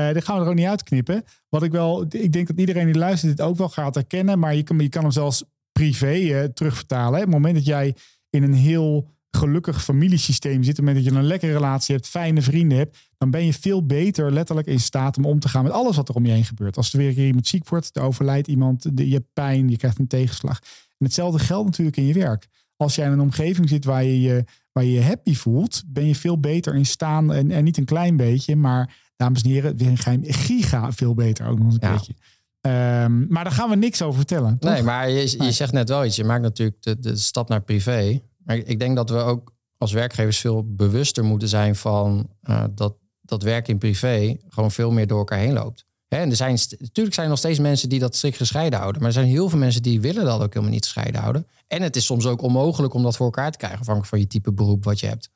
uh, 0.07 0.13
dit 0.13 0.23
gaan 0.25 0.37
we 0.37 0.43
er 0.43 0.49
ook 0.49 0.55
niet 0.55 0.67
uitknippen. 0.67 1.23
Wat 1.49 1.63
ik 1.63 1.71
wel, 1.71 2.05
ik 2.09 2.31
denk 2.31 2.47
dat 2.47 2.59
iedereen 2.59 2.85
die 2.85 2.97
luistert 2.97 3.37
dit 3.37 3.45
ook 3.45 3.57
wel 3.57 3.69
gaat 3.69 3.95
herkennen. 3.95 4.39
Maar 4.39 4.55
je 4.55 4.63
kan, 4.63 4.79
je 4.79 4.89
kan 4.89 5.01
hem 5.01 5.11
zelfs 5.11 5.43
privé 5.71 6.15
uh, 6.15 6.43
terugvertalen. 6.43 7.13
Hè? 7.13 7.25
Op 7.25 7.31
het 7.31 7.33
moment 7.33 7.55
dat 7.55 7.65
jij 7.65 7.95
in 8.29 8.43
een 8.43 8.53
heel 8.53 9.15
gelukkig 9.31 9.83
familiesysteem 9.83 10.63
zit, 10.63 10.79
op 10.79 10.85
het 10.85 10.85
moment 10.85 11.05
dat 11.05 11.13
je 11.13 11.19
een 11.19 11.27
lekkere 11.27 11.51
relatie 11.51 11.95
hebt, 11.95 12.07
fijne 12.07 12.41
vrienden 12.41 12.77
hebt, 12.77 12.97
dan 13.17 13.31
ben 13.31 13.45
je 13.45 13.53
veel 13.53 13.85
beter 13.85 14.31
letterlijk 14.31 14.67
in 14.67 14.79
staat 14.79 15.17
om 15.17 15.25
om 15.25 15.39
te 15.39 15.49
gaan 15.49 15.63
met 15.63 15.71
alles 15.71 15.95
wat 15.95 16.09
er 16.09 16.15
om 16.15 16.25
je 16.25 16.31
heen 16.31 16.45
gebeurt. 16.45 16.77
Als 16.77 16.93
er 16.93 16.99
weer 16.99 17.25
iemand 17.25 17.47
ziek 17.47 17.69
wordt, 17.69 17.95
er 17.95 18.01
overlijdt 18.01 18.47
iemand, 18.47 18.87
je 18.95 19.13
hebt 19.13 19.33
pijn, 19.33 19.69
je 19.69 19.77
krijgt 19.77 19.99
een 19.99 20.07
tegenslag. 20.07 20.59
En 20.97 21.05
hetzelfde 21.05 21.39
geldt 21.39 21.65
natuurlijk 21.65 21.97
in 21.97 22.05
je 22.05 22.13
werk. 22.13 22.47
Als 22.75 22.95
jij 22.95 23.05
in 23.05 23.11
een 23.11 23.19
omgeving 23.19 23.69
zit 23.69 23.85
waar 23.85 24.03
je 24.03 24.21
je, 24.21 24.43
waar 24.71 24.83
je, 24.83 24.91
je 24.91 25.03
happy 25.03 25.33
voelt, 25.33 25.83
ben 25.87 26.07
je 26.07 26.15
veel 26.15 26.39
beter 26.39 26.75
in 26.75 26.85
staan. 26.85 27.33
En, 27.33 27.51
en 27.51 27.63
niet 27.63 27.77
een 27.77 27.85
klein 27.85 28.17
beetje, 28.17 28.55
maar 28.55 28.95
dames 29.15 29.41
en 29.41 29.49
heren, 29.49 29.77
weer 29.77 29.87
een 29.87 29.97
geheim 29.97 30.23
giga 30.23 30.91
veel 30.91 31.13
beter 31.13 31.47
ook 31.47 31.59
nog 31.59 31.73
een 31.73 31.77
ja. 31.79 31.93
beetje. 31.93 32.13
Um, 32.61 33.25
maar 33.29 33.43
daar 33.43 33.53
gaan 33.53 33.69
we 33.69 33.75
niks 33.75 34.01
over 34.01 34.17
vertellen. 34.17 34.59
Toch? 34.59 34.71
Nee, 34.71 34.83
maar 34.83 35.09
je, 35.09 35.43
je 35.43 35.51
zegt 35.51 35.71
net 35.71 35.89
wel 35.89 36.05
iets. 36.05 36.15
Je 36.15 36.23
maakt 36.23 36.41
natuurlijk 36.41 36.81
de, 36.81 36.99
de 36.99 37.15
stap 37.15 37.49
naar 37.49 37.61
privé. 37.61 38.21
Maar 38.43 38.55
ik 38.55 38.79
denk 38.79 38.95
dat 38.95 39.09
we 39.09 39.17
ook 39.17 39.55
als 39.77 39.91
werkgevers 39.91 40.39
veel 40.39 40.75
bewuster 40.75 41.23
moeten 41.23 41.47
zijn 41.47 41.75
van 41.75 42.29
uh, 42.43 42.63
dat, 42.71 42.95
dat 43.21 43.43
werk 43.43 43.67
in 43.67 43.77
privé 43.77 44.37
gewoon 44.47 44.71
veel 44.71 44.91
meer 44.91 45.07
door 45.07 45.17
elkaar 45.17 45.39
heen 45.39 45.53
loopt. 45.53 45.85
En 46.07 46.29
er 46.29 46.35
zijn, 46.35 46.57
natuurlijk 46.79 47.15
zijn 47.15 47.25
er 47.25 47.31
nog 47.31 47.37
steeds 47.37 47.59
mensen 47.59 47.89
die 47.89 47.99
dat 47.99 48.15
strikt 48.15 48.37
gescheiden 48.37 48.79
houden. 48.79 49.01
Maar 49.01 49.09
er 49.09 49.17
zijn 49.17 49.27
heel 49.27 49.49
veel 49.49 49.59
mensen 49.59 49.81
die 49.81 50.01
willen 50.01 50.25
dat 50.25 50.41
ook 50.41 50.53
helemaal 50.53 50.73
niet 50.73 50.83
gescheiden 50.83 51.21
houden. 51.21 51.47
En 51.67 51.81
het 51.81 51.95
is 51.95 52.05
soms 52.05 52.25
ook 52.25 52.41
onmogelijk 52.41 52.93
om 52.93 53.03
dat 53.03 53.15
voor 53.15 53.25
elkaar 53.25 53.51
te 53.51 53.57
krijgen, 53.57 53.79
afhankelijk 53.79 54.13
van 54.13 54.19
je 54.19 54.27
type 54.27 54.51
beroep 54.51 54.83
wat 54.83 54.99
je 54.99 55.07
hebt. 55.07 55.29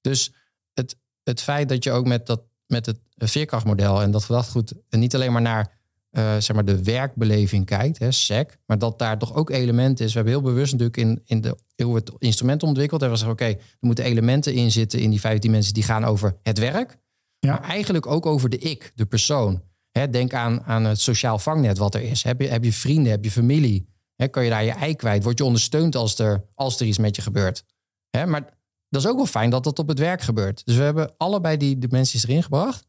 Dus 0.00 0.32
het, 0.74 0.96
het 1.22 1.42
feit 1.42 1.68
dat 1.68 1.84
je 1.84 1.92
ook 1.92 2.06
met 2.06 2.26
dat, 2.26 2.40
met 2.66 2.86
het 2.86 2.98
veerkrachtmodel 3.16 4.02
en 4.02 4.10
dat 4.10 4.24
gedachtegoed 4.24 4.72
niet 4.90 5.14
alleen 5.14 5.32
maar 5.32 5.42
naar 5.42 5.78
uh, 6.12 6.36
zeg 6.38 6.52
maar 6.54 6.64
de 6.64 6.82
werkbeleving 6.82 7.66
kijkt, 7.66 7.98
hè, 7.98 8.10
SEC, 8.10 8.58
maar 8.66 8.78
dat 8.78 8.98
daar 8.98 9.18
toch 9.18 9.34
ook 9.34 9.50
elementen 9.50 10.04
is. 10.04 10.12
We 10.12 10.16
hebben 10.18 10.34
heel 10.34 10.52
bewust 10.52 10.72
natuurlijk 10.72 10.96
in, 10.96 11.22
in 11.26 11.40
de, 11.40 11.56
hoe 11.84 11.94
het 11.94 12.12
instrument 12.18 12.62
ontwikkeld 12.62 13.00
hebben 13.00 13.18
we 13.18 13.24
gezegd, 13.24 13.42
oké, 13.42 13.60
er 13.60 13.76
moeten 13.80 14.04
elementen 14.04 14.54
in 14.54 14.70
zitten 14.70 15.00
in 15.00 15.10
die 15.10 15.20
vijf 15.20 15.38
dimensies 15.38 15.72
die 15.72 15.82
gaan 15.82 16.04
over 16.04 16.36
het 16.42 16.58
werk, 16.58 16.98
ja. 17.38 17.52
maar 17.52 17.62
eigenlijk 17.62 18.06
ook 18.06 18.26
over 18.26 18.48
de 18.48 18.58
ik, 18.58 18.92
de 18.94 19.06
persoon. 19.06 19.62
Hè, 19.98 20.10
denk 20.10 20.34
aan, 20.34 20.62
aan 20.62 20.84
het 20.84 21.00
sociaal 21.00 21.38
vangnet 21.38 21.78
wat 21.78 21.94
er 21.94 22.02
is. 22.02 22.22
Heb 22.22 22.40
je, 22.40 22.48
heb 22.48 22.64
je 22.64 22.72
vrienden, 22.72 23.10
heb 23.10 23.24
je 23.24 23.30
familie? 23.30 23.88
Hè, 24.16 24.28
kan 24.28 24.44
je 24.44 24.50
daar 24.50 24.64
je 24.64 24.70
ei 24.70 24.94
kwijt? 24.94 25.22
Word 25.22 25.38
je 25.38 25.44
ondersteund 25.44 25.96
als 25.96 26.18
er, 26.18 26.44
als 26.54 26.80
er 26.80 26.86
iets 26.86 26.98
met 26.98 27.16
je 27.16 27.22
gebeurt? 27.22 27.64
Hè, 28.10 28.26
maar 28.26 28.58
dat 28.88 29.02
is 29.02 29.08
ook 29.08 29.16
wel 29.16 29.26
fijn 29.26 29.50
dat 29.50 29.64
dat 29.64 29.78
op 29.78 29.88
het 29.88 29.98
werk 29.98 30.20
gebeurt. 30.20 30.64
Dus 30.64 30.76
we 30.76 30.82
hebben 30.82 31.14
allebei 31.16 31.56
die 31.56 31.78
dimensies 31.78 32.26
erin 32.26 32.42
gebracht. 32.42 32.86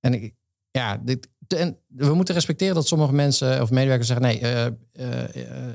En 0.00 0.14
ik, 0.14 0.34
ja, 0.70 0.96
dit, 0.96 1.28
en 1.46 1.78
we 1.86 2.14
moeten 2.14 2.34
respecteren 2.34 2.74
dat 2.74 2.86
sommige 2.86 3.12
mensen 3.12 3.62
of 3.62 3.70
medewerkers 3.70 4.08
zeggen: 4.08 4.26
nee, 4.26 4.40
uh, 4.40 4.66
uh, 5.34 5.72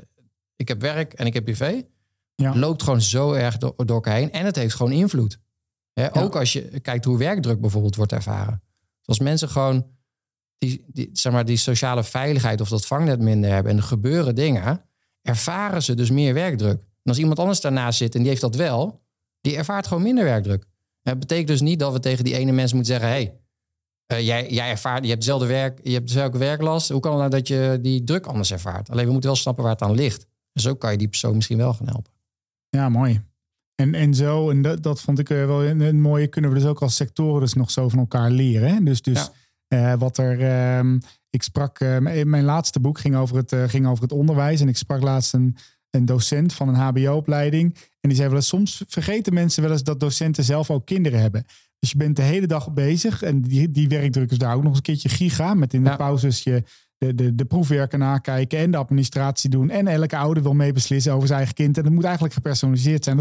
ik 0.56 0.68
heb 0.68 0.80
werk 0.80 1.12
en 1.12 1.26
ik 1.26 1.34
heb 1.34 1.44
privé. 1.44 1.82
Ja. 2.34 2.56
Loopt 2.56 2.82
gewoon 2.82 3.02
zo 3.02 3.32
erg 3.32 3.56
door, 3.56 3.74
door 3.76 3.94
elkaar 3.94 4.16
heen. 4.16 4.32
En 4.32 4.44
het 4.44 4.56
heeft 4.56 4.74
gewoon 4.74 4.92
invloed. 4.92 5.38
Ook 6.12 6.36
als 6.36 6.52
je 6.52 6.80
kijkt 6.80 7.04
hoe 7.04 7.18
werkdruk 7.18 7.60
bijvoorbeeld 7.60 7.96
wordt 7.96 8.12
ervaren. 8.12 8.62
Als 9.04 9.18
mensen 9.18 9.48
gewoon 9.48 9.86
die, 10.64 10.84
die, 10.86 11.10
zeg 11.12 11.32
maar, 11.32 11.44
die 11.44 11.56
sociale 11.56 12.04
veiligheid 12.04 12.60
of 12.60 12.68
dat 12.68 12.86
vangnet 12.86 13.20
minder 13.20 13.50
hebben 13.50 13.72
en 13.72 13.78
er 13.78 13.84
gebeuren 13.84 14.34
dingen, 14.34 14.84
ervaren 15.22 15.82
ze 15.82 15.94
dus 15.94 16.10
meer 16.10 16.34
werkdruk. 16.34 16.80
En 16.80 17.10
als 17.10 17.18
iemand 17.18 17.38
anders 17.38 17.60
daarnaast 17.60 17.98
zit 17.98 18.14
en 18.14 18.20
die 18.20 18.28
heeft 18.28 18.40
dat 18.40 18.56
wel, 18.56 19.02
die 19.40 19.56
ervaart 19.56 19.86
gewoon 19.86 20.02
minder 20.02 20.24
werkdruk. 20.24 20.64
Dat 21.02 21.18
betekent 21.18 21.48
dus 21.48 21.60
niet 21.60 21.78
dat 21.78 21.92
we 21.92 22.00
tegen 22.00 22.24
die 22.24 22.34
ene 22.34 22.52
mens 22.52 22.72
moeten 22.72 22.92
zeggen: 22.92 23.10
hey, 23.10 23.40
uh, 24.12 24.26
jij, 24.26 24.50
jij 24.50 24.70
ervaart, 24.70 25.02
je 25.02 25.08
hebt 25.08 25.20
dezelfde 25.20 25.46
werk, 25.46 25.80
je 25.82 25.92
hebt 25.92 26.06
dezelfde 26.06 26.38
werklast. 26.38 26.88
Hoe 26.88 27.00
kan 27.00 27.10
het 27.10 27.20
nou 27.20 27.30
dat 27.30 27.48
je 27.48 27.78
die 27.82 28.04
druk 28.04 28.26
anders 28.26 28.52
ervaart? 28.52 28.90
Alleen 28.90 29.06
we 29.06 29.12
moeten 29.12 29.30
wel 29.30 29.38
snappen 29.38 29.64
waar 29.64 29.72
het 29.72 29.82
aan 29.82 29.94
ligt. 29.94 30.26
En 30.52 30.60
zo 30.62 30.74
kan 30.74 30.90
je 30.90 30.98
die 30.98 31.08
persoon 31.08 31.34
misschien 31.34 31.58
wel 31.58 31.74
gaan 31.74 31.88
helpen. 31.88 32.12
Ja, 32.68 32.88
mooi. 32.88 33.22
En, 33.74 33.94
en 33.94 34.14
zo, 34.14 34.50
en 34.50 34.62
dat, 34.62 34.82
dat 34.82 35.00
vond 35.00 35.18
ik 35.18 35.30
eh, 35.30 35.46
wel 35.46 35.64
een, 35.64 35.80
een, 35.80 36.00
mooie, 36.00 36.26
kunnen 36.26 36.50
we 36.50 36.58
dus 36.58 36.68
ook 36.68 36.82
als 36.82 36.96
sectoren 36.96 37.40
dus 37.40 37.54
nog 37.54 37.70
zo 37.70 37.88
van 37.88 37.98
elkaar 37.98 38.30
leren. 38.30 38.68
Hè? 38.68 38.82
Dus, 38.82 39.02
dus 39.02 39.30
uh, 39.68 39.94
wat 39.94 40.18
er, 40.18 40.40
uh, 40.40 41.00
ik 41.30 41.42
sprak, 41.42 41.80
uh, 41.80 41.98
mijn 42.24 42.44
laatste 42.44 42.80
boek 42.80 42.98
ging 42.98 43.16
over, 43.16 43.36
het, 43.36 43.54
ging 43.70 43.86
over 43.86 44.02
het 44.02 44.12
onderwijs. 44.12 44.60
En 44.60 44.68
ik 44.68 44.76
sprak 44.76 45.02
laatst 45.02 45.32
een, 45.32 45.56
een 45.90 46.04
docent 46.04 46.52
van 46.52 46.68
een 46.68 46.74
HBO-opleiding. 46.74 47.74
En 48.00 48.08
die 48.08 48.14
zei 48.14 48.28
wel 48.28 48.36
eens, 48.36 48.48
soms 48.48 48.84
vergeten 48.88 49.34
mensen 49.34 49.62
wel 49.62 49.72
eens 49.72 49.82
dat 49.82 50.00
docenten 50.00 50.44
zelf 50.44 50.70
ook 50.70 50.86
kinderen 50.86 51.20
hebben. 51.20 51.44
Dus 51.78 51.90
je 51.90 51.98
bent 51.98 52.16
de 52.16 52.22
hele 52.22 52.46
dag 52.46 52.72
bezig. 52.72 53.22
En 53.22 53.42
die, 53.42 53.70
die 53.70 53.88
werkdruk 53.88 54.30
is 54.30 54.38
daar 54.38 54.54
ook 54.54 54.62
nog 54.62 54.68
eens 54.68 54.76
een 54.76 54.82
keertje 54.82 55.08
giga. 55.08 55.54
Met 55.54 55.74
in 55.74 55.84
de 55.84 55.96
pauzes 55.96 56.42
je 56.42 56.62
de, 56.98 57.14
de, 57.14 57.34
de 57.34 57.44
proefwerken 57.44 57.98
nakijken 57.98 58.58
en 58.58 58.70
de 58.70 58.76
administratie 58.76 59.50
doen. 59.50 59.70
En 59.70 59.88
elke 59.88 60.16
ouder 60.16 60.42
wil 60.42 60.54
meebeslissen 60.54 61.12
over 61.12 61.26
zijn 61.26 61.38
eigen 61.38 61.56
kind. 61.56 61.76
En 61.76 61.82
dat 61.82 61.92
moet 61.92 62.04
eigenlijk 62.04 62.34
gepersonaliseerd 62.34 63.04
zijn. 63.04 63.16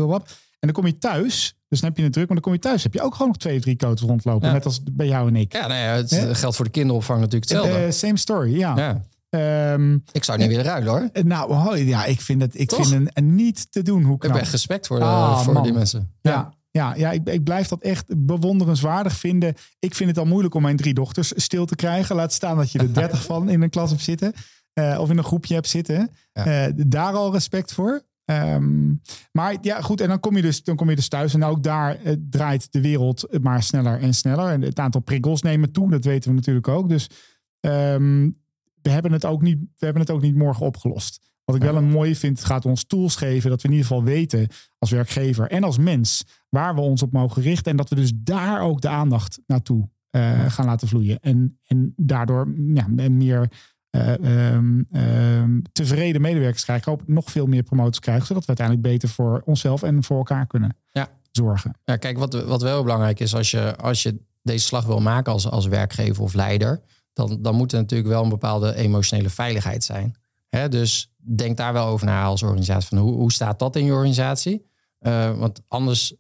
En 0.64 0.70
dan 0.70 0.84
kom 0.84 0.86
je 0.86 0.98
thuis. 0.98 1.56
Dus 1.68 1.80
dan 1.80 1.90
heb 1.90 1.98
je 1.98 2.04
het 2.04 2.14
druk. 2.14 2.26
Maar 2.28 2.36
dan 2.36 2.46
kom 2.46 2.54
je 2.54 2.60
thuis. 2.60 2.84
Heb 2.84 2.94
je 2.94 3.02
ook 3.02 3.14
gewoon 3.14 3.28
nog 3.28 3.38
twee, 3.38 3.60
drie 3.60 3.76
coaches 3.76 4.02
rondlopen. 4.02 4.54
Net 4.54 4.66
als 4.66 4.82
bij 4.92 5.08
jou 5.08 5.28
en 5.28 5.36
ik. 5.36 5.54
Ja, 5.54 5.68
nou 5.68 5.80
ja, 5.80 5.96
het 5.96 6.38
geldt 6.38 6.56
voor 6.56 6.66
de 6.66 6.72
kinderopvang 6.72 7.20
natuurlijk 7.20 7.52
hetzelfde. 7.52 7.86
Uh, 7.86 7.92
same 7.92 8.18
story, 8.18 8.58
ja. 8.58 9.02
ja. 9.30 9.74
Um, 9.74 10.04
ik 10.12 10.24
zou 10.24 10.38
niet 10.38 10.48
willen 10.48 10.64
ruilen 10.64 10.92
hoor. 10.92 11.10
Eh, 11.14 11.24
nou, 11.24 11.78
ja, 11.86 12.06
ik 12.06 12.22
vind 12.22 12.42
het, 12.42 12.60
ik 12.60 12.72
vind 12.72 13.10
een, 13.14 13.36
niet 13.36 13.72
te 13.72 13.82
doen. 13.82 14.04
Hoe. 14.04 14.16
Ik 14.16 14.22
heb 14.22 14.36
echt 14.36 14.52
respect 14.52 14.88
voor, 14.88 15.02
ah, 15.02 15.42
voor 15.42 15.64
die 15.64 15.74
mensen. 15.74 16.12
ja. 16.22 16.54
Ja, 16.72 16.96
ja 16.96 17.12
ik, 17.12 17.30
ik 17.30 17.44
blijf 17.44 17.68
dat 17.68 17.82
echt 17.82 18.26
bewonderenswaardig 18.26 19.18
vinden. 19.18 19.54
Ik 19.80 19.96
vind 19.96 20.10
het 20.10 20.20
al 20.20 20.26
moeilijk 20.26 20.54
om 20.54 20.62
mijn 20.62 20.78
drie 20.78 20.94
dochters 20.94 21.32
stil 21.36 21.66
te 21.66 21.76
krijgen. 21.76 22.16
Laat 22.16 22.34
staan 22.34 22.58
dat 22.58 22.72
je 22.72 22.80
er 22.80 22.94
dertig 22.94 23.24
van 23.32 23.50
in 23.50 23.62
een 23.62 23.70
klas 23.70 23.90
hebt 23.90 24.02
zitten. 24.02 24.34
Uh, 24.74 24.98
of 25.00 25.10
in 25.10 25.18
een 25.18 25.24
groepje 25.24 25.54
hebt 25.54 25.68
zitten. 25.68 26.10
Uh, 26.34 26.66
daar 26.76 27.14
al 27.14 27.32
respect 27.32 27.74
voor. 27.74 28.04
Um, 28.42 29.02
maar 29.32 29.58
ja, 29.62 29.82
goed. 29.82 30.02
En 30.02 30.08
dan 30.08 30.20
kom 30.20 30.36
je 30.36 30.42
dus, 30.42 30.64
dan 30.64 30.76
kom 30.76 30.90
je 30.90 30.96
dus 30.96 31.08
thuis. 31.08 31.34
En 31.34 31.44
ook 31.44 31.64
daar 31.64 31.98
uh, 32.04 32.14
draait 32.30 32.72
de 32.72 32.82
wereld 32.82 33.40
maar 33.42 33.64
sneller 33.64 34.00
en 34.00 34.14
sneller. 34.14 34.52
En 34.52 34.62
het 34.62 34.80
aantal 34.80 35.02
prikkels 35.02 35.42
nemen 35.42 35.72
toe. 35.72 35.90
Dat 35.90 36.06
weten 36.06 36.30
we 36.30 36.36
natuurlijk 36.36 36.68
ook. 36.68 36.90
Dus 36.90 37.10
um, 37.60 38.42
we, 38.82 38.90
hebben 38.90 39.12
het 39.12 39.26
ook 39.26 39.42
niet, 39.42 39.60
we 39.60 39.86
hebben 39.86 40.02
het 40.02 40.12
ook 40.12 40.22
niet 40.22 40.36
morgen 40.36 40.66
opgelost. 40.66 41.32
Wat 41.46 41.56
ik 41.56 41.62
wel 41.62 41.76
een 41.76 41.90
mooie 41.90 42.16
vind, 42.16 42.38
het 42.38 42.48
gaat 42.48 42.66
ons 42.66 42.84
tools 42.84 43.16
geven 43.16 43.50
dat 43.50 43.62
we 43.62 43.68
in 43.68 43.74
ieder 43.74 43.88
geval 43.88 44.04
weten 44.04 44.48
als 44.78 44.92
werkgever 44.92 45.50
en 45.50 45.64
als 45.64 45.78
mens 45.78 46.24
waar 46.50 46.76
we 46.76 46.82
ons 46.82 47.02
op 47.02 47.12
mogen 47.12 47.42
richten. 47.42 47.72
En 47.72 47.78
dat 47.78 47.90
we 47.90 47.96
dus 47.96 48.12
daar 48.16 48.62
ook 48.62 48.82
de 48.82 48.88
aandacht 48.88 49.40
naartoe 49.46 49.90
uh, 50.16 50.50
gaan 50.52 50.66
laten 50.66 50.88
vloeien. 50.88 51.20
En, 51.20 51.60
en 51.66 51.94
daardoor 51.96 52.54
ja, 52.74 52.88
meer 53.10 53.52
uh, 53.96 54.52
um, 54.54 54.88
um, 54.92 55.62
tevreden 55.72 56.22
medewerkers 56.22 56.64
krijgen. 56.64 56.92
Ook 56.92 57.08
nog 57.08 57.32
veel 57.32 57.46
meer 57.46 57.64
promoties 57.64 58.00
krijgen. 58.00 58.26
Zodat 58.26 58.42
we 58.42 58.48
uiteindelijk 58.48 58.88
beter 58.88 59.10
voor 59.10 59.42
onszelf 59.46 59.84
en 59.84 60.04
voor 60.04 60.18
elkaar 60.18 60.48
kunnen 60.48 60.78
ja. 60.92 61.10
zorgen. 61.32 61.76
Ja, 61.84 61.98
kijk, 61.98 62.18
wat, 62.18 62.44
wat 62.44 62.62
wel 62.62 62.84
belangrijk 62.84 63.20
is 63.20 63.36
als 63.36 63.52
je, 63.52 63.76
als 63.76 64.04
je 64.04 64.20
deze 64.42 64.66
slag 64.66 64.86
wil 64.86 65.00
maken 65.00 65.34
als, 65.34 65.50
als 65.50 65.66
werkgever 65.66 66.24
of 66.24 66.34
leider. 66.34 66.82
Dan, 67.14 67.38
dan 67.42 67.56
moet 67.56 67.72
er 67.72 67.80
natuurlijk 67.80 68.10
wel 68.10 68.24
een 68.24 68.30
bepaalde 68.30 68.76
emotionele 68.76 69.30
veiligheid 69.30 69.84
zijn. 69.84 70.16
Hè, 70.50 70.70
dus 70.70 71.14
denk 71.18 71.58
daar 71.58 71.74
wel 71.74 71.88
over 71.88 72.06
na 72.06 72.24
als 72.24 72.44
organisatie. 72.44 72.88
Van 72.90 72.98
hoe, 72.98 73.14
hoe 73.14 73.32
staat 73.32 73.60
dat 73.60 73.76
in 73.76 73.86
je 73.86 73.92
organisatie? 73.92 74.66
Uh, 75.02 75.38
want 75.38 75.62
anders, 75.68 76.16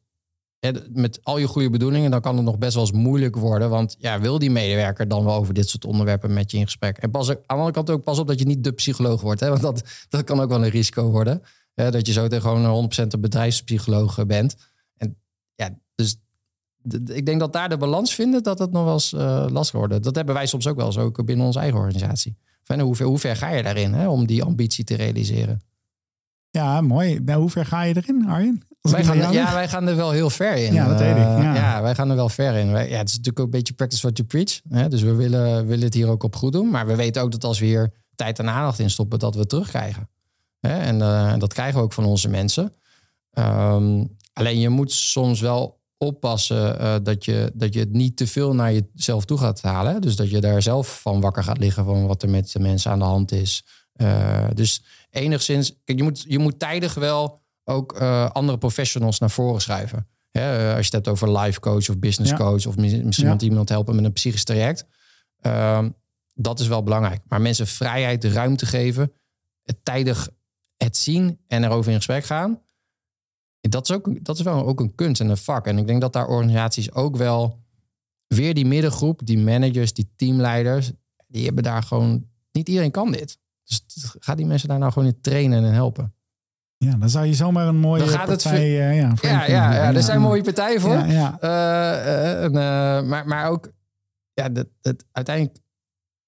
met 0.91 1.19
al 1.23 1.37
je 1.37 1.47
goede 1.47 1.69
bedoelingen, 1.69 2.11
dan 2.11 2.21
kan 2.21 2.35
het 2.35 2.45
nog 2.45 2.57
best 2.57 2.73
wel 2.73 2.83
eens 2.83 2.91
moeilijk 2.91 3.35
worden. 3.35 3.69
Want 3.69 3.95
ja, 3.99 4.19
wil 4.19 4.39
die 4.39 4.51
medewerker 4.51 5.07
dan 5.07 5.23
wel 5.23 5.35
over 5.35 5.53
dit 5.53 5.69
soort 5.69 5.85
onderwerpen 5.85 6.33
met 6.33 6.51
je 6.51 6.57
in 6.57 6.65
gesprek? 6.65 6.97
En 6.97 7.11
pas, 7.11 7.29
aan 7.29 7.35
de 7.35 7.43
andere 7.47 7.71
kant 7.71 7.89
ook 7.89 8.03
pas 8.03 8.19
op 8.19 8.27
dat 8.27 8.39
je 8.39 8.45
niet 8.45 8.63
de 8.63 8.71
psycholoog 8.71 9.21
wordt. 9.21 9.39
Hè? 9.39 9.49
Want 9.49 9.61
dat, 9.61 9.83
dat 10.09 10.23
kan 10.23 10.39
ook 10.39 10.49
wel 10.49 10.63
een 10.63 10.69
risico 10.69 11.09
worden. 11.09 11.41
Hè? 11.73 11.91
Dat 11.91 12.07
je 12.07 12.13
zo 12.13 12.27
tegen 12.27 12.49
gewoon 12.49 12.91
100% 12.91 13.07
een 13.07 13.21
bedrijfspsycholoog 13.21 14.25
bent. 14.25 14.55
En 14.97 15.17
ja, 15.55 15.77
dus 15.95 16.17
ik 17.05 17.25
denk 17.25 17.39
dat 17.39 17.53
daar 17.53 17.69
de 17.69 17.77
balans 17.77 18.15
vinden, 18.15 18.43
dat 18.43 18.59
het 18.59 18.71
nog 18.71 18.83
wel 18.83 18.93
eens 18.93 19.13
uh, 19.13 19.45
lastig 19.49 19.79
wordt. 19.79 20.03
Dat 20.03 20.15
hebben 20.15 20.35
wij 20.35 20.45
soms 20.45 20.67
ook 20.67 20.75
wel 20.75 20.85
eens, 20.85 20.97
ook 20.97 21.25
binnen 21.25 21.45
onze 21.45 21.59
eigen 21.59 21.79
organisatie. 21.79 22.35
Van 22.63 22.79
hoe, 22.79 22.95
ver, 22.95 23.05
hoe 23.05 23.19
ver 23.19 23.35
ga 23.35 23.49
je 23.49 23.63
daarin 23.63 23.93
hè, 23.93 24.07
om 24.07 24.25
die 24.25 24.43
ambitie 24.43 24.83
te 24.83 24.95
realiseren? 24.95 25.61
Ja, 26.49 26.81
mooi. 26.81 27.19
Nou, 27.19 27.39
hoe 27.39 27.49
ver 27.49 27.65
ga 27.65 27.81
je 27.81 27.95
erin, 27.95 28.27
Arjen? 28.27 28.63
Wij 28.91 29.03
gaan, 29.03 29.31
ja, 29.31 29.53
wij 29.53 29.67
gaan 29.67 29.87
er 29.87 29.95
wel 29.95 30.11
heel 30.11 30.29
ver 30.29 30.55
in. 30.55 30.73
Ja, 30.73 30.87
dat 30.87 30.99
weet 30.99 31.15
ik. 31.15 31.17
Eh, 31.17 31.41
ja. 31.41 31.55
ja. 31.55 31.81
wij 31.81 31.95
gaan 31.95 32.09
er 32.09 32.15
wel 32.15 32.29
ver 32.29 32.55
in. 32.55 32.67
ja, 32.67 32.77
het 32.77 33.07
is 33.07 33.17
natuurlijk 33.17 33.39
ook 33.39 33.45
een 33.45 33.51
beetje 33.51 33.73
practice 33.73 34.01
what 34.01 34.17
you 34.17 34.27
preach. 34.27 34.61
Hè? 34.69 34.89
Dus 34.89 35.01
we 35.01 35.13
willen, 35.13 35.67
willen 35.67 35.85
het 35.85 35.93
hier 35.93 36.07
ook 36.07 36.23
op 36.23 36.35
goed 36.35 36.51
doen. 36.51 36.69
Maar 36.69 36.87
we 36.87 36.95
weten 36.95 37.21
ook 37.21 37.31
dat 37.31 37.43
als 37.43 37.59
we 37.59 37.65
hier 37.65 37.93
tijd 38.15 38.39
en 38.39 38.49
aandacht 38.49 38.79
in 38.79 38.89
stoppen, 38.89 39.19
dat 39.19 39.33
we 39.33 39.39
het 39.39 39.49
terugkrijgen. 39.49 40.09
Hè? 40.59 40.77
En 40.77 40.99
uh, 40.99 41.37
dat 41.37 41.53
krijgen 41.53 41.77
we 41.77 41.83
ook 41.83 41.93
van 41.93 42.05
onze 42.05 42.29
mensen. 42.29 42.73
Um, 43.31 44.17
alleen 44.33 44.59
je 44.59 44.69
moet 44.69 44.91
soms 44.91 45.39
wel 45.39 45.81
oppassen 45.97 46.81
uh, 46.81 46.95
dat, 47.03 47.25
je, 47.25 47.51
dat 47.53 47.73
je 47.73 47.79
het 47.79 47.91
niet 47.91 48.17
te 48.17 48.27
veel 48.27 48.55
naar 48.55 48.73
jezelf 48.73 49.25
toe 49.25 49.37
gaat 49.37 49.61
halen. 49.61 50.01
Dus 50.01 50.15
dat 50.15 50.29
je 50.29 50.41
daar 50.41 50.61
zelf 50.61 51.01
van 51.01 51.21
wakker 51.21 51.43
gaat 51.43 51.57
liggen 51.57 51.85
van 51.85 52.07
wat 52.07 52.23
er 52.23 52.29
met 52.29 52.51
de 52.51 52.59
mensen 52.59 52.91
aan 52.91 52.99
de 52.99 53.05
hand 53.05 53.31
is. 53.31 53.65
Uh, 53.95 54.47
dus 54.53 54.83
enigszins, 55.09 55.73
kijk, 55.83 55.97
je 55.97 56.03
moet, 56.03 56.25
je 56.27 56.39
moet 56.39 56.59
tijdig 56.59 56.93
wel 56.93 57.42
ook 57.63 58.01
uh, 58.01 58.29
andere 58.29 58.57
professionals 58.57 59.19
naar 59.19 59.31
voren 59.31 59.61
schuiven. 59.61 60.07
Hè, 60.29 60.67
als 60.67 60.87
je 60.87 60.95
het 60.95 61.05
hebt 61.05 61.07
over 61.07 61.37
life 61.39 61.59
coach 61.59 61.89
of 61.89 61.99
business 61.99 62.33
coach 62.33 62.65
of 62.65 62.77
misschien 62.77 63.27
ja. 63.27 63.37
iemand 63.37 63.69
helpen 63.69 63.95
met 63.95 64.05
een 64.05 64.13
psychisch 64.13 64.43
traject. 64.43 64.85
Uh, 65.41 65.85
dat 66.33 66.59
is 66.59 66.67
wel 66.67 66.83
belangrijk. 66.83 67.21
Maar 67.27 67.41
mensen 67.41 67.67
vrijheid, 67.67 68.23
ruimte 68.23 68.65
geven, 68.65 69.11
het 69.63 69.77
tijdig 69.83 70.29
het 70.77 70.97
zien 70.97 71.39
en 71.47 71.63
erover 71.63 71.91
in 71.91 71.97
gesprek 71.97 72.25
gaan 72.25 72.61
dat 73.69 73.89
is, 73.89 73.95
ook, 73.95 74.25
dat 74.25 74.37
is 74.37 74.43
wel 74.43 74.65
ook 74.65 74.79
een 74.79 74.95
kunst 74.95 75.21
en 75.21 75.29
een 75.29 75.37
vak. 75.37 75.67
En 75.67 75.77
ik 75.77 75.87
denk 75.87 76.01
dat 76.01 76.13
daar 76.13 76.27
organisaties 76.27 76.91
ook 76.91 77.15
wel 77.15 77.61
weer 78.27 78.53
die 78.53 78.65
middengroep, 78.65 79.25
die 79.25 79.37
managers, 79.37 79.93
die 79.93 80.11
teamleiders, 80.15 80.91
die 81.27 81.45
hebben 81.45 81.63
daar 81.63 81.83
gewoon, 81.83 82.27
niet 82.51 82.67
iedereen 82.67 82.91
kan 82.91 83.11
dit. 83.11 83.39
Dus 83.63 83.85
ga 84.19 84.35
die 84.35 84.45
mensen 84.45 84.67
daar 84.67 84.79
nou 84.79 84.91
gewoon 84.91 85.07
in 85.07 85.21
trainen 85.21 85.63
en 85.63 85.73
helpen. 85.73 86.13
Ja, 86.83 86.95
dan 86.95 87.09
zou 87.09 87.25
je 87.25 87.33
zomaar 87.33 87.67
een 87.67 87.77
mooie 87.77 87.99
dan 87.99 88.09
gaat 88.09 88.25
partij... 88.25 88.69
Het, 88.69 88.95
uh, 88.95 88.97
ja, 88.97 89.13
ja, 89.21 89.45
ja, 89.45 89.73
ja, 89.73 89.93
er 89.93 90.03
zijn 90.03 90.21
mooie 90.21 90.43
partijen 90.43 90.81
voor. 90.81 90.91
Ja. 90.91 91.37
Uh, 91.41 92.43
uh, 92.43 92.51
maar, 93.09 93.27
maar 93.27 93.49
ook, 93.49 93.71
ja, 94.33 94.49
dat, 94.49 94.67
dat, 94.81 95.05
uiteindelijk, 95.11 95.57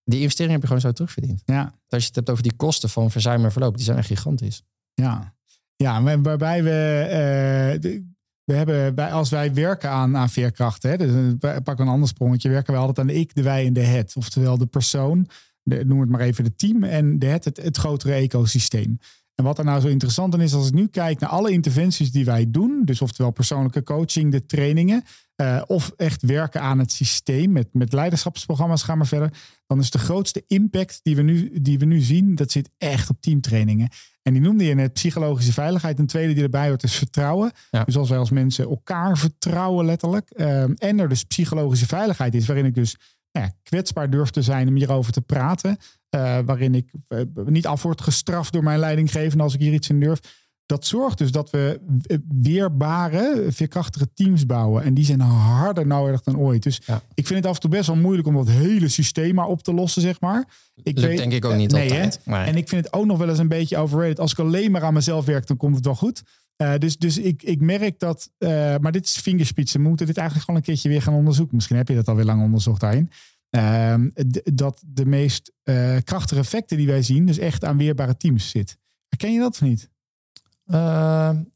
die 0.04 0.20
investering 0.20 0.54
heb 0.54 0.62
je 0.62 0.68
gewoon 0.68 0.82
zo 0.82 0.92
terugverdiend. 0.92 1.42
Ja. 1.46 1.74
Als 1.88 2.02
je 2.02 2.08
het 2.08 2.16
hebt 2.16 2.30
over 2.30 2.44
die 2.44 2.56
kosten 2.56 2.90
van 2.90 3.12
verzuim 3.12 3.44
en 3.44 3.52
verloop, 3.52 3.76
die 3.76 3.86
zijn 3.86 3.98
echt 3.98 4.08
gigantisch. 4.08 4.64
Ja, 4.94 5.34
ja, 5.76 6.22
waarbij 6.22 6.64
we, 6.64 8.02
we 8.44 8.54
hebben, 8.54 8.96
bij, 8.96 9.12
als 9.12 9.30
wij 9.30 9.54
werken 9.54 9.90
aan, 9.90 10.18
aan 10.18 10.30
veerkrachten, 10.30 10.90
hè, 10.90 10.98
dus 10.98 11.34
pak 11.64 11.80
een 11.80 11.88
ander 11.88 12.08
sprongetje, 12.08 12.50
werken 12.50 12.74
we 12.74 12.80
altijd 12.80 13.00
aan 13.00 13.08
de 13.08 13.20
ik, 13.20 13.36
de 13.36 13.42
wij 13.44 13.66
en 13.66 13.74
de 13.74 13.84
het. 13.84 14.14
Oftewel 14.16 14.58
de 14.58 14.66
persoon, 14.66 15.28
de, 15.62 15.86
noem 15.86 16.00
het 16.00 16.10
maar 16.10 16.22
even 16.22 16.44
de 16.44 16.56
team 16.56 16.84
en 16.84 17.20
de 17.20 17.26
het, 17.26 17.46
het, 17.46 17.58
het 17.58 17.78
grotere 17.78 18.14
ecosysteem. 18.14 19.00
En 19.36 19.44
wat 19.44 19.58
er 19.58 19.66
nou 19.66 19.82
zo 19.82 19.88
interessant 19.88 20.34
aan 20.34 20.42
is, 20.42 20.54
als 20.54 20.68
ik 20.68 20.74
nu 20.74 20.88
kijk 20.88 21.20
naar 21.20 21.30
alle 21.30 21.52
interventies 21.52 22.12
die 22.12 22.26
wij 22.26 22.52
doen, 22.52 22.82
dus 22.86 23.02
oftewel 23.02 23.32
persoonlijke 23.32 23.84
coaching, 23.84 24.32
de 24.32 24.46
trainingen, 24.46 25.04
uh, 25.42 25.62
of 25.68 25.92
echt 25.98 26.22
werken 26.22 26.62
aan 26.62 26.80
het 26.80 26.92
systeem 26.92 27.52
met, 27.52 27.68
met 27.72 27.94
leiderschapsprogramma's, 27.94 28.84
gaan 28.84 29.00
we 29.00 29.06
verder, 29.06 29.34
dan 29.68 29.80
is 29.80 29.92
de 29.92 29.98
grootste 29.98 30.44
impact 30.48 31.00
die 31.04 31.16
we, 31.16 31.22
nu, 31.22 31.62
die 31.62 31.80
we 31.80 31.86
nu 31.86 32.02
zien, 32.02 32.36
dat 32.36 32.52
zit 32.52 32.70
echt 32.78 33.10
op 33.10 33.22
teamtrainingen. 33.22 33.90
En 34.22 34.34
die 34.34 34.42
noemde 34.42 34.66
je 34.66 34.74
net 34.74 34.94
psychologische 34.94 35.54
veiligheid. 35.54 36.00
Een 36.00 36.06
tweede 36.06 36.34
die 36.34 36.44
erbij 36.44 36.68
hoort 36.68 36.84
is 36.84 36.96
vertrouwen. 36.96 37.52
Dus 37.86 37.98
als 37.98 38.10
wij 38.10 38.18
als 38.18 38.30
mensen 38.30 38.70
elkaar 38.70 39.18
vertrouwen 39.18 39.86
letterlijk. 39.86 40.32
Uh, 40.36 40.64
en 40.64 41.00
er 41.00 41.10
dus 41.10 41.24
psychologische 41.24 41.86
veiligheid 41.86 42.36
is, 42.36 42.46
waarin 42.46 42.66
ik 42.66 42.76
dus 42.76 42.96
nou 43.36 43.48
ja, 43.48 43.54
kwetsbaar 43.64 44.10
durf 44.10 44.30
te 44.30 44.42
zijn 44.42 44.68
om 44.68 44.76
hierover 44.76 45.12
te 45.12 45.22
praten. 45.22 45.78
Uh, 46.16 46.40
waarin 46.46 46.76
ik 46.76 46.92
uh, 47.10 47.20
niet 47.46 47.68
af 47.68 47.82
word 47.84 48.02
gestraft 48.02 48.54
door 48.54 48.64
mijn 48.64 48.80
leidinggevende 48.80 49.44
als 49.44 49.54
ik 49.54 49.60
hier 49.60 49.74
iets 49.74 49.90
in 49.90 50.00
durf. 50.00 50.20
Dat 50.66 50.86
zorgt 50.86 51.18
dus 51.18 51.32
dat 51.32 51.50
we 51.50 51.80
weerbare, 52.28 53.46
veerkrachtige 53.50 54.14
teams 54.14 54.46
bouwen. 54.46 54.84
En 54.84 54.94
die 54.94 55.06
zijn 55.06 55.20
harder 55.20 55.88
nodig 55.88 56.22
dan 56.22 56.38
ooit. 56.38 56.64
Dus 56.64 56.82
ja. 56.86 57.02
ik 57.14 57.28
vind 57.28 57.40
het 57.40 57.48
af 57.48 57.56
en 57.56 57.62
toe 57.62 57.70
best 57.70 57.88
wel 57.88 57.96
moeilijk 57.96 58.28
om 58.28 58.36
dat 58.36 58.50
hele 58.50 58.88
systeem 58.88 59.36
maar 59.36 59.48
op 59.48 59.64
te 59.64 59.74
lossen, 59.74 60.02
zeg 60.02 60.20
maar. 60.20 60.48
Ik 60.84 60.98
Lukt 60.98 61.08
weet, 61.08 61.18
denk 61.18 61.34
ik 61.34 61.46
ook 61.46 61.56
niet 61.56 61.72
nee, 61.72 61.90
altijd. 61.90 62.20
En 62.26 62.56
ik 62.56 62.70
vind 62.70 62.86
het 62.86 62.94
ook 62.94 63.06
nog 63.06 63.18
wel 63.18 63.30
eens 63.30 63.40
een 63.40 63.48
beetje 63.48 63.78
overrated. 63.78 64.20
Als 64.20 64.32
ik 64.32 64.40
alleen 64.40 64.72
maar 64.72 64.84
aan 64.84 64.94
mezelf 64.94 65.26
werk, 65.26 65.48
dan 65.48 65.58
komt 65.58 65.76
het 65.76 65.86
wel 65.86 65.96
goed. 65.96 66.24
Uh, 66.58 66.78
dus 66.78 66.98
dus 66.98 67.18
ik, 67.18 67.44
ik 67.44 67.62
merk 67.62 68.00
dat, 68.00 68.32
uh, 68.38 68.50
maar 68.78 68.92
dit 68.92 69.06
is 69.06 69.18
vingerspitsen. 69.18 69.82
We 69.82 69.88
moeten 69.88 70.06
dit 70.06 70.18
eigenlijk 70.18 70.46
gewoon 70.46 70.62
een 70.62 70.68
keertje 70.68 70.90
weer 70.90 71.02
gaan 71.02 71.14
onderzoeken. 71.14 71.56
Misschien 71.56 71.78
heb 71.78 71.88
je 71.88 71.96
dat 71.96 72.08
alweer 72.08 72.26
lang 72.26 72.42
onderzocht 72.42 72.82
daarin. 72.82 73.10
Uh, 73.50 73.96
dat 74.44 74.84
de 74.86 75.06
meest 75.06 75.52
uh, 75.64 75.98
krachtige 76.04 76.42
effecten 76.42 76.78
die 76.78 76.88
wij 76.88 77.02
zien, 77.02 77.26
dus 77.26 77.38
echt 77.38 77.64
aan 77.64 77.78
weerbare 77.78 78.18
teams 78.18 78.50
zit. 78.50 78.78
Herken 79.08 79.34
je 79.34 79.40
dat 79.40 79.52
of 79.52 79.62
niet? 79.62 79.90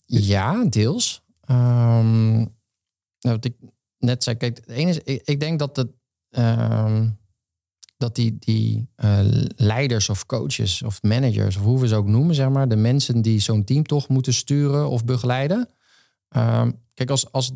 ja, 0.05 0.65
deels. 0.65 1.23
Um, 1.49 2.57
nou, 3.19 3.35
wat 3.35 3.45
ik 3.45 3.55
net 3.97 4.23
zei, 4.23 4.35
kijk, 4.35 4.57
het 4.57 4.67
ene 4.67 4.89
is, 4.89 4.99
ik, 5.23 5.39
denk 5.39 5.59
dat 5.59 5.75
het. 5.75 5.91
Dat 7.99 8.15
die, 8.15 8.37
die 8.39 8.89
uh, 8.97 9.19
leiders 9.55 10.09
of 10.09 10.25
coaches 10.25 10.81
of 10.81 11.03
managers, 11.03 11.55
of 11.55 11.63
hoe 11.63 11.79
we 11.79 11.87
ze 11.87 11.95
ook 11.95 12.07
noemen, 12.07 12.35
zeg 12.35 12.49
maar, 12.49 12.67
de 12.67 12.75
mensen 12.75 13.21
die 13.21 13.39
zo'n 13.39 13.63
team 13.63 13.83
toch 13.83 14.07
moeten 14.07 14.33
sturen 14.33 14.89
of 14.89 15.05
begeleiden. 15.05 15.69
Um, 16.37 16.81
kijk, 16.93 17.09
als, 17.09 17.31
als, 17.31 17.51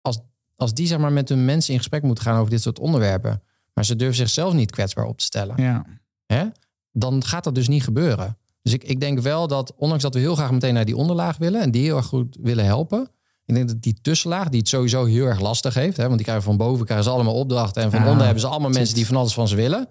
als, 0.00 0.20
als 0.56 0.74
die 0.74 0.86
zeg 0.86 0.98
maar, 0.98 1.12
met 1.12 1.28
hun 1.28 1.44
mensen 1.44 1.72
in 1.72 1.78
gesprek 1.78 2.02
moeten 2.02 2.24
gaan 2.24 2.38
over 2.38 2.50
dit 2.50 2.62
soort 2.62 2.78
onderwerpen, 2.78 3.42
maar 3.74 3.84
ze 3.84 3.96
durven 3.96 4.16
zichzelf 4.16 4.52
niet 4.52 4.70
kwetsbaar 4.70 5.06
op 5.06 5.18
te 5.18 5.24
stellen, 5.24 5.62
ja. 5.62 5.86
hè, 6.26 6.46
dan 6.90 7.24
gaat 7.24 7.44
dat 7.44 7.54
dus 7.54 7.68
niet 7.68 7.84
gebeuren. 7.84 8.38
Dus 8.62 8.72
ik, 8.72 8.84
ik 8.84 9.00
denk 9.00 9.18
wel 9.18 9.46
dat, 9.46 9.74
ondanks 9.76 10.02
dat 10.02 10.14
we 10.14 10.20
heel 10.20 10.34
graag 10.34 10.52
meteen 10.52 10.74
naar 10.74 10.84
die 10.84 10.96
onderlaag 10.96 11.36
willen 11.36 11.60
en 11.60 11.70
die 11.70 11.82
heel 11.82 11.96
erg 11.96 12.06
goed 12.06 12.38
willen 12.40 12.64
helpen, 12.64 13.10
ik 13.52 13.66
denk 13.66 13.68
dat 13.68 13.82
die 13.82 14.00
tussenlaag, 14.02 14.48
die 14.48 14.58
het 14.58 14.68
sowieso 14.68 15.04
heel 15.04 15.26
erg 15.26 15.40
lastig 15.40 15.74
heeft. 15.74 15.96
Hè, 15.96 16.02
want 16.02 16.16
die 16.16 16.24
krijgen 16.24 16.44
van 16.44 16.56
boven 16.56 16.84
krijgen 16.84 17.06
ze 17.06 17.12
allemaal 17.12 17.34
opdrachten. 17.34 17.82
En 17.82 17.90
van 17.90 18.06
onder 18.06 18.24
hebben 18.24 18.40
ze 18.40 18.46
allemaal 18.46 18.70
mensen 18.70 18.94
die 18.94 19.06
van 19.06 19.16
alles 19.16 19.34
van 19.34 19.48
ze 19.48 19.56
willen. 19.56 19.88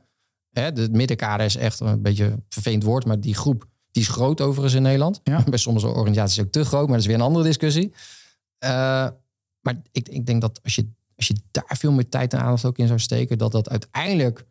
Hè, 0.52 0.72
de 0.72 0.90
middenkader 0.92 1.46
is 1.46 1.56
echt 1.56 1.80
een 1.80 2.02
beetje 2.02 2.26
een 2.26 2.46
vervelend 2.50 2.84
woord. 2.84 3.06
Maar 3.06 3.20
die 3.20 3.36
groep 3.36 3.66
die 3.92 4.02
is 4.02 4.08
groot 4.08 4.42
overigens 4.42 4.74
in 4.74 4.82
Nederland. 4.82 5.20
Ja. 5.24 5.44
Bij 5.50 5.60
sommige 5.60 5.88
organisaties 5.88 6.42
ook 6.42 6.52
te 6.52 6.66
groot. 6.66 6.84
Maar 6.86 6.92
dat 6.92 7.00
is 7.00 7.06
weer 7.06 7.16
een 7.16 7.22
andere 7.22 7.46
discussie. 7.46 7.94
Uh, 8.64 8.70
maar 9.62 9.82
ik, 9.92 10.10
ik 10.10 10.26
denk 10.26 10.42
dat 10.42 10.60
als 10.64 10.76
je, 10.76 10.88
als 11.16 11.28
je 11.28 11.36
daar 11.52 11.78
veel 11.78 11.92
meer 11.92 12.10
tijd 12.10 12.34
en 12.34 12.40
aandacht 12.40 12.66
ook 12.66 12.78
in 12.78 12.88
zou 12.88 13.00
steken. 13.00 13.38
Dat 13.38 13.52
dat 13.52 13.70
uiteindelijk 13.70 14.46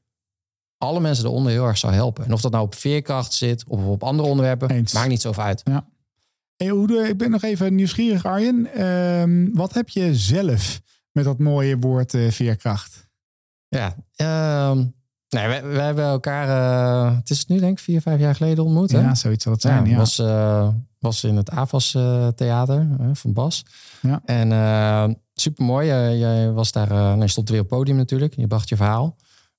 alle 0.79 1.01
mensen 1.01 1.25
eronder 1.25 1.53
heel 1.53 1.67
erg 1.67 1.79
zou 1.79 1.93
helpen. 1.93 2.25
En 2.25 2.33
of 2.33 2.41
dat 2.41 2.53
nou 2.53 2.65
op 2.65 2.75
veerkracht 2.75 3.33
zit 3.33 3.65
of 3.69 3.85
op 3.85 4.03
andere 4.03 4.29
onderwerpen. 4.29 4.71
Eens. 4.71 4.93
Maakt 4.93 5.09
niet 5.09 5.21
zoveel 5.21 5.43
uit. 5.43 5.61
Ja. 5.65 5.89
Hey, 6.61 6.69
hoe, 6.69 7.09
ik 7.09 7.19
ben 7.19 7.31
nog 7.31 7.43
even 7.43 7.75
nieuwsgierig, 7.75 8.25
Arjen. 8.25 8.87
Um, 8.87 9.55
wat 9.55 9.75
heb 9.75 9.89
je 9.89 10.15
zelf 10.15 10.81
met 11.13 11.25
dat 11.25 11.39
mooie 11.39 11.79
woord 11.79 12.15
uh, 12.15 12.31
veerkracht? 12.31 13.09
Ja, 13.69 13.95
um, 14.71 14.95
nee, 15.29 15.45
hebben 15.45 16.05
elkaar, 16.05 16.49
uh, 16.49 17.17
het 17.17 17.31
is 17.31 17.39
het 17.39 17.49
nu 17.49 17.59
denk 17.59 17.79
ik 17.79 17.85
vier, 17.85 18.01
vijf 18.01 18.21
jaar 18.21 18.35
geleden 18.35 18.65
ontmoet. 18.65 18.91
Ja, 18.91 19.15
zoiets 19.15 19.43
zal 19.43 19.53
het 19.53 19.61
zijn. 19.61 19.85
Ja, 19.85 19.91
ja. 19.91 19.97
Was, 19.97 20.19
uh, 20.19 20.69
was 20.99 21.25
in 21.25 21.37
het 21.37 21.51
AFAS 21.51 21.91
theater 22.35 22.89
van 23.13 23.33
Bas. 23.33 23.65
Ja. 24.03 24.23
En 24.25 25.17
super 25.35 25.65
mooi. 25.65 25.87
jij 26.19 26.51
was 26.51 26.73
daar, 26.73 26.89
nou, 26.89 27.21
je 27.21 27.29
stond 27.29 27.49
weer 27.49 27.61
op 27.61 27.71
het 27.71 27.79
podium 27.79 27.97
natuurlijk. 27.97 28.35
Je 28.37 28.47
bracht 28.47 28.69
je 28.69 28.77
verhaal. 28.77 29.17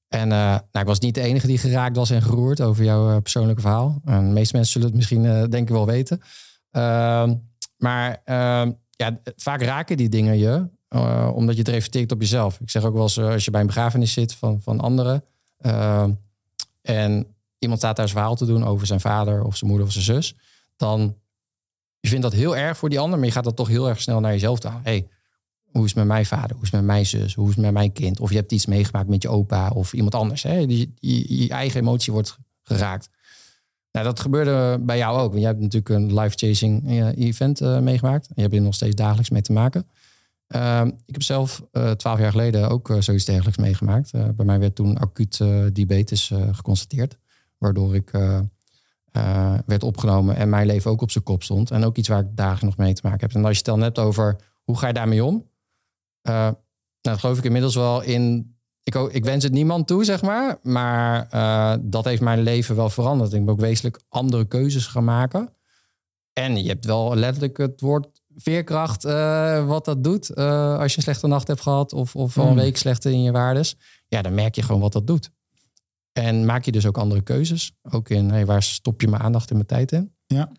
En 0.07 0.27
nou, 0.27 0.61
ik 0.71 0.85
was 0.85 0.99
niet 0.99 1.15
de 1.15 1.21
enige 1.21 1.47
die 1.47 1.57
geraakt 1.57 1.95
was 1.95 2.09
en 2.09 2.21
geroerd 2.21 2.61
over 2.61 2.83
jouw 2.83 3.21
persoonlijke 3.21 3.61
verhaal. 3.61 4.01
En 4.05 4.27
de 4.27 4.33
meeste 4.33 4.55
mensen 4.55 4.73
zullen 4.73 4.87
het 4.87 4.97
misschien 4.97 5.23
denk 5.23 5.67
ik 5.67 5.75
wel 5.75 5.85
weten. 5.85 6.21
Uh, 6.71 7.31
maar 7.77 8.21
uh, 8.25 8.67
ja, 8.89 9.19
vaak 9.36 9.62
raken 9.62 9.97
die 9.97 10.10
dingen 10.10 10.38
je, 10.38 10.67
uh, 10.89 11.31
omdat 11.34 11.55
je 11.55 11.62
het 11.62 11.69
reflecteert 11.69 12.12
op 12.12 12.21
jezelf. 12.21 12.60
Ik 12.60 12.69
zeg 12.69 12.84
ook 12.84 12.93
wel 12.93 13.03
eens, 13.03 13.17
eh, 13.17 13.29
als 13.29 13.45
je 13.45 13.51
bij 13.51 13.62
een 13.62 13.67
begrafenis 13.67 14.13
zit 14.13 14.34
van, 14.34 14.62
van 14.62 14.79
anderen 14.79 15.23
ehm, 15.57 16.12
en 16.81 17.36
iemand 17.60 17.79
staat 17.79 17.95
daar 17.95 18.07
zijn 18.07 18.19
verhaal 18.19 18.36
te 18.36 18.45
doen 18.45 18.63
over 18.63 18.88
zijn 18.88 18.99
vader 18.99 19.43
of 19.43 19.57
zijn 19.57 19.69
moeder 19.69 19.88
of 19.88 19.93
zijn 19.93 20.05
zus, 20.05 20.36
dan 20.75 21.17
je 21.99 22.10
vindt 22.10 22.23
dat 22.23 22.34
heel 22.34 22.57
erg 22.57 22.77
voor 22.77 22.89
die 22.89 22.99
ander, 22.99 23.17
maar 23.17 23.27
je 23.27 23.34
gaat 23.34 23.43
dat 23.43 23.55
toch 23.55 23.67
heel 23.67 23.89
erg 23.89 24.01
snel 24.01 24.19
naar 24.19 24.31
jezelf 24.31 24.63
halen. 24.63 24.81
Hey, 24.84 25.07
hoe 25.71 25.84
is 25.84 25.89
het 25.89 25.97
met 25.97 26.07
mijn 26.07 26.25
vader? 26.25 26.55
Hoe 26.55 26.63
is 26.63 26.71
het 26.71 26.79
met 26.79 26.89
mijn 26.89 27.05
zus? 27.05 27.34
Hoe 27.34 27.49
is 27.49 27.55
het 27.55 27.63
met 27.63 27.73
mijn 27.73 27.91
kind? 27.91 28.19
Of 28.19 28.29
je 28.29 28.36
hebt 28.36 28.51
iets 28.51 28.65
meegemaakt 28.65 29.07
met 29.07 29.21
je 29.21 29.29
opa 29.29 29.69
of 29.69 29.93
iemand 29.93 30.15
anders. 30.15 30.43
Hè? 30.43 30.53
Je, 30.57 30.89
je 30.99 31.49
eigen 31.49 31.79
emotie 31.79 32.13
wordt 32.13 32.38
geraakt. 32.63 33.10
Nou, 33.91 34.06
dat 34.06 34.19
gebeurde 34.19 34.80
bij 34.82 34.97
jou 34.97 35.17
ook. 35.17 35.30
Want 35.30 35.39
jij 35.39 35.49
hebt 35.49 35.62
natuurlijk 35.62 35.89
een 35.89 36.19
life-chasing 36.19 36.89
eh, 36.89 37.27
event 37.27 37.62
uh, 37.62 37.80
meegemaakt. 37.80 38.27
En 38.27 38.34
je 38.36 38.41
hebt 38.41 38.54
er 38.54 38.62
nog 38.62 38.73
steeds 38.73 38.95
dagelijks 38.95 39.30
mee 39.30 39.41
te 39.41 39.51
maken. 39.51 39.89
Uh, 40.56 40.82
ik 41.06 41.13
heb 41.13 41.23
zelf 41.23 41.63
uh, 41.71 41.91
twaalf 41.91 42.19
jaar 42.19 42.32
geleden 42.32 42.69
ook 42.69 42.95
zoiets 42.99 43.25
dergelijks 43.25 43.58
meegemaakt. 43.58 44.12
bij 44.12 44.45
mij 44.45 44.60
werd 44.60 44.75
toen 44.75 44.97
acuut 44.97 45.39
diabetes 45.73 46.32
geconstateerd. 46.51 47.17
Waardoor 47.58 47.95
ik 47.95 48.12
werd 49.65 49.84
opgenomen 49.84 50.36
en 50.36 50.49
mijn 50.49 50.65
leven 50.65 50.91
ook 50.91 51.01
op 51.01 51.12
zijn 51.12 51.23
kop 51.23 51.43
stond. 51.43 51.71
En 51.71 51.84
ook 51.84 51.97
iets 51.97 52.08
waar 52.08 52.19
ik 52.19 52.36
dagelijks 52.36 52.63
nog 52.63 52.77
mee 52.77 52.93
te 52.93 53.01
maken 53.04 53.19
heb. 53.19 53.36
En 53.36 53.45
als 53.45 53.51
je 53.51 53.58
het 53.58 53.65
dan 53.65 53.82
hebt 53.82 53.99
over 53.99 54.36
hoe 54.63 54.77
ga 54.77 54.88
je 54.88 54.93
daarmee 54.93 55.23
om? 55.23 55.49
nou, 57.01 57.17
geloof 57.19 57.38
ik 57.38 57.43
inmiddels 57.43 57.75
wel 57.75 58.01
in 58.01 58.56
ik, 58.83 58.95
ik 58.95 59.25
wens 59.25 59.43
het 59.43 59.53
niemand 59.53 59.87
toe, 59.87 60.03
zeg 60.03 60.21
maar. 60.21 60.57
Maar 60.61 61.27
uh, 61.33 61.75
dat 61.81 62.05
heeft 62.05 62.21
mijn 62.21 62.41
leven 62.41 62.75
wel 62.75 62.89
veranderd. 62.89 63.33
Ik 63.33 63.45
ben 63.45 63.53
ook 63.53 63.59
wezenlijk 63.59 64.01
andere 64.09 64.45
keuzes 64.45 64.87
gaan 64.87 65.03
maken. 65.03 65.53
En 66.33 66.63
je 66.63 66.67
hebt 66.67 66.85
wel 66.85 67.15
letterlijk 67.15 67.57
het 67.57 67.81
woord 67.81 68.21
veerkracht, 68.35 69.05
uh, 69.05 69.67
wat 69.67 69.85
dat 69.85 70.03
doet. 70.03 70.31
Uh, 70.35 70.77
als 70.77 70.91
je 70.91 70.97
een 70.97 71.03
slechte 71.03 71.27
nacht 71.27 71.47
hebt 71.47 71.61
gehad 71.61 71.93
of, 71.93 72.15
of 72.15 72.35
een 72.35 72.55
week 72.55 72.77
slechte 72.77 73.11
in 73.11 73.21
je 73.21 73.31
waardes. 73.31 73.75
Ja, 74.07 74.21
dan 74.21 74.33
merk 74.33 74.55
je 74.55 74.61
gewoon 74.61 74.81
wat 74.81 74.93
dat 74.93 75.07
doet. 75.07 75.31
En 76.11 76.45
maak 76.45 76.65
je 76.65 76.71
dus 76.71 76.85
ook 76.85 76.97
andere 76.97 77.21
keuzes. 77.21 77.71
Ook 77.81 78.09
in 78.09 78.29
hey, 78.29 78.45
waar 78.45 78.63
stop 78.63 79.01
je 79.01 79.07
mijn 79.07 79.21
aandacht 79.21 79.49
en 79.49 79.55
mijn 79.55 79.67
tijd 79.67 79.91
in. 79.91 80.13
Ja. 80.25 80.51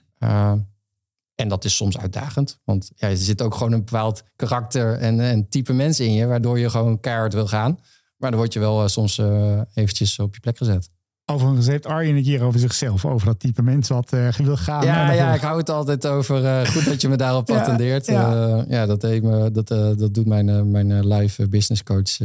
en 1.34 1.48
dat 1.48 1.64
is 1.64 1.76
soms 1.76 1.98
uitdagend. 1.98 2.58
Want 2.64 2.90
ja, 2.94 3.08
er 3.08 3.16
zit 3.16 3.42
ook 3.42 3.54
gewoon 3.54 3.72
een 3.72 3.84
bepaald 3.84 4.22
karakter 4.36 4.98
en, 4.98 5.20
en 5.20 5.48
type 5.48 5.72
mensen 5.72 6.06
in 6.06 6.12
je. 6.12 6.26
Waardoor 6.26 6.58
je 6.58 6.70
gewoon 6.70 7.00
keihard 7.00 7.32
wil 7.32 7.46
gaan. 7.46 7.78
Maar 8.22 8.30
dan 8.30 8.40
word 8.40 8.52
je 8.52 8.60
wel 8.60 8.82
uh, 8.82 8.88
soms 8.88 9.18
uh, 9.18 9.60
eventjes 9.74 10.18
op 10.18 10.34
je 10.34 10.40
plek 10.40 10.56
gezet. 10.56 10.90
Overigens 11.24 11.66
heeft 11.66 11.86
Arjen 11.86 12.16
het 12.16 12.24
hier 12.24 12.42
over 12.42 12.60
zichzelf, 12.60 13.04
over 13.04 13.26
dat 13.26 13.38
type 13.38 13.62
mens 13.62 13.88
wat 13.88 14.12
uh, 14.12 14.32
wil 14.32 14.56
gaan. 14.56 14.84
Ja, 14.84 15.10
ja 15.10 15.34
ik 15.34 15.40
hou 15.40 15.58
het 15.58 15.70
altijd 15.70 16.06
over. 16.06 16.66
goed 16.66 16.84
dat 16.84 17.00
je 17.00 17.08
me 17.08 17.16
daarop 17.16 17.50
attendeert. 17.58 18.06
ja, 18.06 18.30
ja. 18.32 18.64
ja 18.68 18.86
dat, 18.86 19.02
heeft 19.02 19.22
me, 19.22 19.50
dat, 19.50 19.68
dat 19.98 20.14
doet 20.14 20.26
mijn, 20.26 20.70
mijn 20.70 21.06
live 21.08 21.48
business 21.48 21.82
coach 21.82 22.16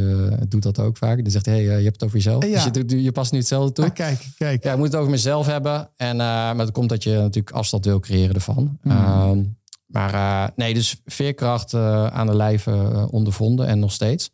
doet 0.48 0.62
dat 0.62 0.78
ook 0.78 0.96
vaak. 0.96 1.22
Die 1.22 1.30
zegt, 1.30 1.46
hey, 1.46 1.62
je 1.62 1.70
hebt 1.70 1.84
het 1.84 2.02
over 2.02 2.16
jezelf. 2.16 2.46
Ja. 2.46 2.68
Dus 2.68 2.82
je, 2.86 3.02
je 3.02 3.12
past 3.12 3.32
nu 3.32 3.38
hetzelfde 3.38 3.72
toe. 3.72 3.84
Ah, 3.84 3.94
kijk, 3.94 4.26
kijk. 4.36 4.64
Ja, 4.64 4.72
ik 4.72 4.78
moet 4.78 4.86
het 4.86 4.96
over 4.96 5.10
mezelf 5.10 5.46
hebben. 5.46 5.90
En, 5.96 6.16
maar 6.16 6.56
dat 6.56 6.72
komt 6.72 6.88
dat 6.88 7.02
je 7.02 7.12
natuurlijk 7.12 7.56
afstand 7.56 7.84
wil 7.84 8.00
creëren 8.00 8.34
ervan. 8.34 8.78
Mm. 8.82 9.56
maar 9.86 10.52
nee, 10.56 10.74
dus 10.74 11.00
veerkracht 11.04 11.74
aan 11.74 12.26
de 12.26 12.36
lijve 12.36 13.06
ondervonden 13.10 13.66
en 13.66 13.78
nog 13.78 13.92
steeds. 13.92 14.30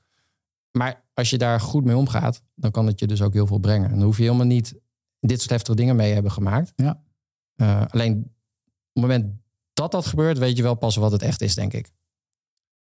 Maar 0.71 1.04
als 1.15 1.31
je 1.31 1.39
daar 1.39 1.61
goed 1.61 1.85
mee 1.85 1.97
omgaat, 1.97 2.43
dan 2.55 2.71
kan 2.71 2.87
het 2.87 3.01
je 3.01 3.07
dus 3.07 3.23
ook 3.23 3.33
heel 3.33 3.47
veel 3.47 3.59
brengen. 3.59 3.91
En 3.91 3.97
dan 3.97 4.05
hoef 4.05 4.17
je 4.17 4.23
helemaal 4.23 4.47
niet 4.47 4.75
dit 5.21 5.39
soort 5.39 5.51
heftige 5.51 5.77
dingen 5.77 5.97
mee 5.97 6.13
hebben 6.13 6.33
gemaakt. 6.33 6.73
Ja. 6.77 7.03
Uh, 7.57 7.85
alleen 7.89 8.17
op 8.19 9.03
het 9.03 9.03
moment 9.03 9.35
dat 9.73 9.91
dat 9.91 10.07
gebeurt, 10.07 10.39
weet 10.39 10.57
je 10.57 10.63
wel 10.63 10.75
pas 10.75 10.97
wat 10.97 11.13
het 11.13 11.23
echt 11.23 11.41
is, 11.41 11.55
denk 11.55 11.73
ik. 11.73 11.93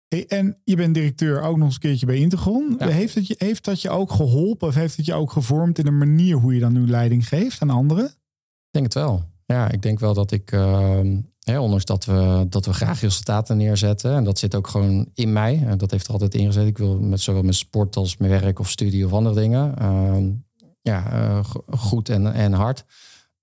Hey, 0.08 0.26
en 0.26 0.60
je 0.64 0.76
bent 0.76 0.94
directeur 0.94 1.42
ook 1.42 1.56
nog 1.56 1.66
eens 1.66 1.74
een 1.74 1.80
keertje 1.80 2.06
bij 2.06 2.16
Intergon. 2.16 2.74
Ja. 2.78 2.86
Heeft, 2.86 3.14
het 3.14 3.26
je, 3.26 3.34
heeft 3.38 3.64
dat 3.64 3.82
je 3.82 3.90
ook 3.90 4.12
geholpen 4.12 4.68
of 4.68 4.74
heeft 4.74 4.96
het 4.96 5.06
je 5.06 5.14
ook 5.14 5.32
gevormd 5.32 5.78
in 5.78 5.86
een 5.86 5.98
manier 5.98 6.36
hoe 6.36 6.54
je 6.54 6.60
dan 6.60 6.72
nu 6.72 6.86
leiding 6.86 7.28
geeft 7.28 7.62
aan 7.62 7.70
anderen? 7.70 8.04
Ik 8.04 8.70
denk 8.70 8.84
het 8.84 8.94
wel. 8.94 9.32
Ja, 9.46 9.70
ik 9.70 9.82
denk 9.82 9.98
wel 9.98 10.14
dat 10.14 10.30
ik, 10.30 10.52
uh, 10.52 11.00
hè, 11.44 11.58
ondanks 11.58 11.84
dat 11.84 12.04
we, 12.04 12.46
dat 12.48 12.66
we 12.66 12.72
graag 12.72 13.00
resultaten 13.00 13.56
neerzetten, 13.56 14.14
en 14.14 14.24
dat 14.24 14.38
zit 14.38 14.54
ook 14.54 14.66
gewoon 14.66 15.10
in 15.14 15.32
mij, 15.32 15.62
en 15.66 15.78
dat 15.78 15.90
heeft 15.90 16.06
er 16.06 16.12
altijd 16.12 16.34
ingezet. 16.34 16.66
Ik 16.66 16.78
wil 16.78 16.98
met 16.98 17.20
zowel 17.20 17.42
met 17.42 17.54
sport 17.54 17.96
als 17.96 18.16
met 18.16 18.30
werk 18.30 18.58
of 18.58 18.70
studie 18.70 19.04
of 19.06 19.12
andere 19.12 19.34
dingen, 19.34 19.74
uh, 19.82 20.32
ja, 20.80 21.12
uh, 21.12 21.44
goed 21.70 22.08
en, 22.08 22.32
en 22.32 22.52
hard. 22.52 22.84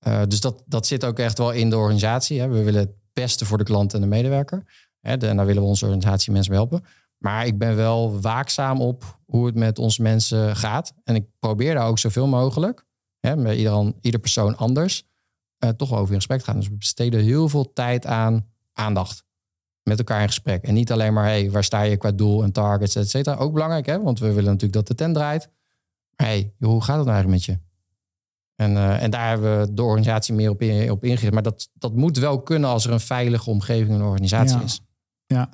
Uh, 0.08 0.22
dus 0.28 0.40
dat, 0.40 0.64
dat 0.66 0.88
zit 0.88 1.06
ook 1.06 1.20
echt 1.20 1.38
wel 1.38 1.52
in 1.52 1.70
de 1.70 1.78
organisatie. 1.78 2.40
Hè. 2.40 2.48
We 2.48 2.64
willen 2.64 2.80
het 2.80 2.94
beste 3.14 3.46
voor 3.46 3.58
de 3.58 3.64
klant 3.64 3.94
en 3.94 4.02
de 4.02 4.08
medewerker. 4.08 4.64
Hè, 5.00 5.18
en 5.18 5.38
daar 5.38 5.46
willen 5.46 5.62
we 5.62 5.68
onze 5.68 5.86
organisatie 5.86 6.32
mensen 6.32 6.52
mee 6.52 6.62
helpen. 6.62 6.84
Maar 7.18 7.46
ik 7.46 7.58
ben 7.58 7.76
wel 7.76 8.22
waakzaam 8.22 8.82
op 8.82 9.20
hoe 9.26 9.46
het 9.46 9.56
met 9.56 9.80
onze 9.80 10.02
mensen 10.02 10.56
gaat. 10.56 10.94
En 11.04 11.16
ik 11.16 11.26
probeer 11.40 11.74
daar 11.74 11.88
ook 11.88 12.00
zoveel 12.00 12.28
mogelijk, 12.28 12.86
hè, 13.20 13.36
met 13.36 13.58
ieder, 13.58 13.94
ieder 14.02 14.20
persoon 14.20 14.58
anders, 14.58 15.04
uh, 15.64 15.70
toch 15.70 15.94
over 15.94 16.10
in 16.10 16.16
gesprek 16.16 16.44
gaan. 16.44 16.56
Dus 16.56 16.68
we 16.68 16.76
besteden 16.76 17.24
heel 17.24 17.50
veel 17.50 17.74
tijd 17.74 18.06
aan 18.06 18.48
aandacht. 18.74 19.24
Met 19.84 19.98
elkaar 19.98 20.22
in 20.22 20.28
gesprek. 20.28 20.64
En 20.64 20.74
niet 20.74 20.92
alleen 20.92 21.14
maar, 21.14 21.26
hey, 21.26 21.52
waar 21.52 21.64
sta 21.64 21.82
je 21.82 21.98
qua 21.98 22.12
doel 22.12 22.44
en 22.44 22.52
targets, 22.52 22.96
et 22.96 23.10
cetera. 23.10 23.36
Ook 23.36 23.54
belangrijk, 23.54 23.86
hè? 23.86 24.02
want 24.02 24.20
we 24.20 24.28
willen 24.28 24.44
natuurlijk 24.44 24.74
dat 24.74 24.88
de 24.88 24.96
tent 24.96 25.16
draait. 25.16 25.50
Maar 26.16 26.28
hey, 26.28 26.54
hoe 26.60 26.84
gaat 26.84 26.98
het 26.98 27.06
nou 27.06 27.16
eigenlijk 27.16 27.30
met 27.30 27.44
je? 27.44 27.60
En, 28.56 28.72
uh, 28.72 29.04
en 29.04 29.12
daar 29.12 29.30
hebben 29.30 29.60
we 29.60 29.74
de 29.74 29.84
organisatie 29.84 30.34
meer 30.34 30.50
op, 30.50 30.62
in, 30.62 30.92
op 30.92 31.04
ingericht. 31.04 31.34
Maar 31.34 31.44
dat, 31.44 31.70
dat 31.74 31.96
moet 31.96 32.18
wel 32.18 32.42
kunnen 32.42 32.70
als 32.70 32.86
er 32.86 32.92
een 32.92 33.00
veilige 33.00 33.50
omgeving 33.50 33.90
in 33.90 33.96
een 33.96 34.02
organisatie 34.02 34.58
ja. 34.58 34.64
is. 34.64 34.82
Ja. 35.26 35.50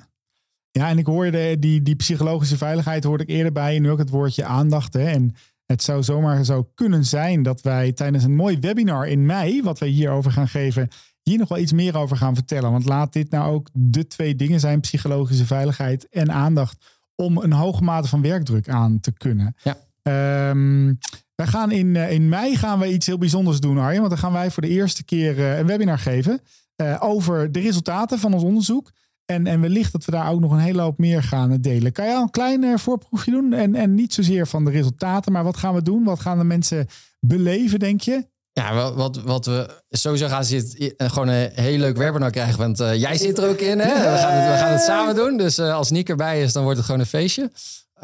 Ja, 0.70 0.88
en 0.88 0.98
ik 0.98 1.06
hoorde 1.06 1.58
die, 1.58 1.82
die 1.82 1.96
psychologische 1.96 2.56
veiligheid 2.56 3.04
hoorde 3.04 3.22
ik 3.22 3.28
eerder 3.28 3.52
bij. 3.52 3.76
En 3.76 3.82
nu 3.82 3.90
ook 3.90 3.98
het 3.98 4.10
woordje 4.10 4.44
aandacht. 4.44 4.92
Hè. 4.92 5.04
En 5.04 5.34
het 5.72 5.82
zou 5.82 6.02
zomaar 6.02 6.44
zo 6.44 6.70
kunnen 6.74 7.04
zijn 7.04 7.42
dat 7.42 7.60
wij 7.60 7.92
tijdens 7.92 8.24
een 8.24 8.34
mooi 8.34 8.58
webinar 8.58 9.08
in 9.08 9.26
mei, 9.26 9.62
wat 9.62 9.78
wij 9.78 9.88
hierover 9.88 10.32
gaan 10.32 10.48
geven, 10.48 10.88
hier 11.22 11.38
nog 11.38 11.48
wel 11.48 11.58
iets 11.58 11.72
meer 11.72 11.96
over 11.96 12.16
gaan 12.16 12.34
vertellen. 12.34 12.70
Want 12.70 12.84
laat 12.84 13.12
dit 13.12 13.30
nou 13.30 13.52
ook 13.52 13.68
de 13.72 14.06
twee 14.06 14.36
dingen 14.36 14.60
zijn: 14.60 14.80
psychologische 14.80 15.46
veiligheid 15.46 16.08
en 16.08 16.32
aandacht. 16.32 16.96
Om 17.14 17.36
een 17.36 17.52
hoge 17.52 17.84
mate 17.84 18.08
van 18.08 18.22
werkdruk 18.22 18.68
aan 18.68 19.00
te 19.00 19.12
kunnen. 19.12 19.56
Ja. 19.62 20.50
Um, 20.50 20.98
wij 21.34 21.46
gaan 21.46 21.70
in, 21.70 21.94
uh, 21.94 22.12
in 22.12 22.28
mei 22.28 22.56
gaan 22.56 22.78
we 22.78 22.92
iets 22.92 23.06
heel 23.06 23.18
bijzonders 23.18 23.60
doen, 23.60 23.78
Arjen. 23.78 23.98
Want 23.98 24.10
dan 24.10 24.18
gaan 24.18 24.32
wij 24.32 24.50
voor 24.50 24.62
de 24.62 24.68
eerste 24.68 25.04
keer 25.04 25.38
uh, 25.38 25.58
een 25.58 25.66
webinar 25.66 25.98
geven 25.98 26.40
uh, 26.76 26.96
over 27.00 27.52
de 27.52 27.60
resultaten 27.60 28.18
van 28.18 28.34
ons 28.34 28.42
onderzoek. 28.42 28.92
En, 29.30 29.46
en 29.46 29.60
wellicht 29.60 29.92
dat 29.92 30.04
we 30.04 30.10
daar 30.10 30.30
ook 30.30 30.40
nog 30.40 30.52
een 30.52 30.58
hele 30.58 30.82
hoop 30.82 30.98
meer 30.98 31.22
gaan 31.22 31.56
delen. 31.60 31.92
Kan 31.92 32.06
je 32.06 32.14
al 32.14 32.22
een 32.22 32.30
klein 32.30 32.78
voorproefje 32.78 33.30
doen? 33.30 33.52
En, 33.52 33.74
en 33.74 33.94
niet 33.94 34.14
zozeer 34.14 34.46
van 34.46 34.64
de 34.64 34.70
resultaten, 34.70 35.32
maar 35.32 35.44
wat 35.44 35.56
gaan 35.56 35.74
we 35.74 35.82
doen? 35.82 36.04
Wat 36.04 36.20
gaan 36.20 36.38
de 36.38 36.44
mensen 36.44 36.86
beleven, 37.20 37.78
denk 37.78 38.00
je? 38.00 38.26
Ja, 38.52 38.92
wat, 38.92 39.22
wat 39.22 39.46
we 39.46 39.82
sowieso 39.88 40.28
gaan 40.28 40.44
zitten, 40.44 40.94
gewoon 41.10 41.28
een 41.28 41.50
heel 41.54 41.78
leuk 41.78 41.96
webinar 41.96 42.30
krijgen. 42.30 42.58
Want 42.58 42.80
uh, 42.80 42.94
jij 42.94 43.16
zit 43.16 43.38
er 43.38 43.48
ook 43.48 43.58
in, 43.58 43.78
hè? 43.78 43.94
We 43.94 44.18
gaan 44.18 44.32
het, 44.32 44.52
we 44.52 44.58
gaan 44.58 44.72
het 44.72 44.82
samen 44.82 45.14
doen. 45.14 45.36
Dus 45.36 45.58
uh, 45.58 45.74
als 45.74 45.90
Niek 45.90 46.08
erbij 46.08 46.42
is, 46.42 46.52
dan 46.52 46.62
wordt 46.62 46.76
het 46.76 46.86
gewoon 46.86 47.00
een 47.00 47.06
feestje. 47.06 47.50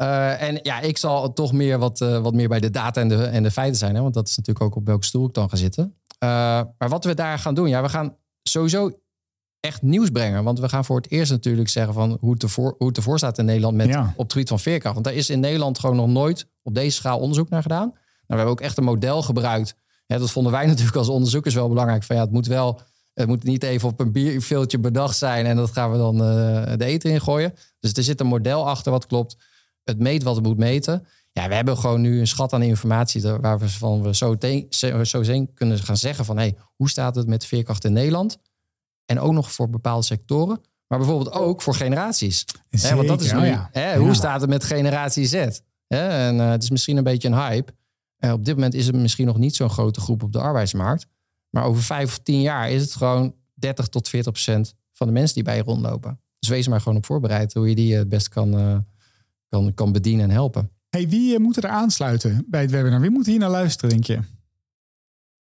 Uh, 0.01 0.41
en 0.41 0.59
ja, 0.61 0.79
ik 0.79 0.97
zal 0.97 1.33
toch 1.33 1.51
meer 1.51 1.79
wat, 1.79 1.99
wat 1.99 2.33
meer 2.33 2.47
bij 2.47 2.59
de 2.59 2.69
data 2.69 3.01
en 3.01 3.07
de, 3.07 3.23
en 3.23 3.43
de 3.43 3.51
feiten 3.51 3.77
zijn. 3.77 3.95
Hè? 3.95 4.01
Want 4.01 4.13
dat 4.13 4.27
is 4.27 4.37
natuurlijk 4.37 4.65
ook 4.65 4.75
op 4.75 4.85
welke 4.85 5.05
stoel 5.05 5.27
ik 5.27 5.33
dan 5.33 5.49
ga 5.49 5.55
zitten. 5.55 5.95
maar 6.19 6.89
wat 6.89 7.05
we 7.05 7.13
daar 7.13 7.39
gaan 7.39 7.53
doen, 7.53 7.69
ja, 7.69 7.81
we 7.81 7.89
gaan 7.89 8.15
sowieso 8.43 8.91
echt 9.65 9.81
nieuws 9.81 10.09
brengen. 10.09 10.43
Want 10.43 10.59
we 10.59 10.69
gaan 10.69 10.85
voor 10.85 10.95
het 10.95 11.11
eerst 11.11 11.31
natuurlijk 11.31 11.69
zeggen 11.69 11.93
van 11.93 12.17
hoe 12.21 12.33
het 12.33 12.43
ervoor, 12.43 12.75
hoe 12.77 12.87
het 12.87 12.97
ervoor 12.97 13.17
staat 13.17 13.37
in 13.37 13.45
Nederland 13.45 13.75
met, 13.75 13.87
Ja. 13.87 14.13
op 14.15 14.23
het 14.23 14.31
gebied 14.31 14.47
van 14.47 14.59
veerkracht. 14.59 14.93
Want 14.93 15.05
daar 15.05 15.15
is 15.15 15.29
in 15.29 15.39
Nederland 15.39 15.79
gewoon 15.79 15.95
nog 15.95 16.07
nooit 16.07 16.47
op 16.63 16.75
deze 16.75 16.95
schaal 16.95 17.19
onderzoek 17.19 17.49
naar 17.49 17.61
gedaan. 17.61 17.87
Nou, 17.87 17.97
we 18.27 18.35
hebben 18.35 18.51
ook 18.51 18.61
echt 18.61 18.77
een 18.77 18.83
model 18.83 19.21
gebruikt. 19.21 19.75
Ja, 20.05 20.17
dat 20.17 20.31
vonden 20.31 20.51
wij 20.51 20.65
natuurlijk 20.71 20.95
als 20.97 21.09
onderzoekers 21.09 21.53
wel 21.55 21.69
belangrijk. 21.69 22.03
Van 22.03 22.15
ja, 22.15 22.21
het 22.21 22.31
moet 22.31 22.47
wel, 22.47 22.79
het 23.13 23.27
moet 23.27 23.43
niet 23.43 23.63
even 23.63 23.89
op 23.89 23.99
een 23.99 24.11
bierveeltje 24.11 24.79
bedacht 24.79 25.17
zijn 25.17 25.45
en 25.45 25.55
dat 25.55 25.71
gaan 25.71 25.91
we 25.91 25.97
dan 25.97 26.15
uh, 26.15 26.71
de 26.77 26.85
eten 26.85 27.11
in 27.11 27.21
gooien. 27.21 27.53
Dus 27.79 27.93
er 27.93 28.03
zit 28.03 28.19
een 28.19 28.27
model 28.27 28.69
achter 28.69 28.91
wat 28.91 29.05
klopt. 29.07 29.35
Het 29.83 29.99
meet 29.99 30.23
wat 30.23 30.35
het 30.35 30.45
moet 30.45 30.57
meten. 30.57 31.07
Ja, 31.31 31.47
we 31.47 31.55
hebben 31.55 31.77
gewoon 31.77 32.01
nu 32.01 32.19
een 32.19 32.27
schat 32.27 32.53
aan 32.53 32.61
informatie 32.61 33.21
waar 33.21 33.59
we 33.59 33.69
van 33.69 34.01
we 34.01 34.15
zo, 34.15 34.35
zo 35.03 35.45
kunnen 35.53 35.79
gaan 35.79 35.97
zeggen 35.97 36.25
van 36.25 36.37
hey, 36.37 36.55
hoe 36.75 36.89
staat 36.89 37.15
het 37.15 37.27
met 37.27 37.45
veerkracht 37.45 37.85
in 37.85 37.93
Nederland? 37.93 38.37
En 39.05 39.19
ook 39.19 39.31
nog 39.33 39.51
voor 39.51 39.69
bepaalde 39.69 40.05
sectoren. 40.05 40.61
Maar 40.87 40.97
bijvoorbeeld 40.99 41.31
ook 41.31 41.61
voor 41.61 41.73
generaties. 41.75 42.45
Zeker, 42.69 42.89
Hè, 42.89 42.95
want 42.95 43.07
dat 43.07 43.21
is 43.21 43.31
nu, 43.31 43.39
oh 43.39 43.45
ja. 43.45 43.69
hè, 43.71 43.97
hoe 43.97 44.07
Ja. 44.07 44.13
staat 44.13 44.41
het 44.41 44.49
met 44.49 44.63
generatie 44.63 45.25
Z? 45.25 45.33
Hè, 45.87 46.07
en 46.27 46.35
uh, 46.35 46.49
het 46.49 46.63
is 46.63 46.69
misschien 46.69 46.97
een 46.97 47.03
beetje 47.03 47.27
een 47.27 47.33
hype. 47.37 47.73
Uh, 48.19 48.31
op 48.31 48.45
dit 48.45 48.55
moment 48.55 48.73
is 48.73 48.85
het 48.87 48.95
misschien 48.95 49.25
nog 49.25 49.37
niet 49.37 49.55
zo'n 49.55 49.69
grote 49.69 49.99
groep 49.99 50.23
op 50.23 50.31
de 50.31 50.39
arbeidsmarkt. 50.39 51.07
Maar 51.49 51.63
over 51.63 51.83
vijf 51.83 52.05
of 52.07 52.17
tien 52.19 52.41
jaar 52.41 52.69
is 52.71 52.81
het 52.81 52.95
gewoon 52.95 53.35
30 53.53 53.87
tot 53.87 54.09
40 54.09 54.31
procent 54.31 54.73
van 54.93 55.07
de 55.07 55.13
mensen 55.13 55.33
die 55.33 55.43
bij 55.43 55.55
je 55.55 55.63
rondlopen. 55.63 56.19
Dus 56.39 56.49
wees 56.49 56.63
er 56.65 56.69
maar 56.71 56.81
gewoon 56.81 56.97
op 56.97 57.05
voorbereid 57.05 57.53
hoe 57.53 57.69
je 57.69 57.75
die 57.75 57.95
het 57.95 58.09
best 58.09 58.29
kan, 58.29 58.59
uh, 58.59 58.77
kan, 59.49 59.73
kan 59.73 59.91
bedienen 59.91 60.23
en 60.25 60.31
helpen. 60.31 60.69
Hey, 60.89 61.09
wie 61.09 61.33
eh, 61.35 61.39
moet 61.39 61.57
er 61.57 61.67
aansluiten 61.69 62.45
bij 62.49 62.61
het 62.61 62.71
webinar? 62.71 63.01
Wie 63.01 63.09
moet 63.09 63.25
hier 63.25 63.39
naar 63.39 63.49
luisteren, 63.49 63.89
denk 63.89 64.03
je? 64.03 64.19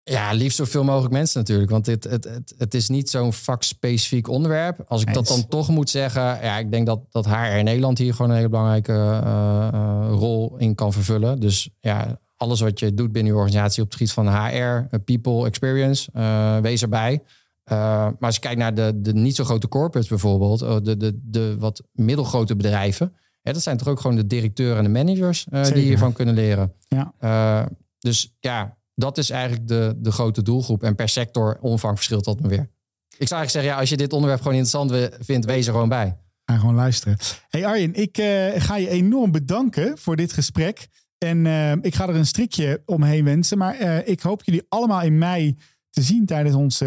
Ja, 0.04 0.32
liefst 0.32 0.56
zoveel 0.56 0.84
mogelijk 0.84 1.12
mensen 1.12 1.38
natuurlijk. 1.38 1.70
Want 1.70 1.84
dit, 1.84 2.04
het, 2.04 2.24
het, 2.24 2.54
het 2.58 2.74
is 2.74 2.88
niet 2.88 3.10
zo'n 3.10 3.32
vakspecifiek 3.32 4.28
onderwerp. 4.28 4.84
Als 4.86 5.02
ik 5.02 5.14
dat 5.14 5.26
dan 5.26 5.48
toch 5.48 5.68
moet 5.68 5.90
zeggen... 5.90 6.22
Ja, 6.22 6.58
ik 6.58 6.70
denk 6.70 6.86
dat, 6.86 7.00
dat 7.10 7.26
HR 7.26 7.56
in 7.56 7.64
Nederland 7.64 7.98
hier 7.98 8.14
gewoon 8.14 8.30
een 8.30 8.36
hele 8.36 8.48
belangrijke 8.48 8.92
uh, 8.92 9.68
uh, 9.74 10.08
rol 10.10 10.56
in 10.58 10.74
kan 10.74 10.92
vervullen. 10.92 11.40
Dus 11.40 11.70
ja, 11.80 12.20
alles 12.36 12.60
wat 12.60 12.78
je 12.78 12.94
doet 12.94 13.12
binnen 13.12 13.32
je 13.32 13.38
organisatie 13.38 13.82
op 13.82 13.88
het 13.88 13.96
gebied 13.96 14.12
van 14.12 14.28
HR, 14.28 14.98
people, 15.04 15.46
experience, 15.46 16.10
uh, 16.16 16.58
wees 16.58 16.82
erbij. 16.82 17.22
maar 17.64 18.16
als 18.20 18.34
je 18.34 18.40
kijkt 18.40 18.58
naar 18.58 18.74
de, 18.74 18.92
de 18.96 19.14
niet 19.14 19.36
zo 19.36 19.44
grote 19.44 19.68
corporates 19.68 20.08
bijvoorbeeld, 20.08 20.84
de, 20.84 20.96
de, 20.96 21.20
de 21.22 21.56
wat 21.58 21.82
middelgrote 21.92 22.56
bedrijven... 22.56 23.12
Ja, 23.42 23.52
dat 23.52 23.62
zijn 23.62 23.76
toch 23.76 23.88
ook 23.88 24.00
gewoon 24.00 24.16
de 24.16 24.26
directeuren 24.26 24.76
en 24.76 24.84
de 24.84 25.04
managers 25.04 25.46
die 25.50 25.82
hiervan 25.82 26.12
kunnen 26.12 26.34
leren. 26.34 26.72
Ja. 26.88 27.68
dus 27.98 28.36
ja, 28.40 28.76
dat 28.94 29.18
is 29.18 29.30
eigenlijk 29.30 29.68
de, 29.68 29.94
de 29.96 30.12
grote 30.12 30.42
doelgroep. 30.42 30.82
En 30.82 30.94
per 30.94 31.08
sector 31.08 31.58
omvang 31.60 31.94
verschilt 31.94 32.24
dat 32.24 32.40
maar 32.40 32.50
weer. 32.50 32.70
Ik 33.18 33.28
zou 33.28 33.40
eigenlijk 33.40 33.50
zeggen, 33.50 33.72
ja, 33.72 33.78
als 33.78 33.88
je 33.88 33.96
dit 33.96 34.12
onderwerp 34.12 34.42
gewoon 34.42 34.56
interessant 34.56 35.16
vindt, 35.20 35.46
wees 35.46 35.66
er 35.66 35.72
gewoon 35.72 35.88
bij. 35.88 36.16
En 36.44 36.58
gewoon 36.58 36.74
luisteren. 36.74 37.16
Hey 37.48 37.66
Arjen, 37.66 37.94
ik 37.94 38.18
uh, 38.18 38.48
ga 38.56 38.76
je 38.76 38.88
enorm 38.88 39.30
bedanken 39.30 39.98
voor 39.98 40.16
dit 40.16 40.32
gesprek. 40.32 40.88
En 41.18 41.44
uh, 41.44 41.72
ik 41.72 41.94
ga 41.94 42.08
er 42.08 42.14
een 42.14 42.26
strikje 42.26 42.82
omheen 42.84 43.24
wensen. 43.24 43.58
Maar 43.58 43.80
uh, 43.80 44.08
ik 44.08 44.20
hoop 44.20 44.44
jullie 44.44 44.66
allemaal 44.68 45.02
in 45.02 45.18
mei 45.18 45.56
te 45.92 46.02
zien 46.02 46.26
tijdens 46.26 46.54
ons 46.54 46.78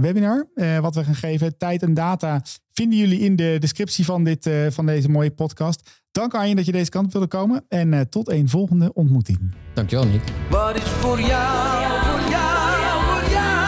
webinar. 0.00 0.46
wat 0.80 0.94
we 0.94 1.04
gaan 1.04 1.14
geven. 1.14 1.56
Tijd 1.58 1.82
en 1.82 1.94
data 1.94 2.42
vinden 2.72 2.98
jullie 2.98 3.20
in 3.20 3.36
de 3.36 3.56
descriptie 3.60 4.04
van, 4.04 4.24
dit, 4.24 4.50
van 4.68 4.86
deze 4.86 5.08
mooie 5.08 5.30
podcast. 5.30 6.02
Dank 6.12 6.34
Arjen 6.34 6.56
dat 6.56 6.66
je 6.66 6.72
deze 6.72 6.90
kant 6.90 7.12
wilde 7.12 7.26
komen. 7.26 7.64
En 7.68 8.08
tot 8.08 8.28
een 8.28 8.48
volgende 8.48 8.92
ontmoeting. 8.92 9.54
Dankjewel 9.74 10.06
Nick. 10.06 10.22
Wat 10.50 10.76
is 10.76 10.82
voor 10.82 11.20
jou, 11.20 12.00
voor 12.02 12.30
jou, 12.30 13.04
voor 13.04 13.30
jou 13.30 13.60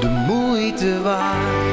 de 0.00 0.24
moeite 0.26 1.00
waard? 1.02 1.63